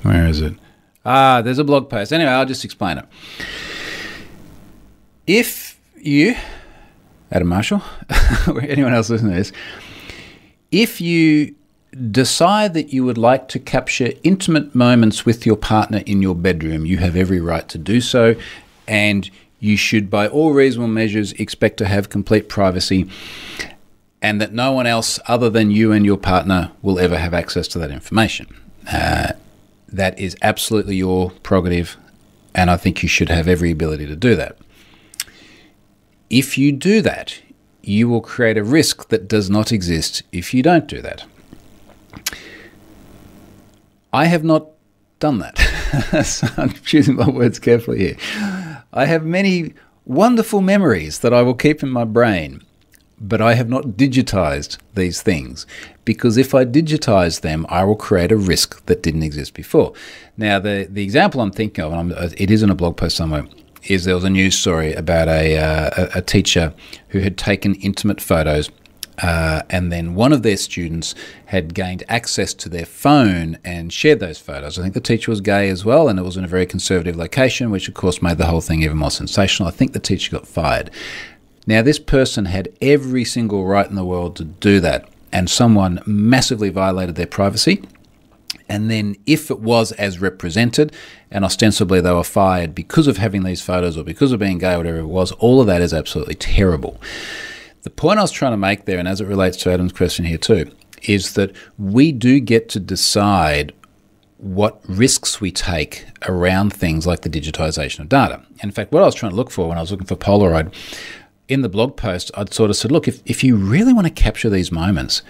Where 0.02 0.26
is 0.26 0.40
it? 0.40 0.54
Ah, 1.04 1.42
there's 1.42 1.58
a 1.58 1.64
blog 1.64 1.88
post. 1.88 2.12
Anyway, 2.12 2.30
I'll 2.30 2.46
just 2.46 2.64
explain 2.64 2.98
it. 2.98 3.06
If 5.26 5.78
you, 5.96 6.34
Adam 7.30 7.48
Marshall, 7.48 7.82
or 8.48 8.60
anyone 8.62 8.94
else 8.94 9.10
listening 9.10 9.32
to 9.32 9.38
this, 9.38 9.52
if 10.70 11.00
you 11.00 11.54
decide 12.10 12.74
that 12.74 12.92
you 12.92 13.04
would 13.04 13.18
like 13.18 13.48
to 13.48 13.58
capture 13.58 14.12
intimate 14.22 14.74
moments 14.74 15.24
with 15.24 15.46
your 15.46 15.56
partner 15.56 16.02
in 16.06 16.22
your 16.22 16.34
bedroom, 16.34 16.84
you 16.86 16.98
have 16.98 17.16
every 17.16 17.40
right 17.40 17.68
to 17.68 17.78
do 17.78 18.00
so, 18.00 18.34
and 18.86 19.30
you 19.60 19.76
should, 19.76 20.10
by 20.10 20.28
all 20.28 20.52
reasonable 20.52 20.88
measures, 20.88 21.32
expect 21.32 21.78
to 21.78 21.86
have 21.86 22.08
complete 22.08 22.48
privacy 22.48 23.08
and 24.20 24.40
that 24.40 24.52
no 24.52 24.72
one 24.72 24.86
else 24.86 25.20
other 25.26 25.48
than 25.48 25.70
you 25.70 25.92
and 25.92 26.04
your 26.04 26.16
partner 26.16 26.72
will 26.82 26.98
ever 26.98 27.18
have 27.18 27.34
access 27.34 27.68
to 27.68 27.78
that 27.78 27.90
information. 27.90 28.46
Uh, 28.92 29.32
that 29.88 30.18
is 30.18 30.36
absolutely 30.42 30.96
your 30.96 31.30
prerogative, 31.42 31.96
and 32.54 32.70
I 32.70 32.76
think 32.76 33.02
you 33.02 33.08
should 33.08 33.28
have 33.28 33.48
every 33.48 33.70
ability 33.70 34.06
to 34.06 34.16
do 34.16 34.36
that. 34.36 34.58
If 36.30 36.58
you 36.58 36.72
do 36.72 37.00
that, 37.02 37.40
you 37.82 38.08
will 38.08 38.20
create 38.20 38.58
a 38.58 38.64
risk 38.64 39.08
that 39.08 39.28
does 39.28 39.48
not 39.48 39.72
exist 39.72 40.22
if 40.30 40.52
you 40.52 40.62
don't 40.62 40.86
do 40.86 41.00
that. 41.00 41.24
I 44.12 44.26
have 44.26 44.44
not 44.44 44.68
done 45.20 45.38
that. 45.38 45.58
so 46.24 46.46
I'm 46.56 46.70
choosing 46.70 47.16
my 47.16 47.28
words 47.28 47.58
carefully 47.58 47.98
here. 47.98 48.16
I 48.92 49.06
have 49.06 49.24
many 49.24 49.74
wonderful 50.04 50.60
memories 50.60 51.20
that 51.20 51.34
I 51.34 51.42
will 51.42 51.54
keep 51.54 51.82
in 51.82 51.90
my 51.90 52.04
brain 52.04 52.62
but 53.20 53.40
I 53.40 53.54
have 53.54 53.68
not 53.68 53.84
digitized 53.96 54.78
these 54.94 55.22
things 55.22 55.66
because 56.04 56.36
if 56.36 56.54
I 56.54 56.64
digitize 56.64 57.40
them, 57.40 57.66
I 57.68 57.84
will 57.84 57.96
create 57.96 58.32
a 58.32 58.36
risk 58.36 58.84
that 58.86 59.02
didn't 59.02 59.22
exist 59.22 59.54
before. 59.54 59.92
Now, 60.36 60.58
the, 60.58 60.86
the 60.90 61.02
example 61.02 61.40
I'm 61.40 61.50
thinking 61.50 61.84
of, 61.84 61.92
and 61.92 62.12
I'm, 62.14 62.32
it 62.36 62.50
is 62.50 62.62
in 62.62 62.70
a 62.70 62.74
blog 62.74 62.96
post 62.96 63.16
somewhere, 63.16 63.46
is 63.84 64.04
there 64.04 64.14
was 64.14 64.24
a 64.24 64.30
news 64.30 64.56
story 64.56 64.92
about 64.94 65.28
a, 65.28 65.56
uh, 65.58 65.90
a, 65.96 66.18
a 66.18 66.22
teacher 66.22 66.72
who 67.08 67.20
had 67.20 67.36
taken 67.36 67.74
intimate 67.76 68.20
photos. 68.20 68.70
Uh, 69.20 69.62
and 69.68 69.90
then 69.90 70.14
one 70.14 70.32
of 70.32 70.44
their 70.44 70.56
students 70.56 71.12
had 71.46 71.74
gained 71.74 72.04
access 72.08 72.54
to 72.54 72.68
their 72.68 72.86
phone 72.86 73.58
and 73.64 73.92
shared 73.92 74.20
those 74.20 74.38
photos. 74.38 74.78
I 74.78 74.82
think 74.82 74.94
the 74.94 75.00
teacher 75.00 75.32
was 75.32 75.40
gay 75.40 75.68
as 75.70 75.84
well, 75.84 76.08
and 76.08 76.20
it 76.20 76.22
was 76.22 76.36
in 76.36 76.44
a 76.44 76.48
very 76.48 76.66
conservative 76.66 77.16
location, 77.16 77.72
which 77.72 77.88
of 77.88 77.94
course 77.94 78.22
made 78.22 78.38
the 78.38 78.46
whole 78.46 78.60
thing 78.60 78.82
even 78.84 78.96
more 78.96 79.10
sensational. 79.10 79.68
I 79.68 79.72
think 79.72 79.92
the 79.92 79.98
teacher 79.98 80.30
got 80.30 80.46
fired. 80.46 80.92
Now, 81.68 81.82
this 81.82 81.98
person 81.98 82.46
had 82.46 82.70
every 82.80 83.26
single 83.26 83.66
right 83.66 83.86
in 83.86 83.94
the 83.94 84.02
world 84.02 84.36
to 84.36 84.44
do 84.44 84.80
that, 84.80 85.06
and 85.30 85.50
someone 85.50 86.00
massively 86.06 86.70
violated 86.70 87.16
their 87.16 87.26
privacy. 87.26 87.82
And 88.70 88.90
then, 88.90 89.16
if 89.26 89.50
it 89.50 89.60
was 89.60 89.92
as 89.92 90.18
represented, 90.18 90.94
and 91.30 91.44
ostensibly 91.44 92.00
they 92.00 92.10
were 92.10 92.24
fired 92.24 92.74
because 92.74 93.06
of 93.06 93.18
having 93.18 93.42
these 93.42 93.60
photos 93.60 93.98
or 93.98 94.02
because 94.02 94.32
of 94.32 94.40
being 94.40 94.56
gay, 94.56 94.72
or 94.72 94.78
whatever 94.78 95.00
it 95.00 95.08
was, 95.08 95.32
all 95.32 95.60
of 95.60 95.66
that 95.66 95.82
is 95.82 95.92
absolutely 95.92 96.36
terrible. 96.36 96.98
The 97.82 97.90
point 97.90 98.18
I 98.18 98.22
was 98.22 98.32
trying 98.32 98.54
to 98.54 98.56
make 98.56 98.86
there, 98.86 98.98
and 98.98 99.06
as 99.06 99.20
it 99.20 99.26
relates 99.26 99.58
to 99.58 99.70
Adam's 99.70 99.92
question 99.92 100.24
here 100.24 100.38
too, 100.38 100.70
is 101.02 101.34
that 101.34 101.54
we 101.76 102.12
do 102.12 102.40
get 102.40 102.70
to 102.70 102.80
decide 102.80 103.74
what 104.38 104.80
risks 104.88 105.38
we 105.38 105.52
take 105.52 106.06
around 106.22 106.72
things 106.72 107.06
like 107.06 107.20
the 107.22 107.28
digitization 107.28 108.00
of 108.00 108.08
data. 108.08 108.42
In 108.62 108.70
fact, 108.70 108.90
what 108.90 109.02
I 109.02 109.06
was 109.06 109.14
trying 109.14 109.32
to 109.32 109.36
look 109.36 109.50
for 109.50 109.68
when 109.68 109.76
I 109.76 109.82
was 109.82 109.90
looking 109.90 110.06
for 110.06 110.16
Polaroid 110.16 110.72
in 111.48 111.62
the 111.62 111.68
blog 111.68 111.96
post, 111.96 112.30
I'd 112.34 112.52
sort 112.52 112.70
of 112.70 112.76
said, 112.76 112.92
look, 112.92 113.08
if, 113.08 113.22
if 113.24 113.42
you 113.42 113.56
really 113.56 113.92
want 113.92 114.06
to 114.06 114.12
capture 114.12 114.50
these 114.50 114.70
moments, 114.70 115.22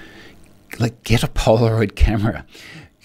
like 0.79 1.03
get 1.05 1.23
a 1.23 1.29
Polaroid 1.29 1.95
camera. 1.95 2.45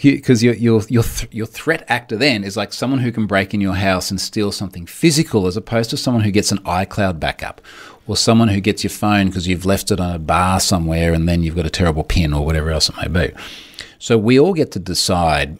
Because 0.01 0.43
your 0.43 0.55
your 0.55 0.81
your 0.89 1.03
th- 1.03 1.31
your 1.31 1.45
threat 1.45 1.85
actor 1.87 2.17
then 2.17 2.43
is 2.43 2.57
like 2.57 2.73
someone 2.73 2.99
who 2.99 3.11
can 3.11 3.25
break 3.25 3.53
in 3.53 3.61
your 3.61 3.75
house 3.75 4.11
and 4.11 4.19
steal 4.19 4.51
something 4.51 4.85
physical, 4.85 5.47
as 5.47 5.55
opposed 5.55 5.91
to 5.91 5.97
someone 5.97 6.23
who 6.23 6.31
gets 6.31 6.51
an 6.51 6.57
iCloud 6.59 7.19
backup, 7.19 7.61
or 8.05 8.17
someone 8.17 8.49
who 8.49 8.59
gets 8.59 8.83
your 8.83 8.91
phone 8.91 9.27
because 9.27 9.47
you've 9.47 9.65
left 9.65 9.91
it 9.91 10.01
on 10.01 10.15
a 10.15 10.19
bar 10.19 10.59
somewhere 10.59 11.13
and 11.13 11.29
then 11.29 11.41
you've 11.43 11.55
got 11.55 11.65
a 11.65 11.69
terrible 11.69 12.03
pin 12.03 12.33
or 12.33 12.45
whatever 12.45 12.71
else 12.71 12.89
it 12.89 12.95
may 12.97 13.07
be. 13.07 13.33
So 13.97 14.17
we 14.17 14.37
all 14.39 14.53
get 14.53 14.71
to 14.73 14.79
decide 14.79 15.57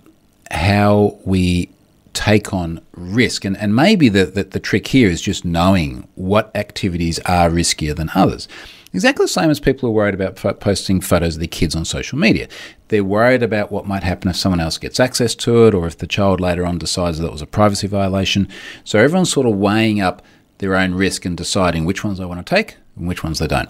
how 0.52 1.18
we 1.24 1.70
take 2.14 2.54
on 2.54 2.82
risk. 2.94 3.46
And, 3.46 3.58
and 3.58 3.76
maybe 3.76 4.10
the, 4.10 4.26
the, 4.26 4.44
the 4.44 4.60
trick 4.60 4.88
here 4.88 5.10
is 5.10 5.22
just 5.22 5.44
knowing 5.44 6.08
what 6.16 6.56
activities 6.56 7.20
are 7.20 7.50
riskier 7.50 7.96
than 7.96 8.12
others. 8.16 8.48
Exactly 8.94 9.24
the 9.24 9.30
same 9.30 9.50
as 9.50 9.60
people 9.60 9.90
are 9.90 9.94
worried 9.94 10.14
about 10.14 10.36
posting 10.60 11.02
photos 11.02 11.36
of 11.36 11.40
their 11.40 11.48
kids 11.48 11.76
on 11.76 11.84
social 11.84 12.18
media. 12.18 12.48
They're 12.90 13.04
worried 13.04 13.42
about 13.42 13.72
what 13.72 13.88
might 13.88 14.04
happen 14.04 14.30
if 14.30 14.36
someone 14.36 14.60
else 14.60 14.78
gets 14.78 15.00
access 15.00 15.34
to 15.36 15.66
it 15.66 15.74
or 15.74 15.88
if 15.88 15.98
the 15.98 16.06
child 16.06 16.40
later 16.40 16.64
on 16.64 16.78
decides 16.78 17.18
that 17.18 17.26
it 17.26 17.32
was 17.32 17.42
a 17.42 17.48
privacy 17.48 17.88
violation. 17.88 18.48
So 18.84 19.00
everyone's 19.00 19.32
sort 19.32 19.48
of 19.48 19.56
weighing 19.56 20.00
up 20.00 20.22
their 20.60 20.76
own 20.76 20.94
risk 20.94 21.26
and 21.26 21.36
deciding 21.36 21.86
which 21.86 22.04
ones 22.04 22.20
they 22.20 22.26
want 22.26 22.46
to 22.46 22.56
take 22.56 22.78
and 22.96 23.08
which 23.08 23.24
ones 23.24 23.40
they 23.40 23.48
don't. 23.48 23.70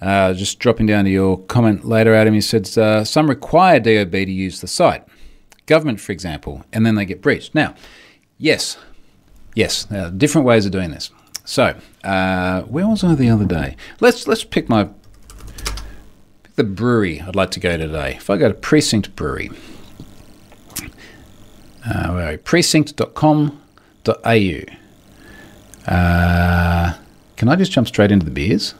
Uh, 0.00 0.32
just 0.32 0.60
dropping 0.60 0.86
down 0.86 1.04
to 1.04 1.10
your 1.10 1.38
comment 1.38 1.84
later, 1.84 2.14
Adam, 2.14 2.32
you 2.32 2.40
said 2.40 2.78
uh, 2.78 3.04
some 3.04 3.28
require 3.28 3.80
DOB 3.80 4.12
to 4.12 4.30
use 4.30 4.60
the 4.60 4.68
site 4.68 5.04
government, 5.70 6.00
for 6.00 6.12
example, 6.12 6.64
and 6.72 6.84
then 6.84 6.96
they 6.96 7.06
get 7.06 7.22
breached. 7.22 7.54
Now, 7.54 7.74
yes, 8.36 8.76
yes, 9.54 9.84
there 9.84 10.06
are 10.06 10.10
different 10.10 10.46
ways 10.46 10.66
of 10.66 10.72
doing 10.72 10.90
this. 10.90 11.10
So, 11.44 11.78
uh, 12.04 12.62
where 12.62 12.86
was 12.86 13.02
I 13.04 13.14
the 13.14 13.30
other 13.30 13.46
day? 13.46 13.76
Let's 14.00 14.26
let's 14.26 14.44
pick 14.44 14.68
my 14.68 14.88
pick 16.42 16.56
the 16.56 16.64
brewery 16.64 17.20
I'd 17.20 17.36
like 17.36 17.52
to 17.52 17.60
go 17.60 17.76
to 17.76 17.86
today. 17.86 18.14
If 18.16 18.28
I 18.28 18.36
go 18.36 18.48
to 18.48 18.54
Precinct 18.54 19.14
Brewery, 19.16 19.50
uh, 21.86 22.10
where 22.12 22.28
are 22.28 22.32
we? 22.32 22.36
precinct.com.au. 22.36 24.76
Uh, 25.86 26.92
can 27.36 27.48
I 27.48 27.56
just 27.56 27.72
jump 27.72 27.88
straight 27.88 28.12
into 28.12 28.26
the 28.26 28.32
beers? 28.32 28.74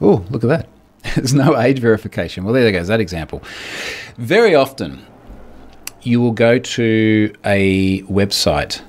Oh, 0.00 0.24
look 0.30 0.44
at 0.44 0.48
that. 0.48 0.68
There's 1.14 1.32
no 1.32 1.58
age 1.58 1.78
verification. 1.78 2.44
Well, 2.44 2.52
there 2.52 2.70
goes 2.72 2.88
that 2.88 3.00
example. 3.00 3.42
Very 4.18 4.54
often, 4.54 5.06
you 6.06 6.20
will 6.20 6.32
go 6.32 6.58
to 6.58 7.32
a 7.44 8.02
website 8.02 8.82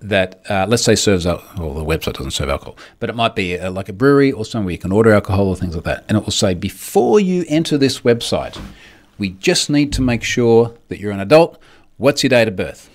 that, 0.00 0.42
uh, 0.48 0.66
let's 0.68 0.84
say, 0.84 0.94
serves 0.94 1.26
alcohol. 1.26 1.70
Well, 1.70 1.84
the 1.84 1.96
website 1.96 2.14
doesn't 2.14 2.30
serve 2.30 2.48
alcohol, 2.48 2.76
but 3.00 3.10
it 3.10 3.16
might 3.16 3.34
be 3.34 3.56
a, 3.56 3.70
like 3.70 3.88
a 3.88 3.92
brewery 3.92 4.30
or 4.30 4.44
somewhere 4.44 4.72
you 4.72 4.78
can 4.78 4.92
order 4.92 5.12
alcohol 5.12 5.48
or 5.48 5.56
things 5.56 5.74
like 5.74 5.84
that. 5.84 6.04
And 6.08 6.16
it 6.16 6.24
will 6.24 6.30
say, 6.30 6.54
before 6.54 7.18
you 7.18 7.44
enter 7.48 7.76
this 7.76 8.00
website, 8.00 8.60
we 9.18 9.30
just 9.30 9.68
need 9.68 9.92
to 9.94 10.02
make 10.02 10.22
sure 10.22 10.74
that 10.88 11.00
you're 11.00 11.12
an 11.12 11.20
adult. 11.20 11.60
What's 11.96 12.22
your 12.22 12.30
date 12.30 12.48
of 12.48 12.56
birth? 12.56 12.88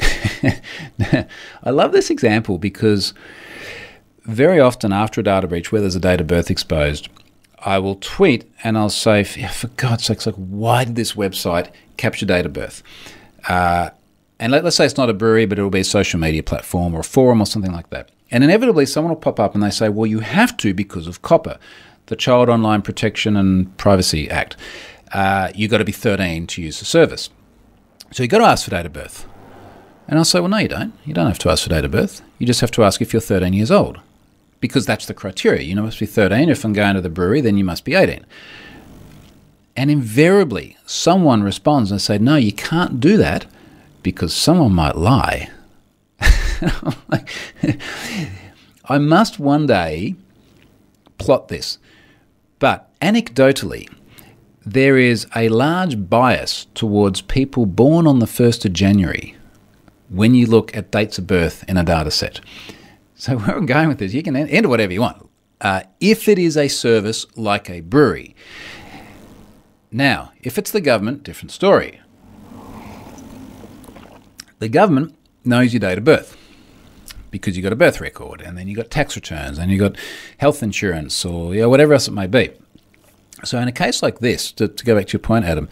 I 1.62 1.70
love 1.70 1.92
this 1.92 2.08
example 2.08 2.56
because 2.56 3.12
very 4.24 4.58
often 4.58 4.92
after 4.92 5.20
a 5.20 5.24
data 5.24 5.46
breach 5.46 5.70
where 5.70 5.82
there's 5.82 5.96
a 5.96 6.00
date 6.00 6.20
of 6.20 6.26
birth 6.26 6.50
exposed, 6.50 7.08
I 7.64 7.78
will 7.78 7.96
tweet 7.96 8.50
and 8.62 8.78
I'll 8.78 8.90
say, 8.90 9.24
for 9.24 9.68
God's 9.68 10.04
sakes, 10.04 10.26
like, 10.26 10.34
why 10.36 10.84
did 10.84 10.96
this 10.96 11.12
website 11.12 11.70
capture 11.96 12.26
date 12.26 12.46
of 12.46 12.52
birth? 12.52 12.82
Uh, 13.48 13.90
and 14.38 14.52
let, 14.52 14.64
us 14.64 14.76
say 14.76 14.86
it's 14.86 14.96
not 14.96 15.10
a 15.10 15.14
brewery, 15.14 15.44
but 15.46 15.58
it'll 15.58 15.70
be 15.70 15.80
a 15.80 15.84
social 15.84 16.18
media 16.18 16.42
platform 16.42 16.94
or 16.94 17.00
a 17.00 17.04
forum 17.04 17.42
or 17.42 17.46
something 17.46 17.72
like 17.72 17.90
that. 17.90 18.10
And 18.30 18.42
inevitably, 18.42 18.86
someone 18.86 19.12
will 19.12 19.20
pop 19.20 19.38
up 19.38 19.54
and 19.54 19.62
they 19.62 19.70
say, 19.70 19.88
well, 19.88 20.06
you 20.06 20.20
have 20.20 20.56
to 20.58 20.72
because 20.72 21.06
of 21.06 21.20
COPPA, 21.22 21.58
the 22.06 22.16
Child 22.16 22.48
Online 22.48 22.80
Protection 22.80 23.36
and 23.36 23.76
Privacy 23.76 24.30
Act. 24.30 24.56
Uh, 25.12 25.50
you've 25.54 25.70
got 25.70 25.78
to 25.78 25.84
be 25.84 25.92
13 25.92 26.46
to 26.46 26.62
use 26.62 26.78
the 26.78 26.84
service. 26.84 27.28
So 28.12 28.22
you've 28.22 28.30
got 28.30 28.38
to 28.38 28.44
ask 28.44 28.64
for 28.64 28.70
date 28.70 28.86
of 28.86 28.92
birth. 28.92 29.26
And 30.08 30.18
I'll 30.18 30.24
say, 30.24 30.40
well, 30.40 30.48
no, 30.48 30.58
you 30.58 30.68
don't. 30.68 30.94
You 31.04 31.12
don't 31.12 31.26
have 31.26 31.38
to 31.40 31.50
ask 31.50 31.64
for 31.64 31.68
date 31.68 31.84
of 31.84 31.90
birth. 31.90 32.22
You 32.38 32.46
just 32.46 32.60
have 32.60 32.70
to 32.72 32.84
ask 32.84 33.02
if 33.02 33.12
you're 33.12 33.20
13 33.20 33.52
years 33.52 33.70
old 33.70 34.00
because 34.60 34.86
that's 34.86 35.06
the 35.06 35.14
criteria. 35.14 35.62
You 35.62 35.76
must 35.76 35.98
be 35.98 36.06
13. 36.06 36.48
If 36.48 36.64
I'm 36.64 36.72
going 36.72 36.94
to 36.94 37.00
the 37.00 37.08
brewery, 37.08 37.40
then 37.40 37.56
you 37.56 37.64
must 37.64 37.84
be 37.84 37.94
18. 37.94 38.24
And 39.76 39.90
invariably, 39.90 40.76
someone 40.84 41.42
responds 41.42 41.90
and 41.90 42.00
say, 42.00 42.18
"No, 42.18 42.36
you 42.36 42.52
can't 42.52 43.00
do 43.00 43.16
that 43.16 43.46
because 44.02 44.34
someone 44.34 44.72
might 44.72 44.96
lie." 44.96 45.48
I 48.84 48.98
must 48.98 49.38
one 49.38 49.66
day 49.66 50.16
plot 51.18 51.48
this, 51.48 51.78
but 52.58 52.90
anecdotally, 53.00 53.88
there 54.66 54.98
is 54.98 55.26
a 55.34 55.48
large 55.48 56.10
bias 56.10 56.66
towards 56.74 57.22
people 57.22 57.64
born 57.64 58.06
on 58.06 58.18
the 58.18 58.26
1st 58.26 58.66
of 58.66 58.72
January 58.72 59.36
when 60.08 60.34
you 60.34 60.46
look 60.46 60.76
at 60.76 60.90
dates 60.90 61.18
of 61.18 61.26
birth 61.26 61.64
in 61.68 61.76
a 61.76 61.84
data 61.84 62.10
set. 62.10 62.40
So, 63.20 63.36
where 63.38 63.54
I'm 63.54 63.66
going 63.66 63.88
with 63.88 63.98
this, 63.98 64.14
you 64.14 64.22
can 64.22 64.34
enter 64.34 64.68
whatever 64.68 64.92
you 64.92 65.02
want. 65.02 65.28
Uh, 65.60 65.82
if 66.00 66.26
it 66.26 66.38
is 66.38 66.56
a 66.56 66.68
service 66.68 67.26
like 67.36 67.68
a 67.68 67.80
brewery. 67.80 68.34
Now, 69.92 70.32
if 70.40 70.56
it's 70.56 70.70
the 70.70 70.80
government, 70.80 71.22
different 71.22 71.50
story. 71.50 72.00
The 74.58 74.70
government 74.70 75.14
knows 75.44 75.74
your 75.74 75.80
date 75.80 75.98
of 75.98 76.04
birth 76.04 76.36
because 77.30 77.56
you've 77.56 77.62
got 77.64 77.74
a 77.74 77.76
birth 77.76 78.00
record, 78.00 78.40
and 78.40 78.56
then 78.56 78.68
you've 78.68 78.78
got 78.78 78.90
tax 78.90 79.16
returns, 79.16 79.58
and 79.58 79.70
you've 79.70 79.80
got 79.80 79.96
health 80.38 80.62
insurance, 80.62 81.22
or 81.24 81.54
you 81.54 81.60
know, 81.60 81.68
whatever 81.68 81.92
else 81.92 82.08
it 82.08 82.12
may 82.12 82.26
be. 82.26 82.50
So, 83.44 83.58
in 83.58 83.68
a 83.68 83.72
case 83.72 84.02
like 84.02 84.20
this, 84.20 84.50
to, 84.52 84.66
to 84.66 84.84
go 84.84 84.96
back 84.96 85.08
to 85.08 85.12
your 85.12 85.20
point, 85.20 85.44
Adam, 85.44 85.68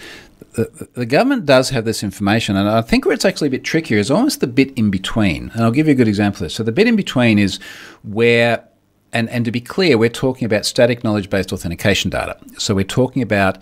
the, 0.59 0.89
the, 0.95 1.07
government 1.07 1.47
does 1.47 1.71
have 1.71 1.85
this 1.85 2.03
information, 2.03 2.57
and 2.57 2.69
I 2.69 2.83
think 2.83 3.05
where 3.05 3.15
it's 3.15 3.25
actually 3.25 3.49
a 3.49 3.51
bit 3.53 3.63
trickier 3.63 3.99
is 3.99 4.11
almost 4.11 4.41
the 4.41 4.49
bit 4.49 4.73
in 4.77 4.91
between. 4.91 5.51
And 5.55 5.63
I'll 5.63 5.71
give 5.71 5.87
you 5.87 5.93
a 5.93 5.97
good 5.97 6.09
example 6.09 6.39
of 6.39 6.47
this. 6.47 6.55
So, 6.55 6.65
the 6.65 6.73
bit 6.73 6.89
in 6.89 6.97
between 6.97 7.39
is 7.39 7.61
where, 8.03 8.65
and, 9.13 9.29
and 9.31 9.45
to 9.45 9.53
be 9.53 9.61
clear, 9.61 9.97
we're 9.97 10.09
talking 10.09 10.47
about 10.47 10.67
static 10.67 11.05
knowledge 11.05 11.31
based 11.31 11.53
authentication 11.53 12.11
data. 12.11 12.37
So, 12.59 12.75
we're 12.75 12.85
talking 12.85 13.23
about 13.23 13.59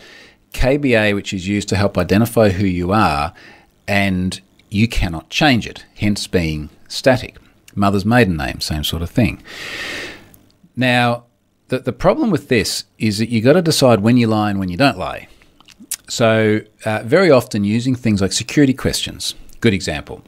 KBA, 0.52 1.14
which 1.14 1.34
is 1.34 1.46
used 1.46 1.68
to 1.68 1.76
help 1.76 1.98
identify 1.98 2.48
who 2.48 2.66
you 2.66 2.92
are, 2.92 3.34
and 3.86 4.40
you 4.70 4.88
cannot 4.88 5.28
change 5.28 5.66
it, 5.66 5.84
hence 5.96 6.26
being 6.26 6.70
static. 6.88 7.36
Mother's 7.74 8.06
maiden 8.06 8.38
name, 8.38 8.60
same 8.60 8.84
sort 8.84 9.02
of 9.02 9.10
thing. 9.10 9.42
Now, 10.74 11.24
the, 11.68 11.80
the 11.80 11.92
problem 11.92 12.30
with 12.30 12.48
this 12.48 12.84
is 12.98 13.18
that 13.18 13.28
you've 13.28 13.44
got 13.44 13.52
to 13.52 13.62
decide 13.62 14.00
when 14.00 14.16
you 14.16 14.28
lie 14.28 14.48
and 14.48 14.58
when 14.58 14.70
you 14.70 14.78
don't 14.78 14.96
lie. 14.96 15.28
So, 16.08 16.60
uh, 16.84 17.02
very 17.04 17.30
often 17.30 17.64
using 17.64 17.94
things 17.94 18.20
like 18.20 18.32
security 18.32 18.74
questions. 18.74 19.34
Good 19.60 19.74
example. 19.74 20.22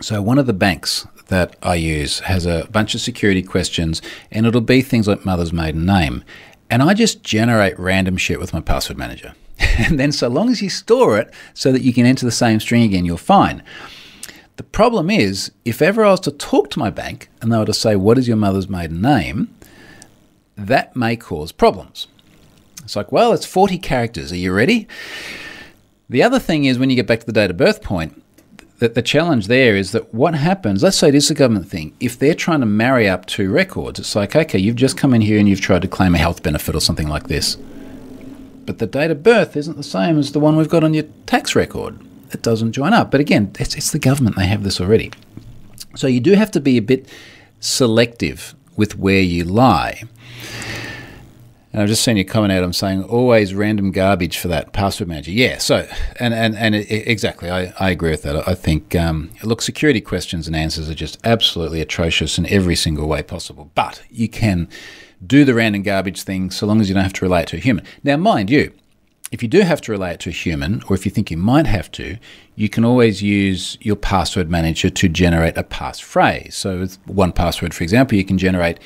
So, 0.00 0.20
one 0.20 0.38
of 0.38 0.46
the 0.46 0.52
banks 0.52 1.06
that 1.28 1.56
I 1.62 1.76
use 1.76 2.20
has 2.20 2.44
a 2.44 2.68
bunch 2.70 2.94
of 2.94 3.00
security 3.00 3.42
questions, 3.42 4.02
and 4.30 4.46
it'll 4.46 4.60
be 4.60 4.82
things 4.82 5.08
like 5.08 5.24
mother's 5.24 5.52
maiden 5.52 5.86
name. 5.86 6.22
And 6.68 6.82
I 6.82 6.94
just 6.94 7.22
generate 7.22 7.78
random 7.78 8.16
shit 8.16 8.38
with 8.38 8.52
my 8.52 8.60
password 8.60 8.98
manager. 8.98 9.34
and 9.58 9.98
then, 9.98 10.12
so 10.12 10.28
long 10.28 10.50
as 10.50 10.60
you 10.60 10.68
store 10.68 11.18
it 11.18 11.32
so 11.54 11.72
that 11.72 11.82
you 11.82 11.92
can 11.92 12.06
enter 12.06 12.26
the 12.26 12.32
same 12.32 12.60
string 12.60 12.82
again, 12.82 13.04
you're 13.04 13.16
fine. 13.16 13.62
The 14.56 14.62
problem 14.62 15.08
is, 15.08 15.50
if 15.64 15.80
ever 15.80 16.04
I 16.04 16.10
was 16.10 16.20
to 16.20 16.30
talk 16.30 16.70
to 16.70 16.78
my 16.78 16.90
bank 16.90 17.30
and 17.40 17.50
they 17.50 17.56
were 17.56 17.64
to 17.64 17.72
say, 17.72 17.96
What 17.96 18.18
is 18.18 18.28
your 18.28 18.36
mother's 18.36 18.68
maiden 18.68 19.00
name? 19.00 19.54
that 20.66 20.94
may 20.94 21.16
cause 21.16 21.52
problems. 21.52 22.06
It's 22.82 22.96
like, 22.96 23.12
well, 23.12 23.32
it's 23.32 23.46
40 23.46 23.78
characters. 23.78 24.32
Are 24.32 24.36
you 24.36 24.52
ready? 24.52 24.88
The 26.08 26.22
other 26.22 26.38
thing 26.38 26.64
is 26.64 26.78
when 26.78 26.90
you 26.90 26.96
get 26.96 27.06
back 27.06 27.20
to 27.20 27.26
the 27.26 27.32
date 27.32 27.50
of 27.50 27.56
birth 27.56 27.82
point, 27.82 28.20
that 28.80 28.94
the 28.94 29.02
challenge 29.02 29.46
there 29.46 29.76
is 29.76 29.92
that 29.92 30.12
what 30.12 30.34
happens, 30.34 30.82
let's 30.82 30.96
say 30.96 31.08
it 31.08 31.14
is 31.14 31.30
a 31.30 31.34
government 31.34 31.68
thing, 31.68 31.94
if 32.00 32.18
they're 32.18 32.34
trying 32.34 32.60
to 32.60 32.66
marry 32.66 33.08
up 33.08 33.26
two 33.26 33.50
records, 33.50 34.00
it's 34.00 34.16
like, 34.16 34.34
okay, 34.34 34.58
you've 34.58 34.76
just 34.76 34.96
come 34.96 35.14
in 35.14 35.20
here 35.20 35.38
and 35.38 35.48
you've 35.48 35.60
tried 35.60 35.82
to 35.82 35.88
claim 35.88 36.14
a 36.14 36.18
health 36.18 36.42
benefit 36.42 36.74
or 36.74 36.80
something 36.80 37.06
like 37.06 37.28
this. 37.28 37.56
But 38.64 38.78
the 38.78 38.86
date 38.86 39.10
of 39.10 39.22
birth 39.22 39.56
isn't 39.56 39.76
the 39.76 39.82
same 39.82 40.18
as 40.18 40.32
the 40.32 40.40
one 40.40 40.56
we've 40.56 40.68
got 40.68 40.82
on 40.82 40.94
your 40.94 41.04
tax 41.26 41.54
record. 41.54 41.98
It 42.32 42.42
doesn't 42.42 42.72
join 42.72 42.92
up. 42.94 43.10
But 43.10 43.20
again, 43.20 43.52
it's, 43.58 43.74
it's 43.74 43.92
the 43.92 43.98
government, 43.98 44.36
they 44.36 44.46
have 44.46 44.64
this 44.64 44.80
already. 44.80 45.12
So 45.94 46.06
you 46.06 46.20
do 46.20 46.32
have 46.32 46.50
to 46.52 46.60
be 46.60 46.76
a 46.76 46.82
bit 46.82 47.08
selective 47.60 48.54
with 48.76 48.98
where 48.98 49.20
you 49.20 49.44
lie. 49.44 50.04
And 51.72 51.80
I've 51.80 51.88
just 51.88 52.02
seen 52.02 52.16
your 52.16 52.24
comment, 52.24 52.52
Adam, 52.52 52.72
saying 52.72 53.04
always 53.04 53.54
random 53.54 53.92
garbage 53.92 54.38
for 54.38 54.48
that 54.48 54.72
password 54.72 55.06
manager. 55.06 55.30
Yeah, 55.30 55.58
so 55.58 55.88
and 56.16 56.34
and 56.34 56.56
and 56.56 56.74
it, 56.74 56.88
exactly, 57.08 57.48
I, 57.48 57.72
I 57.78 57.90
agree 57.90 58.10
with 58.10 58.22
that. 58.22 58.48
I 58.48 58.54
think 58.54 58.96
um, 58.96 59.30
look, 59.44 59.62
security 59.62 60.00
questions 60.00 60.48
and 60.48 60.56
answers 60.56 60.90
are 60.90 60.94
just 60.94 61.18
absolutely 61.24 61.80
atrocious 61.80 62.38
in 62.38 62.46
every 62.46 62.74
single 62.74 63.06
way 63.06 63.22
possible. 63.22 63.70
But 63.76 64.02
you 64.10 64.28
can 64.28 64.68
do 65.24 65.44
the 65.44 65.54
random 65.54 65.82
garbage 65.82 66.22
thing 66.22 66.50
so 66.50 66.66
long 66.66 66.80
as 66.80 66.88
you 66.88 66.94
don't 66.94 67.04
have 67.04 67.12
to 67.12 67.24
relate 67.24 67.46
to 67.48 67.56
a 67.56 67.60
human. 67.60 67.84
Now, 68.02 68.16
mind 68.16 68.50
you, 68.50 68.72
if 69.30 69.42
you 69.42 69.48
do 69.48 69.60
have 69.60 69.80
to 69.82 69.92
relate 69.92 70.18
to 70.20 70.30
a 70.30 70.32
human, 70.32 70.82
or 70.88 70.96
if 70.96 71.04
you 71.04 71.12
think 71.12 71.30
you 71.30 71.36
might 71.36 71.66
have 71.66 71.90
to, 71.92 72.16
you 72.56 72.68
can 72.68 72.84
always 72.84 73.22
use 73.22 73.78
your 73.80 73.96
password 73.96 74.50
manager 74.50 74.90
to 74.90 75.08
generate 75.08 75.56
a 75.56 75.62
passphrase. 75.62 76.52
So, 76.52 76.80
with 76.80 77.06
1Password, 77.06 77.72
for 77.72 77.84
example, 77.84 78.18
you 78.18 78.24
can 78.24 78.38
generate 78.38 78.80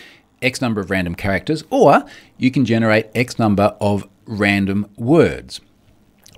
X 0.45 0.61
number 0.61 0.81
of 0.81 0.91
random 0.91 1.15
characters, 1.15 1.65
or 1.71 2.05
you 2.39 2.51
can 2.51 2.65
generate 2.65 3.07
X 3.15 3.39
number 3.39 3.77
of 3.81 4.07
random 4.27 4.87
words, 4.97 5.61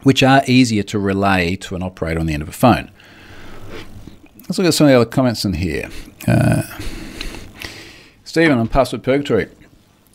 which 0.03 0.23
are 0.23 0.43
easier 0.47 0.83
to 0.85 0.99
relay 0.99 1.57
to 1.57 1.77
an 1.77 1.83
operator 1.83 2.21
on 2.21 2.27
the 2.27 2.35
end 2.35 2.43
of 2.43 2.49
a 2.49 2.53
phone. 2.53 2.91
Let's 4.43 4.59
look 4.59 4.69
at 4.69 4.75
some 4.75 4.87
of 4.87 4.93
the 4.93 4.97
other 4.97 5.11
comments 5.11 5.45
in 5.45 5.55
here. 5.55 5.91
Uh, 6.27 6.63
Stephen 8.25 8.59
on 8.59 8.69
Password 8.69 9.03
Purgatory. 9.03 9.49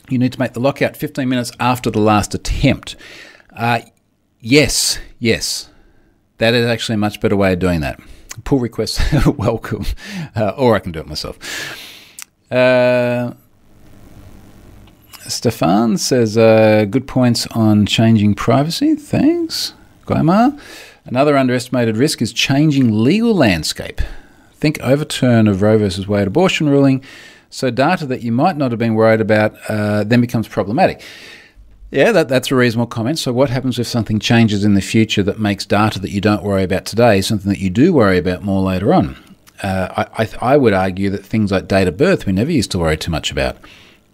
You 0.10 0.18
need 0.18 0.34
to 0.34 0.40
make 0.40 0.54
the 0.54 0.60
lockout 0.60 0.96
15 0.96 1.28
minutes 1.28 1.52
after 1.60 1.90
the 1.90 2.00
last 2.00 2.34
attempt. 2.34 2.96
Uh, 3.54 3.82
yes, 4.40 5.00
yes. 5.20 5.70
That 6.38 6.54
is 6.54 6.66
actually 6.66 6.96
a 6.96 6.98
much 7.00 7.20
better 7.20 7.36
way 7.36 7.54
of 7.54 7.60
doing 7.60 7.82
that. 7.82 8.00
Pull 8.44 8.60
request, 8.60 9.02
welcome. 9.38 9.86
Uh, 10.36 10.50
or 10.58 10.76
I 10.76 10.80
can 10.80 10.92
do 10.92 11.00
it 11.00 11.08
myself. 11.08 11.38
Uh, 12.50 13.34
Stefan 15.32 15.98
says, 15.98 16.38
uh, 16.38 16.86
good 16.90 17.08
points 17.08 17.48
on 17.48 17.86
changing 17.86 18.36
privacy. 18.36 18.96
Thanks. 18.96 19.74
Guaymar. 20.06 20.60
Another 21.06 21.36
underestimated 21.36 21.98
risk 21.98 22.22
is 22.22 22.32
changing 22.32 23.04
legal 23.04 23.34
landscape. 23.34 24.02
Think 24.54 24.80
overturn 24.82 25.48
of 25.48 25.62
Roe 25.62 25.78
versus 25.78 26.08
Wade 26.08 26.28
abortion 26.28 26.70
ruling. 26.70 27.04
So 27.50 27.72
data 27.72 28.06
that 28.06 28.22
you 28.22 28.32
might 28.32 28.58
not 28.58 28.72
have 28.72 28.80
been 28.80 28.96
worried 28.96 29.22
about 29.22 29.56
uh, 29.68 30.04
then 30.04 30.22
becomes 30.22 30.48
problematic. 30.48 31.02
Yeah, 31.92 32.14
that, 32.14 32.30
that's 32.30 32.52
a 32.52 32.56
reasonable 32.56 32.88
comment. 32.88 33.20
So, 33.20 33.34
what 33.34 33.50
happens 33.50 33.78
if 33.78 33.86
something 33.86 34.18
changes 34.18 34.64
in 34.64 34.76
the 34.76 34.82
future 34.82 35.24
that 35.24 35.40
makes 35.40 35.66
data 35.66 36.00
that 36.00 36.12
you 36.12 36.22
don't 36.22 36.42
worry 36.42 36.64
about 36.64 36.86
today 36.86 37.20
something 37.20 37.50
that 37.52 37.60
you 37.60 37.70
do 37.70 37.92
worry 37.92 38.18
about 38.18 38.44
more 38.44 38.62
later 38.62 38.94
on? 38.94 39.18
Uh, 39.62 40.06
I, 40.18 40.24
I, 40.24 40.54
I 40.54 40.58
would 40.58 40.74
argue 40.74 41.10
that 41.10 41.26
things 41.26 41.52
like 41.52 41.68
date 41.68 41.90
of 41.90 41.98
birth 41.98 42.26
we 42.26 42.32
never 42.32 42.52
used 42.52 42.72
to 42.72 42.80
worry 42.80 42.96
too 42.96 43.12
much 43.12 43.30
about. 43.30 43.58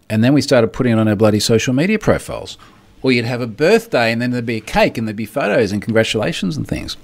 And 0.10 0.24
then 0.24 0.34
we 0.34 0.42
started 0.42 0.74
putting 0.74 0.94
it 0.94 1.00
on 1.00 1.08
our 1.08 1.16
bloody 1.16 1.40
social 1.40 1.74
media 1.74 2.00
profiles. 2.00 2.58
Or 3.02 3.12
you'd 3.12 3.26
have 3.26 3.42
a 3.42 3.48
birthday 3.48 4.12
and 4.12 4.22
then 4.22 4.32
there'd 4.32 4.46
be 4.46 4.58
a 4.58 4.62
cake 4.62 4.98
and 4.98 5.08
there'd 5.08 5.16
be 5.16 5.26
photos 5.26 5.72
and 5.72 5.82
congratulations 5.82 6.58
and 6.58 6.68
things. 6.68 6.98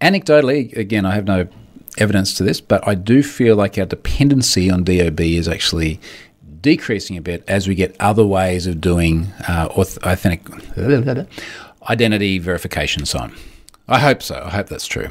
Anecdotally, 0.00 0.76
again, 0.76 1.06
I 1.06 1.14
have 1.14 1.26
no 1.26 1.48
evidence 1.98 2.34
to 2.34 2.42
this, 2.42 2.60
but 2.60 2.86
I 2.86 2.94
do 2.94 3.22
feel 3.22 3.56
like 3.56 3.78
our 3.78 3.86
dependency 3.86 4.70
on 4.70 4.84
DOB 4.84 5.20
is 5.20 5.48
actually 5.48 6.00
decreasing 6.60 7.16
a 7.16 7.20
bit 7.20 7.44
as 7.46 7.68
we 7.68 7.74
get 7.74 7.94
other 8.00 8.24
ways 8.26 8.66
of 8.66 8.80
doing 8.80 9.26
uh, 9.48 9.68
authentic 9.76 10.42
identity 11.88 12.38
verification 12.38 13.04
so 13.04 13.18
on. 13.20 13.34
I 13.86 14.00
hope 14.00 14.22
so. 14.22 14.42
I 14.44 14.50
hope 14.50 14.68
that's 14.68 14.86
true. 14.86 15.10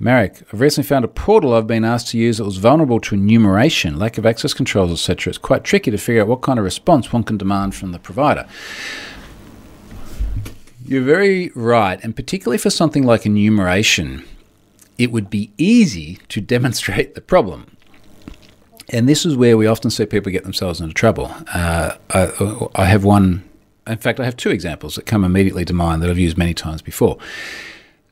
Marek, 0.00 0.42
I've 0.52 0.60
recently 0.60 0.88
found 0.88 1.04
a 1.04 1.08
portal 1.08 1.54
I've 1.54 1.68
been 1.68 1.84
asked 1.84 2.08
to 2.08 2.18
use 2.18 2.38
that 2.38 2.44
was 2.44 2.56
vulnerable 2.56 3.00
to 3.00 3.14
enumeration, 3.14 3.96
lack 3.96 4.18
of 4.18 4.26
access 4.26 4.52
controls, 4.52 4.90
etc. 4.90 5.30
It's 5.30 5.38
quite 5.38 5.62
tricky 5.62 5.90
to 5.90 5.98
figure 5.98 6.22
out 6.22 6.28
what 6.28 6.42
kind 6.42 6.58
of 6.58 6.64
response 6.64 7.12
one 7.12 7.22
can 7.22 7.36
demand 7.36 7.74
from 7.74 7.92
the 7.92 8.00
provider. 8.00 8.46
You're 10.84 11.02
very 11.04 11.50
right, 11.54 12.02
and 12.02 12.14
particularly 12.14 12.58
for 12.58 12.70
something 12.70 13.04
like 13.04 13.24
enumeration, 13.24 14.24
it 14.98 15.12
would 15.12 15.30
be 15.30 15.52
easy 15.58 16.18
to 16.28 16.40
demonstrate 16.54 17.14
the 17.14 17.20
problem. 17.20 17.76
And 18.90 19.08
this 19.08 19.24
is 19.24 19.36
where 19.36 19.56
we 19.56 19.66
often 19.66 19.90
see 19.90 20.04
people 20.06 20.30
get 20.30 20.42
themselves 20.42 20.80
into 20.80 20.92
trouble. 20.92 21.32
Uh, 21.54 21.96
I, 22.10 22.68
I 22.74 22.84
have 22.84 23.04
one, 23.04 23.48
in 23.86 23.96
fact, 23.96 24.20
I 24.20 24.24
have 24.24 24.36
two 24.36 24.50
examples 24.50 24.96
that 24.96 25.06
come 25.06 25.24
immediately 25.24 25.64
to 25.64 25.72
mind 25.72 26.02
that 26.02 26.10
I've 26.10 26.18
used 26.18 26.36
many 26.36 26.52
times 26.52 26.82
before 26.82 27.16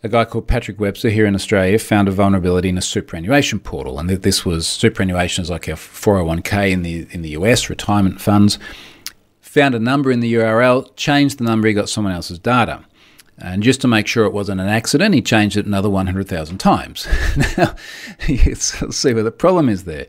a 0.03 0.09
guy 0.09 0.25
called 0.25 0.49
Patrick 0.49 0.81
Webster 0.81 1.11
here 1.11 1.27
in 1.27 1.35
Australia 1.35 1.79
found 1.79 2.09
a 2.09 2.11
vulnerability 2.11 2.69
in 2.69 2.77
a 2.77 2.83
superannuation 2.83 3.61
portal, 3.61 3.99
and 3.99 4.11
this 4.11 4.45
was 4.45 4.67
superannuation 4.67 5.43
is 5.43 5.51
like 5.51 5.69
a 5.69 5.73
401k 5.73 6.73
in 6.73 6.83
the 6.83 7.07
in 7.11 7.23
the 7.23 7.31
US, 7.31 7.71
retirement 7.71 8.21
funds. 8.21 8.59
Found 9.41 9.75
a 9.75 9.79
number 9.79 10.11
in 10.11 10.21
the 10.21 10.35
URL, 10.35 10.91
changed 10.97 11.39
the 11.39 11.45
number, 11.45 11.69
he 11.69 11.75
got 11.75 11.89
someone 11.89 12.13
else's 12.13 12.39
data. 12.39 12.85
And 13.39 13.63
just 13.63 13.81
to 13.81 13.89
make 13.89 14.07
sure 14.07 14.25
it 14.25 14.33
wasn't 14.33 14.61
an 14.61 14.69
accident, 14.69 15.15
he 15.15 15.21
changed 15.21 15.57
it 15.57 15.67
another 15.67 15.91
100,000 15.91 16.59
times. 16.59 17.07
now, 17.59 17.75
let's 18.29 18.97
see 18.97 19.13
where 19.13 19.23
the 19.23 19.33
problem 19.33 19.69
is 19.69 19.85
there. 19.85 20.07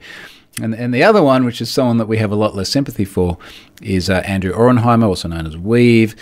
And, 0.61 0.75
and 0.75 0.93
the 0.93 1.03
other 1.03 1.23
one, 1.23 1.45
which 1.45 1.61
is 1.61 1.71
someone 1.71 1.97
that 1.97 2.05
we 2.05 2.19
have 2.19 2.31
a 2.31 2.35
lot 2.35 2.55
less 2.55 2.69
sympathy 2.69 3.05
for, 3.05 3.37
is 3.81 4.09
uh, 4.09 4.21
Andrew 4.25 4.53
Auernheimer, 4.53 5.07
also 5.07 5.27
known 5.27 5.47
as 5.47 5.55
weev. 5.55 6.15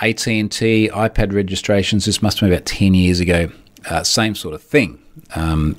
AT&T 0.00 0.88
iPad 0.88 1.32
registrations. 1.32 2.04
This 2.04 2.22
must 2.22 2.40
have 2.40 2.48
been 2.48 2.56
about 2.56 2.66
10 2.66 2.94
years 2.94 3.20
ago. 3.20 3.50
Uh, 3.88 4.02
same 4.02 4.34
sort 4.34 4.54
of 4.54 4.62
thing. 4.62 5.00
Um, 5.34 5.76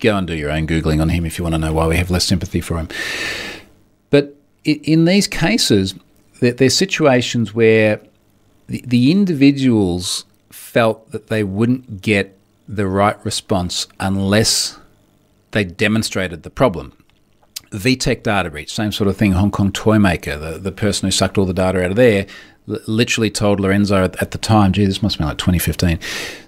go 0.00 0.16
and 0.16 0.26
do 0.26 0.34
your 0.34 0.50
own 0.50 0.66
Googling 0.66 1.00
on 1.00 1.08
him 1.08 1.24
if 1.24 1.38
you 1.38 1.44
want 1.44 1.54
to 1.54 1.58
know 1.58 1.72
why 1.72 1.86
we 1.86 1.96
have 1.96 2.10
less 2.10 2.24
sympathy 2.24 2.60
for 2.60 2.78
him. 2.78 2.88
But 4.10 4.36
in 4.64 5.04
these 5.04 5.26
cases, 5.26 5.94
there's 6.40 6.76
situations 6.76 7.54
where 7.54 8.00
the 8.66 9.10
individuals 9.10 10.24
felt 10.50 11.10
that 11.12 11.28
they 11.28 11.44
wouldn't 11.44 12.00
get 12.00 12.36
the 12.68 12.86
right 12.86 13.22
response 13.24 13.86
unless 14.00 14.78
they 15.50 15.64
demonstrated 15.64 16.42
the 16.42 16.50
problem. 16.50 16.92
VTech 17.78 18.22
data 18.22 18.50
breach, 18.50 18.72
same 18.72 18.92
sort 18.92 19.08
of 19.08 19.16
thing. 19.16 19.32
Hong 19.32 19.50
Kong 19.50 19.72
toy 19.72 19.98
maker, 19.98 20.36
the, 20.36 20.58
the 20.58 20.72
person 20.72 21.06
who 21.06 21.10
sucked 21.10 21.38
all 21.38 21.46
the 21.46 21.54
data 21.54 21.84
out 21.84 21.90
of 21.90 21.96
there, 21.96 22.26
literally 22.66 23.30
told 23.30 23.60
Lorenzo 23.60 24.04
at, 24.04 24.20
at 24.22 24.30
the 24.30 24.38
time, 24.38 24.72
gee, 24.72 24.86
this 24.86 25.02
must 25.02 25.18
be 25.18 25.24
like 25.24 25.38
2015, 25.38 25.98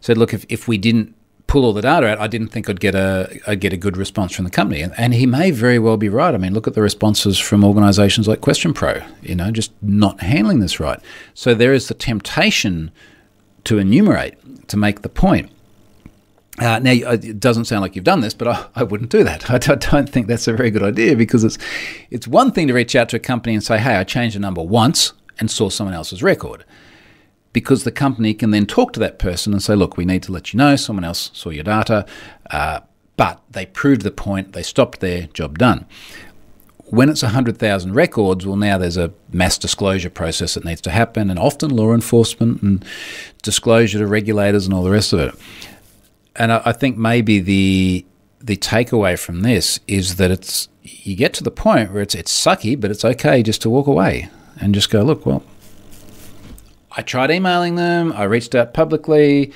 said, 0.01 0.17
look, 0.17 0.33
if, 0.33 0.47
if 0.49 0.67
we 0.67 0.79
didn't 0.79 1.15
pull 1.47 1.65
all 1.65 1.73
the 1.73 1.83
data 1.83 2.07
out, 2.09 2.19
I 2.19 2.27
didn't 2.27 2.49
think 2.49 2.69
I'd 2.69 2.81
get 2.81 2.95
a 2.95 3.41
I'd 3.47 3.61
get 3.61 3.73
a 3.73 3.77
good 3.77 3.97
response 3.97 4.35
from 4.35 4.45
the 4.45 4.51
company. 4.51 4.81
And, 4.83 4.93
and 4.99 5.15
he 5.15 5.27
may 5.27 5.51
very 5.51 5.79
well 5.79 5.97
be 5.97 6.09
right. 6.09 6.35
I 6.35 6.39
mean, 6.39 6.55
look 6.55 6.67
at 6.67 6.75
the 6.75 6.83
responses 6.83 7.39
from 7.39 7.65
organisations 7.65 8.27
like 8.27 8.41
Question 8.41 8.75
Pro. 8.75 9.03
You 9.23 9.35
know, 9.35 9.51
just 9.51 9.73
not 9.83 10.21
handling 10.21 10.61
this 10.61 10.81
right. 10.81 11.01
So 11.35 11.55
there 11.55 11.73
is 11.73 11.89
the 11.89 11.95
temptation 11.95 12.91
to 13.65 13.79
enumerate 13.79 14.69
to 14.69 14.77
make 14.77 15.03
the 15.03 15.09
point. 15.09 15.51
Uh, 16.59 16.79
now, 16.79 16.91
it 16.93 17.39
doesn't 17.39 17.67
sound 17.67 17.83
like 17.83 17.95
you've 17.95 18.05
done 18.05 18.21
this, 18.21 18.33
but 18.33 18.49
I, 18.49 18.67
I 18.77 18.83
wouldn't 18.83 19.11
do 19.11 19.25
that. 19.25 19.51
I, 19.51 19.57
I 19.57 19.77
don't 19.77 20.09
think 20.09 20.27
that's 20.27 20.49
a 20.49 20.53
very 20.53 20.71
good 20.71 20.83
idea 20.83 21.17
because 21.17 21.45
it's 21.45 21.59
it's 22.11 22.27
one 22.27 22.53
thing 22.53 22.69
to 22.69 22.75
reach 22.75 22.97
out 22.97 23.09
to 23.11 23.17
a 23.17 23.21
company 23.21 23.55
and 23.55 23.63
say, 23.63 23.79
"Hey, 23.79 23.97
I 23.97 24.05
changed 24.05 24.37
a 24.37 24.41
number 24.41 24.63
once 24.63 25.13
and 25.39 25.51
saw 25.51 25.69
someone 25.69 25.95
else's 25.95 26.23
record." 26.23 26.65
because 27.57 27.85
the 27.85 27.91
company 27.91 28.35
can 28.35 28.51
then 28.51 28.67
talk 28.67 28.93
to 28.93 29.01
that 29.01 29.19
person 29.19 29.55
and 29.55 29.63
say, 29.63 29.75
look, 29.75 29.97
we 29.97 30.05
need 30.05 30.23
to 30.23 30.31
let 30.31 30.53
you 30.53 30.59
know 30.59 30.77
someone 30.77 31.05
else 31.05 31.31
saw 31.33 31.49
your 31.49 31.65
data, 31.65 32.05
uh, 32.51 32.81
but 33.17 33.41
they 33.51 33.65
proved 33.65 34.03
the 34.03 34.11
point, 34.11 34.53
they 34.53 34.63
stopped 34.63 35.01
their 35.01 35.23
job 35.29 35.59
done. 35.59 35.87
When 36.91 37.09
it's 37.09 37.23
100,000 37.23 37.95
records, 37.95 38.47
well, 38.47 38.57
now 38.57 38.77
there's 38.77 38.99
a 38.99 39.11
mass 39.33 39.57
disclosure 39.57 40.11
process 40.11 40.53
that 40.53 40.67
needs 40.67 40.83
to 40.83 40.91
happen, 40.91 41.31
and 41.31 41.39
often 41.39 41.75
law 41.75 41.95
enforcement 41.95 42.61
and 42.61 42.85
disclosure 43.43 44.01
to 44.01 44.07
regulators 44.07 44.67
and 44.67 44.75
all 44.75 44.85
the 44.85 44.91
rest 44.91 45.15
of 45.15 45.21
it. 45.21 45.35
And 46.39 46.53
I, 46.53 46.63
I 46.67 46.73
think 46.73 46.97
maybe 46.97 47.41
the 47.41 48.05
the 48.41 48.57
takeaway 48.57 49.19
from 49.19 49.41
this 49.43 49.81
is 49.89 50.17
that 50.17 50.31
it's 50.31 50.69
you 50.83 51.17
get 51.17 51.35
to 51.35 51.43
the 51.43 51.51
point 51.51 51.93
where 51.93 52.03
it's 52.03 52.15
it's 52.15 52.33
sucky, 52.33 52.79
but 52.81 52.91
it's 52.91 53.05
okay 53.05 53.43
just 53.43 53.63
to 53.63 53.71
walk 53.71 53.87
away 53.87 54.29
and 54.61 54.75
just 54.75 54.91
go, 54.91 55.03
look, 55.03 55.27
well, 55.27 55.43
I 56.93 57.03
tried 57.03 57.31
emailing 57.31 57.75
them. 57.75 58.13
I 58.13 58.25
reached 58.25 58.55
out 58.55 58.73
publicly. 58.73 59.53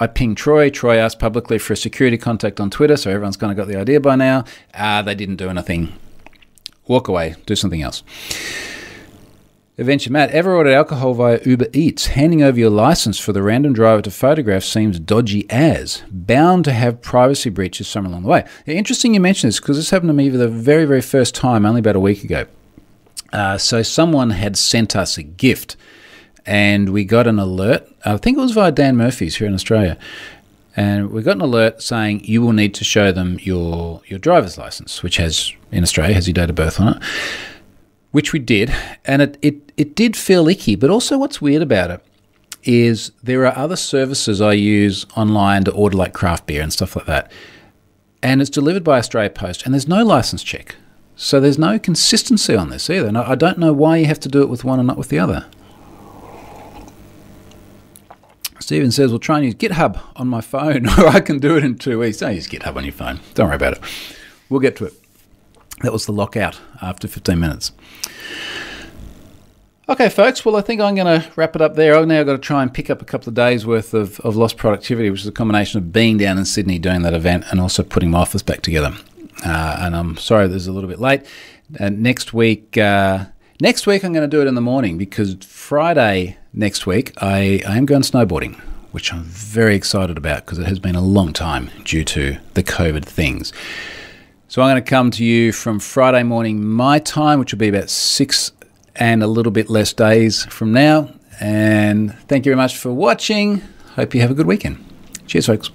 I 0.00 0.06
pinged 0.08 0.36
Troy. 0.36 0.70
Troy 0.70 0.96
asked 0.96 1.20
publicly 1.20 1.58
for 1.58 1.72
a 1.72 1.76
security 1.76 2.18
contact 2.18 2.60
on 2.60 2.70
Twitter, 2.70 2.96
so 2.96 3.10
everyone's 3.10 3.36
kind 3.36 3.52
of 3.52 3.56
got 3.56 3.68
the 3.68 3.78
idea 3.78 4.00
by 4.00 4.16
now. 4.16 4.44
Uh, 4.72 5.02
they 5.02 5.14
didn't 5.14 5.36
do 5.36 5.48
anything. 5.48 5.92
Walk 6.86 7.08
away, 7.08 7.36
do 7.46 7.54
something 7.56 7.80
else. 7.80 8.02
Adventure 9.76 10.12
Matt, 10.12 10.30
ever 10.30 10.54
ordered 10.54 10.72
alcohol 10.72 11.14
via 11.14 11.40
Uber 11.44 11.66
Eats? 11.72 12.06
Handing 12.06 12.44
over 12.44 12.56
your 12.56 12.70
license 12.70 13.18
for 13.18 13.32
the 13.32 13.42
random 13.42 13.72
driver 13.72 14.02
to 14.02 14.10
photograph 14.12 14.62
seems 14.62 15.00
dodgy 15.00 15.50
as. 15.50 16.04
Bound 16.12 16.64
to 16.66 16.72
have 16.72 17.02
privacy 17.02 17.50
breaches 17.50 17.88
somewhere 17.88 18.12
along 18.12 18.22
the 18.22 18.28
way. 18.28 18.44
Interesting 18.66 19.14
you 19.14 19.20
mention 19.20 19.48
this 19.48 19.58
because 19.58 19.76
this 19.76 19.90
happened 19.90 20.10
to 20.10 20.14
me 20.14 20.30
for 20.30 20.36
the 20.36 20.46
very, 20.46 20.84
very 20.84 21.00
first 21.00 21.34
time 21.34 21.66
only 21.66 21.80
about 21.80 21.96
a 21.96 22.00
week 22.00 22.22
ago. 22.22 22.46
Uh, 23.32 23.58
so 23.58 23.82
someone 23.82 24.30
had 24.30 24.56
sent 24.56 24.94
us 24.94 25.18
a 25.18 25.24
gift 25.24 25.76
and 26.46 26.90
we 26.90 27.04
got 27.04 27.26
an 27.26 27.40
alert. 27.40 27.84
I 28.04 28.16
think 28.16 28.38
it 28.38 28.42
was 28.42 28.52
via 28.52 28.70
Dan 28.70 28.96
Murphy's 28.96 29.34
here 29.34 29.48
in 29.48 29.54
Australia. 29.54 29.98
And 30.76 31.10
we 31.10 31.22
got 31.22 31.34
an 31.34 31.42
alert 31.42 31.82
saying 31.82 32.24
you 32.24 32.42
will 32.42 32.52
need 32.52 32.74
to 32.74 32.84
show 32.84 33.10
them 33.10 33.38
your 33.40 34.02
your 34.06 34.20
driver's 34.20 34.56
license, 34.56 35.02
which 35.02 35.16
has 35.16 35.52
in 35.72 35.82
Australia 35.82 36.14
has 36.14 36.28
your 36.28 36.34
date 36.34 36.50
of 36.50 36.54
birth 36.54 36.80
on 36.80 36.96
it. 36.96 37.02
Which 38.14 38.32
we 38.32 38.38
did, 38.38 38.72
and 39.04 39.20
it, 39.20 39.36
it, 39.42 39.72
it 39.76 39.96
did 39.96 40.16
feel 40.16 40.46
icky. 40.46 40.76
But 40.76 40.88
also, 40.88 41.18
what's 41.18 41.42
weird 41.42 41.62
about 41.62 41.90
it 41.90 42.00
is 42.62 43.10
there 43.24 43.44
are 43.44 43.58
other 43.58 43.74
services 43.74 44.40
I 44.40 44.52
use 44.52 45.04
online 45.16 45.64
to 45.64 45.72
order 45.72 45.96
like 45.96 46.12
craft 46.12 46.46
beer 46.46 46.62
and 46.62 46.72
stuff 46.72 46.94
like 46.94 47.06
that, 47.06 47.32
and 48.22 48.40
it's 48.40 48.50
delivered 48.50 48.84
by 48.84 48.98
Australia 48.98 49.30
Post, 49.30 49.64
and 49.64 49.74
there's 49.74 49.88
no 49.88 50.04
license 50.04 50.44
check, 50.44 50.76
so 51.16 51.40
there's 51.40 51.58
no 51.58 51.76
consistency 51.76 52.54
on 52.54 52.70
this 52.70 52.88
either. 52.88 53.08
And 53.08 53.18
I 53.18 53.34
don't 53.34 53.58
know 53.58 53.72
why 53.72 53.96
you 53.96 54.06
have 54.06 54.20
to 54.20 54.28
do 54.28 54.42
it 54.42 54.48
with 54.48 54.62
one 54.62 54.78
and 54.78 54.86
not 54.86 54.96
with 54.96 55.08
the 55.08 55.18
other. 55.18 55.46
Stephen 58.60 58.92
says, 58.92 59.10
"We'll 59.10 59.18
try 59.18 59.38
and 59.38 59.44
use 59.44 59.56
GitHub 59.56 60.00
on 60.14 60.28
my 60.28 60.40
phone, 60.40 60.88
or 61.00 61.08
I 61.08 61.18
can 61.18 61.40
do 61.40 61.56
it 61.56 61.64
in 61.64 61.78
two 61.78 61.98
weeks." 61.98 62.18
Don't 62.18 62.36
use 62.36 62.46
GitHub 62.46 62.76
on 62.76 62.84
your 62.84 62.92
phone. 62.92 63.18
Don't 63.34 63.48
worry 63.48 63.56
about 63.56 63.72
it. 63.72 63.80
We'll 64.48 64.60
get 64.60 64.76
to 64.76 64.84
it. 64.84 65.03
That 65.82 65.92
was 65.92 66.06
the 66.06 66.12
lockout 66.12 66.60
after 66.80 67.08
15 67.08 67.38
minutes. 67.38 67.72
Okay, 69.86 70.08
folks. 70.08 70.46
Well, 70.46 70.56
I 70.56 70.62
think 70.62 70.80
I'm 70.80 70.94
going 70.94 71.20
to 71.20 71.30
wrap 71.36 71.54
it 71.54 71.60
up 71.60 71.74
there. 71.74 71.94
I've 71.94 72.06
now 72.06 72.22
got 72.22 72.32
to 72.32 72.38
try 72.38 72.62
and 72.62 72.72
pick 72.72 72.88
up 72.88 73.02
a 73.02 73.04
couple 73.04 73.28
of 73.28 73.34
days 73.34 73.66
worth 73.66 73.92
of, 73.92 74.18
of 74.20 74.34
lost 74.34 74.56
productivity, 74.56 75.10
which 75.10 75.20
is 75.20 75.26
a 75.26 75.32
combination 75.32 75.76
of 75.78 75.92
being 75.92 76.16
down 76.16 76.38
in 76.38 76.46
Sydney 76.46 76.78
doing 76.78 77.02
that 77.02 77.12
event 77.12 77.44
and 77.50 77.60
also 77.60 77.82
putting 77.82 78.10
my 78.10 78.20
office 78.20 78.42
back 78.42 78.62
together. 78.62 78.94
Uh, 79.44 79.76
and 79.80 79.94
I'm 79.94 80.16
sorry 80.16 80.48
this 80.48 80.62
is 80.62 80.68
a 80.68 80.72
little 80.72 80.88
bit 80.88 81.00
late. 81.00 81.26
Uh, 81.78 81.90
next 81.90 82.32
week, 82.32 82.78
uh, 82.78 83.26
next 83.60 83.86
week 83.86 84.04
I'm 84.04 84.14
going 84.14 84.28
to 84.28 84.36
do 84.36 84.40
it 84.40 84.46
in 84.46 84.54
the 84.54 84.62
morning 84.62 84.96
because 84.96 85.36
Friday 85.44 86.38
next 86.54 86.86
week, 86.86 87.12
I, 87.20 87.60
I 87.66 87.76
am 87.76 87.84
going 87.84 88.02
snowboarding, 88.02 88.58
which 88.92 89.12
I'm 89.12 89.24
very 89.24 89.74
excited 89.74 90.16
about 90.16 90.46
because 90.46 90.58
it 90.58 90.66
has 90.66 90.78
been 90.78 90.94
a 90.94 91.02
long 91.02 91.34
time 91.34 91.70
due 91.84 92.04
to 92.04 92.38
the 92.54 92.62
COVID 92.62 93.04
things. 93.04 93.52
So 94.54 94.62
I'm 94.62 94.70
going 94.70 94.84
to 94.84 94.88
come 94.88 95.10
to 95.10 95.24
you 95.24 95.50
from 95.50 95.80
Friday 95.80 96.22
morning, 96.22 96.64
my 96.64 97.00
time, 97.00 97.40
which 97.40 97.52
will 97.52 97.58
be 97.58 97.66
about 97.66 97.90
six 97.90 98.52
and 98.94 99.20
a 99.20 99.26
little 99.26 99.50
bit 99.50 99.68
less 99.68 99.92
days 99.92 100.44
from 100.44 100.70
now. 100.70 101.12
And 101.40 102.16
thank 102.28 102.46
you 102.46 102.50
very 102.50 102.56
much 102.56 102.76
for 102.76 102.92
watching. 102.92 103.62
Hope 103.96 104.14
you 104.14 104.20
have 104.20 104.30
a 104.30 104.34
good 104.34 104.46
weekend. 104.46 104.78
Cheers, 105.26 105.46
folks. 105.46 105.70